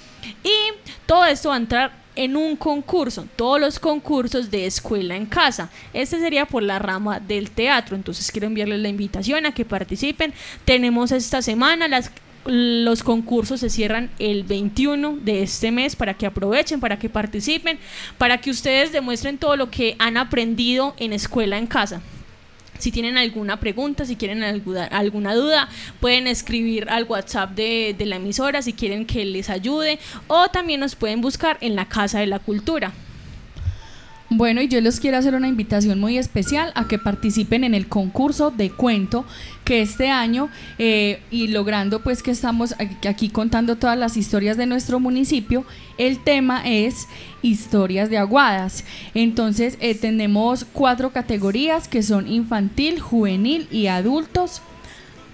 Y 0.43 0.53
todo 1.05 1.25
esto 1.25 1.49
va 1.49 1.55
a 1.55 1.57
entrar 1.57 2.01
en 2.15 2.35
un 2.35 2.55
concurso, 2.55 3.27
todos 3.35 3.59
los 3.59 3.79
concursos 3.79 4.51
de 4.51 4.65
escuela 4.65 5.15
en 5.15 5.25
casa. 5.25 5.69
Este 5.93 6.19
sería 6.19 6.45
por 6.45 6.63
la 6.63 6.79
rama 6.79 7.19
del 7.19 7.51
teatro. 7.51 7.95
Entonces 7.95 8.31
quiero 8.31 8.47
enviarles 8.47 8.79
la 8.79 8.89
invitación 8.89 9.45
a 9.45 9.53
que 9.53 9.65
participen. 9.65 10.33
Tenemos 10.65 11.11
esta 11.11 11.41
semana 11.41 11.87
las 11.87 12.11
los 12.45 13.03
concursos 13.03 13.59
se 13.59 13.69
cierran 13.69 14.09
el 14.19 14.43
21 14.43 15.17
de 15.21 15.43
este 15.43 15.71
mes 15.71 15.95
para 15.95 16.15
que 16.15 16.25
aprovechen, 16.25 16.79
para 16.79 16.97
que 16.97 17.09
participen, 17.09 17.77
para 18.17 18.39
que 18.39 18.49
ustedes 18.49 18.91
demuestren 18.91 19.37
todo 19.37 19.55
lo 19.55 19.69
que 19.69 19.95
han 19.99 20.17
aprendido 20.17 20.95
en 20.97 21.13
escuela 21.13 21.57
en 21.57 21.67
casa. 21.67 22.01
Si 22.79 22.91
tienen 22.91 23.15
alguna 23.15 23.59
pregunta, 23.59 24.05
si 24.05 24.15
quieren 24.15 24.43
alguna, 24.43 25.35
duda, 25.35 25.69
pueden 25.99 26.25
escribir 26.25 26.89
al 26.89 27.03
WhatsApp 27.03 27.51
de 27.51 27.95
la 27.99 28.15
emisora 28.15 28.63
si 28.63 28.73
quieren 28.73 29.05
que 29.05 29.23
les 29.23 29.51
ayude 29.51 29.99
o 30.27 30.47
también 30.47 30.79
nos 30.79 30.95
pueden 30.95 31.21
buscar 31.21 31.59
en 31.61 31.75
la 31.75 31.85
Casa 31.85 32.19
de 32.19 32.27
la 32.27 32.39
Cultura. 32.39 32.91
Bueno, 34.33 34.61
y 34.61 34.69
yo 34.69 34.79
les 34.79 35.01
quiero 35.01 35.17
hacer 35.17 35.35
una 35.35 35.49
invitación 35.49 35.99
muy 35.99 36.17
especial 36.17 36.71
a 36.75 36.87
que 36.87 36.97
participen 36.97 37.65
en 37.65 37.73
el 37.73 37.89
concurso 37.89 38.49
de 38.49 38.69
cuento 38.69 39.25
que 39.65 39.81
este 39.81 40.09
año, 40.09 40.47
eh, 40.79 41.21
y 41.31 41.49
logrando 41.49 42.01
pues 42.01 42.23
que 42.23 42.31
estamos 42.31 42.73
aquí, 43.05 43.27
contando 43.27 43.75
todas 43.75 43.97
las 43.97 44.15
historias 44.15 44.55
de 44.55 44.67
nuestro 44.67 45.01
municipio, 45.01 45.65
el 45.97 46.23
tema 46.23 46.61
es 46.65 47.09
historias 47.41 48.09
de 48.09 48.19
aguadas. 48.19 48.85
Entonces 49.15 49.77
eh, 49.81 49.95
tenemos 49.95 50.63
cuatro 50.63 51.09
categorías 51.09 51.89
que 51.89 52.01
son 52.01 52.25
infantil, 52.31 53.01
juvenil 53.01 53.67
y 53.69 53.87
adultos. 53.87 54.61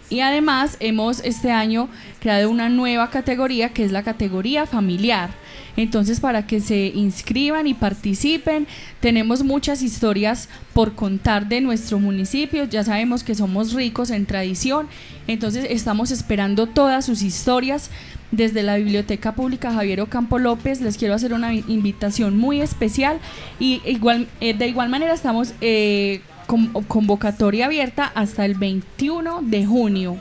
Y 0.10 0.22
además 0.22 0.76
hemos 0.80 1.20
este 1.20 1.52
año 1.52 1.88
creado 2.20 2.50
una 2.50 2.68
nueva 2.68 3.12
categoría 3.12 3.70
que 3.70 3.86
es 3.86 3.92
la 3.92 4.02
categoría 4.02 4.66
familiar. 4.66 5.30
Entonces, 5.78 6.20
para 6.20 6.48
que 6.48 6.60
se 6.60 6.88
inscriban 6.88 7.68
y 7.68 7.76
participen, 7.76 8.68
tenemos 9.00 9.44
muchas 9.44 9.84
historias 9.84 10.50
por 10.74 10.96
contar 10.96 11.48
de 11.48 11.62
nuestro 11.62 12.00
municipio. 12.00 12.66
Ya 12.66 12.84
sabemos 12.84 13.24
que 13.24 13.36
somos 13.36 13.74
ricos 13.74 14.10
en 14.10 14.26
tradición. 14.26 14.88
Entonces, 15.28 15.68
estamos 15.70 16.10
esperando 16.12 16.66
todas 16.66 17.06
sus 17.06 17.22
historias. 17.22 17.92
Desde 18.30 18.62
la 18.62 18.76
Biblioteca 18.76 19.36
Pública 19.36 19.72
Javier 19.72 20.02
Ocampo 20.02 20.38
López 20.38 20.82
les 20.82 20.98
quiero 20.98 21.14
hacer 21.14 21.32
una 21.32 21.54
invitación 21.54 22.38
muy 22.38 22.60
especial 22.60 23.20
y 23.58 23.82
igual, 23.86 24.28
eh, 24.42 24.54
de 24.54 24.68
igual 24.68 24.90
manera 24.90 25.14
estamos 25.14 25.54
eh, 25.62 26.20
con 26.46 26.68
convocatoria 26.84 27.68
abierta 27.68 28.12
hasta 28.16 28.44
el 28.44 28.56
21 28.56 29.44
de 29.44 29.66
junio. 29.66 30.18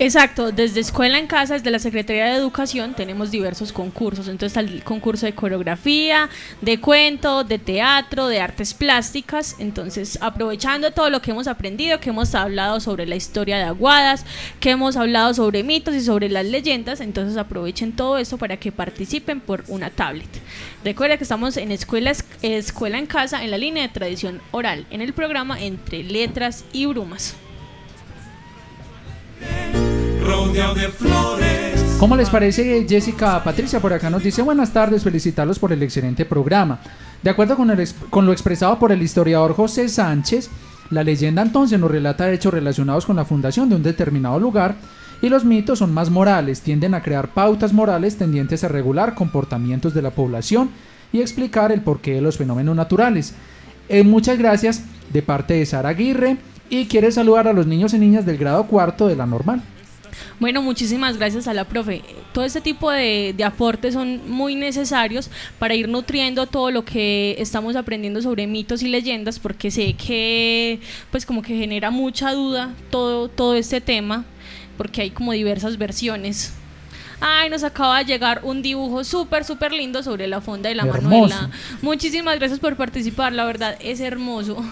Exacto, 0.00 0.50
desde 0.50 0.80
Escuela 0.80 1.20
en 1.20 1.28
Casa, 1.28 1.54
desde 1.54 1.70
la 1.70 1.78
Secretaría 1.78 2.24
de 2.24 2.34
Educación, 2.34 2.94
tenemos 2.94 3.30
diversos 3.30 3.72
concursos. 3.72 4.26
Entonces, 4.26 4.56
el 4.56 4.82
concurso 4.82 5.24
de 5.24 5.36
coreografía, 5.36 6.28
de 6.60 6.80
cuento, 6.80 7.44
de 7.44 7.60
teatro, 7.60 8.26
de 8.26 8.40
artes 8.40 8.74
plásticas. 8.74 9.54
Entonces, 9.60 10.18
aprovechando 10.20 10.90
todo 10.90 11.10
lo 11.10 11.22
que 11.22 11.30
hemos 11.30 11.46
aprendido, 11.46 12.00
que 12.00 12.10
hemos 12.10 12.34
hablado 12.34 12.80
sobre 12.80 13.06
la 13.06 13.14
historia 13.14 13.56
de 13.56 13.62
Aguadas, 13.62 14.26
que 14.58 14.70
hemos 14.70 14.96
hablado 14.96 15.32
sobre 15.32 15.62
mitos 15.62 15.94
y 15.94 16.00
sobre 16.00 16.28
las 16.28 16.44
leyendas, 16.44 17.00
entonces 17.00 17.36
aprovechen 17.36 17.92
todo 17.92 18.18
eso 18.18 18.36
para 18.36 18.56
que 18.56 18.72
participen 18.72 19.40
por 19.40 19.62
una 19.68 19.90
tablet. 19.90 20.28
Recuerda 20.84 21.18
que 21.18 21.22
estamos 21.22 21.56
en 21.56 21.70
Escuela, 21.70 22.12
Escuela 22.42 22.98
en 22.98 23.06
Casa, 23.06 23.44
en 23.44 23.52
la 23.52 23.58
línea 23.58 23.84
de 23.84 23.90
tradición 23.90 24.40
oral, 24.50 24.86
en 24.90 25.02
el 25.02 25.12
programa 25.12 25.60
Entre 25.62 26.02
Letras 26.02 26.64
y 26.72 26.86
Brumas. 26.86 27.36
Rodeado 30.24 30.74
de 30.74 30.88
flores. 30.88 31.96
¿Cómo 31.98 32.16
les 32.16 32.28
parece 32.28 32.84
Jessica 32.88 33.42
Patricia? 33.44 33.80
Por 33.80 33.92
acá 33.92 34.10
nos 34.10 34.22
dice 34.22 34.42
buenas 34.42 34.72
tardes, 34.72 35.02
felicitarlos 35.02 35.58
por 35.58 35.72
el 35.72 35.82
excelente 35.82 36.24
programa. 36.24 36.80
De 37.22 37.30
acuerdo 37.30 37.56
con, 37.56 37.70
el, 37.70 37.88
con 38.10 38.26
lo 38.26 38.32
expresado 38.32 38.78
por 38.78 38.92
el 38.92 39.02
historiador 39.02 39.54
José 39.54 39.88
Sánchez, 39.88 40.50
la 40.90 41.04
leyenda 41.04 41.42
entonces 41.42 41.78
nos 41.78 41.90
relata 41.90 42.30
hechos 42.32 42.52
relacionados 42.52 43.06
con 43.06 43.16
la 43.16 43.24
fundación 43.24 43.68
de 43.68 43.76
un 43.76 43.82
determinado 43.82 44.38
lugar 44.38 44.76
y 45.22 45.28
los 45.28 45.44
mitos 45.44 45.78
son 45.78 45.94
más 45.94 46.10
morales, 46.10 46.60
tienden 46.60 46.94
a 46.94 47.02
crear 47.02 47.28
pautas 47.28 47.72
morales 47.72 48.16
tendientes 48.16 48.64
a 48.64 48.68
regular 48.68 49.14
comportamientos 49.14 49.94
de 49.94 50.02
la 50.02 50.10
población 50.10 50.70
y 51.12 51.20
explicar 51.20 51.72
el 51.72 51.80
porqué 51.80 52.14
de 52.14 52.20
los 52.20 52.36
fenómenos 52.36 52.76
naturales. 52.76 53.34
Eh, 53.88 54.02
muchas 54.02 54.36
gracias 54.38 54.82
de 55.12 55.22
parte 55.22 55.54
de 55.54 55.64
Sara 55.64 55.90
Aguirre 55.90 56.36
y 56.68 56.86
quiere 56.86 57.12
saludar 57.12 57.48
a 57.48 57.52
los 57.52 57.66
niños 57.66 57.94
y 57.94 57.98
niñas 57.98 58.26
del 58.26 58.36
grado 58.36 58.66
cuarto 58.66 59.06
de 59.06 59.16
la 59.16 59.26
normal. 59.26 59.62
Bueno, 60.40 60.62
muchísimas 60.62 61.16
gracias 61.16 61.48
a 61.48 61.54
la 61.54 61.64
profe. 61.64 62.02
Todo 62.32 62.44
este 62.44 62.60
tipo 62.60 62.90
de, 62.90 63.34
de, 63.36 63.44
aportes 63.44 63.94
son 63.94 64.30
muy 64.30 64.54
necesarios 64.54 65.30
para 65.58 65.74
ir 65.74 65.88
nutriendo 65.88 66.46
todo 66.46 66.70
lo 66.70 66.84
que 66.84 67.36
estamos 67.38 67.76
aprendiendo 67.76 68.20
sobre 68.22 68.46
mitos 68.46 68.82
y 68.82 68.88
leyendas, 68.88 69.38
porque 69.38 69.70
sé 69.70 69.94
que 69.94 70.80
pues 71.10 71.26
como 71.26 71.42
que 71.42 71.56
genera 71.56 71.90
mucha 71.90 72.32
duda 72.32 72.74
todo, 72.90 73.28
todo 73.28 73.54
este 73.54 73.80
tema, 73.80 74.24
porque 74.76 75.02
hay 75.02 75.10
como 75.10 75.32
diversas 75.32 75.78
versiones. 75.78 76.54
Ay, 77.20 77.48
nos 77.48 77.64
acaba 77.64 77.98
de 77.98 78.04
llegar 78.04 78.40
un 78.42 78.60
dibujo 78.60 79.04
súper, 79.04 79.44
súper 79.44 79.72
lindo 79.72 80.02
sobre 80.02 80.26
la 80.26 80.40
fonda 80.40 80.68
de 80.68 80.74
la 80.74 80.82
Hermoso. 80.82 81.08
Manuela. 81.08 81.50
Muchísimas 81.80 82.38
gracias 82.38 82.60
por 82.60 82.76
participar, 82.76 83.32
la 83.32 83.44
verdad 83.44 83.76
es 83.80 84.00
hermoso. 84.00 84.62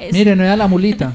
Es- 0.00 0.12
Miren, 0.12 0.38
no 0.38 0.44
era 0.44 0.56
la 0.56 0.66
mulita. 0.66 1.12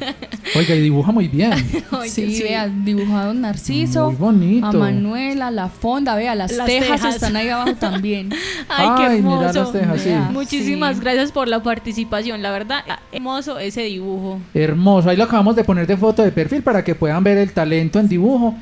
Oiga, 0.56 0.76
y 0.76 0.82
dibuja 0.82 1.12
muy 1.12 1.28
bien. 1.28 1.52
Oye, 1.92 2.10
Sí, 2.10 2.42
vea, 2.44 2.68
dibujado 2.68 3.32
un 3.32 3.42
Narciso, 3.42 4.08
Muy 4.12 4.16
bonito. 4.16 4.68
a 4.68 4.72
Manuela, 4.72 5.50
la 5.52 5.70
fonda, 5.70 6.16
vea, 6.16 6.36
las, 6.36 6.52
Las 6.52 6.68
tejas, 6.68 7.02
tejas. 7.02 7.16
están 7.16 7.36
ahí 7.36 7.50
abajo 7.50 7.74
también. 7.80 8.30
Ay, 8.70 8.88
qué 8.98 9.04
Ay, 9.04 9.18
hermoso. 9.18 9.38
mira 9.40 9.54
las 9.54 9.72
tejas, 9.72 10.02
sí. 10.02 10.12
Muchísimas 10.32 10.96
sí. 10.98 11.02
gracias 11.02 11.32
por 11.32 11.48
la 11.48 11.64
participación, 11.64 12.42
la 12.42 12.52
verdad, 12.52 12.82
hermoso 13.12 13.58
ese 13.60 13.82
dibujo. 13.84 14.40
Hermoso. 14.54 15.10
Ahí 15.10 15.18
lo 15.18 15.24
acabamos 15.24 15.56
de 15.56 15.64
poner 15.64 15.88
de 15.88 15.98
foto 15.98 16.22
de 16.24 16.32
perfil 16.32 16.62
para 16.62 16.84
que 16.84 16.94
puedan 16.96 17.24
ver 17.24 17.38
el 17.40 17.52
talento 17.52 18.00
en 18.00 18.08
dibujo 18.08 18.54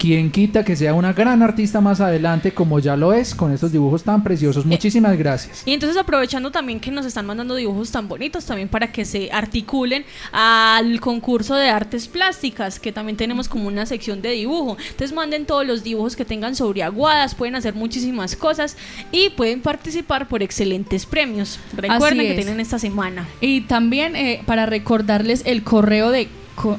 quien 0.00 0.30
quita 0.30 0.64
que 0.64 0.76
sea 0.76 0.94
una 0.94 1.12
gran 1.12 1.42
artista 1.42 1.82
más 1.82 2.00
adelante 2.00 2.54
como 2.54 2.78
ya 2.78 2.96
lo 2.96 3.12
es 3.12 3.34
con 3.34 3.52
estos 3.52 3.70
dibujos 3.70 4.02
tan 4.02 4.24
preciosos. 4.24 4.64
Muchísimas 4.64 5.16
gracias. 5.18 5.62
Y 5.66 5.74
entonces 5.74 5.98
aprovechando 5.98 6.50
también 6.50 6.80
que 6.80 6.90
nos 6.90 7.04
están 7.04 7.26
mandando 7.26 7.54
dibujos 7.54 7.90
tan 7.90 8.08
bonitos 8.08 8.46
también 8.46 8.68
para 8.70 8.90
que 8.92 9.04
se 9.04 9.30
articulen 9.30 10.06
al 10.32 11.00
concurso 11.00 11.54
de 11.54 11.68
artes 11.68 12.08
plásticas, 12.08 12.80
que 12.80 12.92
también 12.92 13.18
tenemos 13.18 13.46
como 13.46 13.68
una 13.68 13.84
sección 13.84 14.22
de 14.22 14.30
dibujo. 14.30 14.78
Entonces 14.80 15.12
manden 15.12 15.44
todos 15.44 15.66
los 15.66 15.84
dibujos 15.84 16.16
que 16.16 16.24
tengan 16.24 16.56
sobre 16.56 16.82
aguadas, 16.82 17.34
pueden 17.34 17.54
hacer 17.54 17.74
muchísimas 17.74 18.36
cosas 18.36 18.78
y 19.12 19.28
pueden 19.28 19.60
participar 19.60 20.28
por 20.28 20.42
excelentes 20.42 21.04
premios. 21.04 21.60
Recuerden 21.76 22.26
que 22.26 22.34
tienen 22.36 22.58
esta 22.58 22.78
semana. 22.78 23.28
Y 23.42 23.62
también 23.62 24.16
eh, 24.16 24.42
para 24.46 24.64
recordarles 24.64 25.42
el 25.44 25.62
correo 25.62 26.10
de 26.10 26.28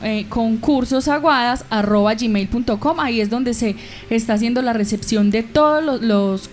eh, 0.04 0.26
concursosaguadas@gmail.com 0.30 3.00
ahí 3.00 3.22
es 3.22 3.30
donde 3.30 3.54
se 3.54 3.78
está 4.10 4.34
haciendo 4.34 4.62
la 4.62 4.74
recepción 4.74 5.32
de 5.32 5.44
todos 5.44 5.82
los, 5.84 6.02
los 6.02 6.50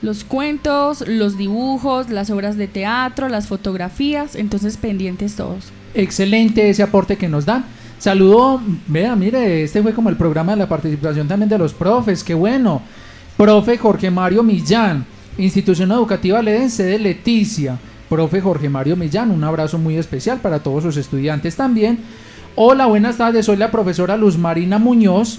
los 0.00 0.24
cuentos, 0.24 1.06
los 1.08 1.36
dibujos, 1.36 2.10
las 2.10 2.30
obras 2.30 2.56
de 2.56 2.68
teatro, 2.68 3.28
las 3.28 3.48
fotografías, 3.48 4.36
entonces 4.36 4.76
pendientes 4.76 5.34
todos. 5.34 5.72
Excelente 5.94 6.70
ese 6.70 6.82
aporte 6.82 7.16
que 7.16 7.28
nos 7.28 7.44
dan. 7.44 7.64
Saludo, 7.98 8.62
vea, 8.86 9.16
mire, 9.16 9.64
este 9.64 9.82
fue 9.82 9.92
como 9.92 10.08
el 10.08 10.16
programa 10.16 10.52
de 10.52 10.58
la 10.58 10.68
participación 10.68 11.26
también 11.26 11.48
de 11.48 11.58
los 11.58 11.74
profes, 11.74 12.22
qué 12.22 12.34
bueno. 12.34 12.80
Profe 13.36 13.76
Jorge 13.76 14.10
Mario 14.10 14.44
Millán, 14.44 15.04
Institución 15.36 15.90
Educativa 15.90 16.42
Ledense 16.42 16.84
de 16.84 16.98
Leticia. 16.98 17.78
Profe 18.08 18.40
Jorge 18.40 18.68
Mario 18.68 18.96
Millán, 18.96 19.30
un 19.30 19.44
abrazo 19.44 19.78
muy 19.78 19.96
especial 19.96 20.38
para 20.38 20.60
todos 20.60 20.84
sus 20.84 20.96
estudiantes 20.96 21.56
también. 21.56 21.98
Hola, 22.60 22.86
buenas 22.86 23.16
tardes, 23.16 23.46
soy 23.46 23.56
la 23.56 23.70
profesora 23.70 24.16
Luz 24.16 24.36
Marina 24.36 24.80
Muñoz. 24.80 25.38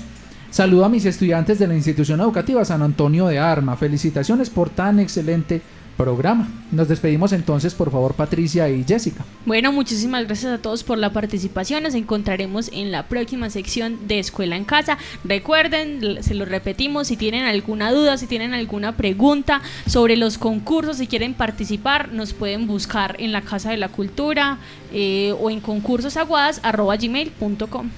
Saludo 0.52 0.86
a 0.86 0.90
mis 0.90 1.04
estudiantes 1.04 1.60
de 1.60 1.68
la 1.68 1.76
institución 1.76 2.22
educativa 2.22 2.64
San 2.64 2.82
Antonio 2.82 3.28
de 3.28 3.38
Arma. 3.38 3.76
Felicitaciones 3.76 4.50
por 4.50 4.70
tan 4.70 5.02
excelente 5.02 5.62
programa. 6.00 6.48
Nos 6.72 6.88
despedimos 6.88 7.34
entonces, 7.34 7.76
por 7.76 7.92
favor, 7.92 8.14
Patricia 8.14 8.70
y 8.70 8.86
Jessica. 8.86 9.26
Bueno, 9.46 9.74
muchísimas 9.74 10.26
gracias 10.26 10.54
a 10.54 10.58
todos 10.58 10.86
por 10.86 10.98
la 10.98 11.12
participación. 11.12 11.84
Nos 11.84 11.94
encontraremos 11.94 12.70
en 12.72 12.94
la 12.94 13.04
próxima 13.04 13.50
sección 13.50 14.08
de 14.08 14.20
Escuela 14.20 14.56
en 14.56 14.64
Casa. 14.64 14.98
Recuerden, 15.26 16.24
se 16.24 16.36
lo 16.36 16.46
repetimos, 16.46 17.08
si 17.08 17.18
tienen 17.18 17.44
alguna 17.44 17.92
duda, 17.92 18.18
si 18.18 18.28
tienen 18.28 18.54
alguna 18.54 18.96
pregunta 18.96 19.62
sobre 19.88 20.16
los 20.16 20.38
concursos, 20.38 20.96
si 20.98 21.08
quieren 21.08 21.34
participar, 21.34 22.14
nos 22.14 22.32
pueden 22.32 22.66
buscar 22.66 23.18
en 23.20 23.34
la 23.34 23.42
Casa 23.42 23.72
de 23.72 23.78
la 23.78 23.90
Cultura 23.90 24.58
eh, 24.94 25.36
o 25.38 25.50
en 25.50 25.60
concursosaguadas.gmail.com. 25.60 27.90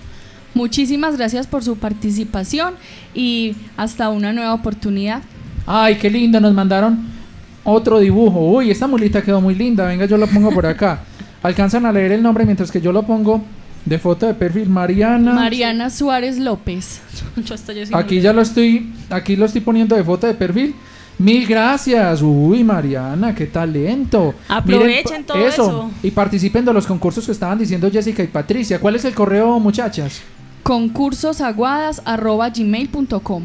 Muchísimas 0.56 1.18
gracias 1.18 1.46
por 1.46 1.64
su 1.64 1.78
participación 1.78 2.74
y 3.14 3.56
hasta 3.78 4.10
una 4.10 4.34
nueva 4.34 4.56
oportunidad. 4.56 5.22
Ay, 5.68 5.98
qué 5.98 6.10
lindo, 6.10 6.40
nos 6.40 6.56
mandaron 6.56 7.21
otro 7.64 8.00
dibujo. 8.00 8.40
Uy, 8.40 8.72
esta 8.72 8.88
mulita 8.88 9.22
quedó 9.22 9.42
muy 9.42 9.56
linda. 9.56 9.86
Venga, 9.86 10.06
yo 10.06 10.18
lo 10.18 10.28
pongo 10.28 10.52
por 10.52 10.66
acá. 10.66 11.02
Alcanzan 11.44 11.86
a 11.86 11.92
leer 11.92 12.14
el 12.14 12.24
nombre 12.24 12.46
mientras 12.46 12.72
que 12.72 12.82
yo 12.82 12.92
lo 12.92 13.04
pongo 13.04 13.42
de 13.86 14.00
foto 14.00 14.28
de 14.28 14.34
perfil. 14.34 14.70
Mariana. 14.70 15.34
Mariana 15.34 15.90
Suárez 15.90 16.38
López. 16.38 17.02
Aquí 17.94 18.22
ya 18.22 18.34
lo 18.34 18.42
estoy, 18.42 18.92
aquí 19.10 19.36
lo 19.36 19.46
estoy 19.46 19.62
poniendo 19.62 19.96
de 19.96 20.04
foto 20.04 20.28
de 20.28 20.34
perfil. 20.34 20.76
Mil 21.18 21.48
gracias. 21.48 22.22
Uy, 22.22 22.64
Mariana, 22.64 23.34
qué 23.36 23.46
talento. 23.46 24.34
Aprovechen 24.48 25.24
todo 25.24 25.38
eso. 25.38 25.92
Y 26.02 26.12
participen 26.12 26.66
de 26.66 26.74
los 26.74 26.88
concursos 26.88 27.26
que 27.26 27.32
estaban 27.32 27.60
diciendo 27.60 27.90
Jessica 27.92 28.24
y 28.24 28.28
Patricia. 28.28 28.80
¿Cuál 28.80 28.96
es 28.96 29.06
el 29.06 29.14
correo, 29.14 29.60
muchachas? 29.60 30.22
concursosaguadas.gmail.com 30.64 33.44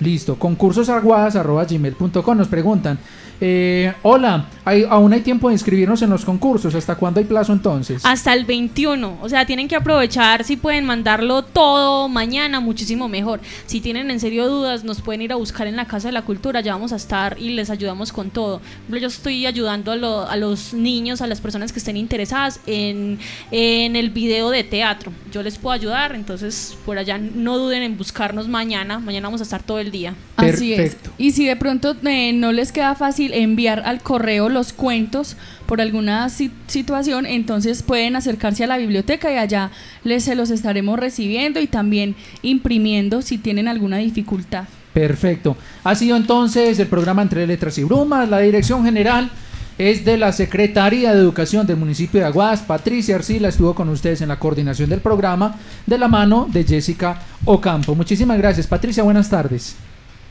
Listo, 0.00 0.38
concursosaguadas.gmail.com 0.38 2.36
nos 2.36 2.48
preguntan. 2.48 2.98
Eh, 3.44 3.92
hola, 4.02 4.46
¿hay, 4.64 4.84
¿aún 4.88 5.12
hay 5.12 5.20
tiempo 5.20 5.48
de 5.48 5.54
inscribirnos 5.54 6.00
en 6.02 6.10
los 6.10 6.24
concursos? 6.24 6.76
¿Hasta 6.76 6.94
cuándo 6.94 7.18
hay 7.18 7.26
plazo 7.26 7.52
entonces? 7.52 8.00
Hasta 8.04 8.32
el 8.34 8.44
21, 8.44 9.18
o 9.20 9.28
sea, 9.28 9.44
tienen 9.44 9.66
que 9.66 9.74
aprovechar, 9.74 10.44
si 10.44 10.56
pueden 10.56 10.84
mandarlo 10.84 11.42
todo 11.42 12.08
mañana, 12.08 12.60
muchísimo 12.60 13.08
mejor. 13.08 13.40
Si 13.66 13.80
tienen 13.80 14.12
en 14.12 14.20
serio 14.20 14.48
dudas, 14.48 14.84
nos 14.84 15.00
pueden 15.00 15.22
ir 15.22 15.32
a 15.32 15.36
buscar 15.36 15.66
en 15.66 15.74
la 15.74 15.86
Casa 15.86 16.06
de 16.06 16.12
la 16.12 16.22
Cultura, 16.22 16.60
ya 16.60 16.74
vamos 16.74 16.92
a 16.92 16.96
estar 16.96 17.36
y 17.36 17.50
les 17.50 17.68
ayudamos 17.68 18.12
con 18.12 18.30
todo. 18.30 18.60
Yo 18.88 19.08
estoy 19.08 19.44
ayudando 19.46 19.90
a, 19.90 19.96
lo- 19.96 20.28
a 20.28 20.36
los 20.36 20.72
niños, 20.72 21.20
a 21.20 21.26
las 21.26 21.40
personas 21.40 21.72
que 21.72 21.80
estén 21.80 21.96
interesadas 21.96 22.60
en, 22.66 23.18
en 23.50 23.96
el 23.96 24.10
video 24.10 24.50
de 24.50 24.62
teatro. 24.62 25.10
Yo 25.32 25.42
les 25.42 25.58
puedo 25.58 25.74
ayudar, 25.74 26.14
entonces 26.14 26.76
por 26.86 26.96
allá 26.96 27.18
no 27.18 27.58
duden 27.58 27.82
en 27.82 27.98
buscarnos 27.98 28.46
mañana, 28.46 29.00
mañana 29.00 29.26
vamos 29.26 29.40
a 29.40 29.44
estar 29.44 29.64
todo 29.64 29.80
el 29.80 29.90
día. 29.90 30.14
Así 30.36 30.72
es. 30.74 30.96
Y 31.18 31.32
si 31.32 31.46
de 31.46 31.56
pronto 31.56 31.96
eh, 32.04 32.32
no 32.32 32.52
les 32.52 32.70
queda 32.70 32.94
fácil 32.94 33.31
enviar 33.32 33.82
al 33.84 34.00
correo 34.02 34.48
los 34.48 34.72
cuentos 34.72 35.36
por 35.66 35.80
alguna 35.80 36.28
si- 36.28 36.50
situación, 36.66 37.26
entonces 37.26 37.82
pueden 37.82 38.16
acercarse 38.16 38.64
a 38.64 38.66
la 38.66 38.76
biblioteca 38.78 39.32
y 39.32 39.36
allá 39.36 39.70
les 40.04 40.24
se 40.24 40.34
los 40.34 40.50
estaremos 40.50 40.98
recibiendo 40.98 41.60
y 41.60 41.66
también 41.66 42.14
imprimiendo 42.42 43.22
si 43.22 43.38
tienen 43.38 43.68
alguna 43.68 43.96
dificultad. 43.98 44.64
Perfecto. 44.92 45.56
Ha 45.84 45.94
sido 45.94 46.16
entonces 46.16 46.78
el 46.78 46.86
programa 46.86 47.22
Entre 47.22 47.46
Letras 47.46 47.78
y 47.78 47.84
Brumas. 47.84 48.28
La 48.28 48.40
dirección 48.40 48.84
general 48.84 49.30
es 49.78 50.04
de 50.04 50.18
la 50.18 50.32
Secretaría 50.32 51.14
de 51.14 51.20
Educación 51.20 51.66
del 51.66 51.78
municipio 51.78 52.20
de 52.20 52.26
Aguas. 52.26 52.60
Patricia 52.60 53.16
Arcila 53.16 53.48
estuvo 53.48 53.74
con 53.74 53.88
ustedes 53.88 54.20
en 54.20 54.28
la 54.28 54.38
coordinación 54.38 54.90
del 54.90 55.00
programa 55.00 55.56
de 55.86 55.96
la 55.96 56.08
mano 56.08 56.46
de 56.52 56.64
Jessica 56.64 57.22
Ocampo. 57.46 57.94
Muchísimas 57.94 58.36
gracias. 58.36 58.66
Patricia, 58.66 59.02
buenas 59.02 59.30
tardes. 59.30 59.74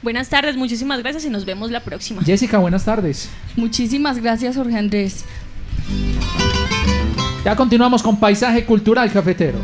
Buenas 0.02 0.30
tardes, 0.30 0.58
muchísimas 0.58 1.00
gracias 1.00 1.26
y 1.26 1.30
nos 1.30 1.46
vemos 1.46 1.70
la 1.70 1.82
próxima. 1.82 2.24
Jessica, 2.24 2.58
buenas 2.58 2.86
tardes. 2.86 3.30
Muchísimas 3.56 4.18
gracias, 4.20 4.56
Jorge 4.56 4.78
Andrés. 4.78 5.26
Ya 7.46 7.56
continuamos 7.56 8.02
con 8.02 8.20
Paisaje 8.20 8.66
Cultural 8.66 9.12
Cafetero. 9.12 9.60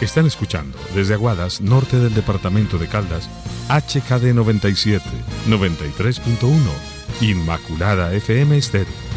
Están 0.00 0.24
escuchando 0.24 0.78
desde 0.94 1.12
Aguadas, 1.12 1.60
norte 1.60 1.98
del 1.98 2.14
departamento 2.14 2.78
de 2.78 2.88
Caldas, 2.88 3.28
HKD 3.68 4.34
97, 4.34 5.04
93.1, 5.46 7.20
Inmaculada 7.20 8.12
FM 8.14 8.56
Estéreo. 8.56 9.09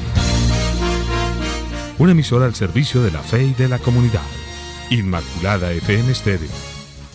Una 1.99 2.13
emisora 2.13 2.45
al 2.45 2.55
servicio 2.55 3.03
de 3.03 3.11
la 3.11 3.19
fe 3.19 3.43
y 3.43 3.53
de 3.53 3.67
la 3.67 3.77
comunidad. 3.77 4.23
Inmaculada 4.89 5.71
FM 5.71 6.11
Estéreo. 6.11 6.49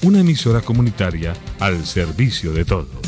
Una 0.03 0.21
emisora 0.21 0.61
comunitaria 0.61 1.35
al 1.59 1.85
servicio 1.85 2.53
de 2.53 2.65
todos. 2.65 3.08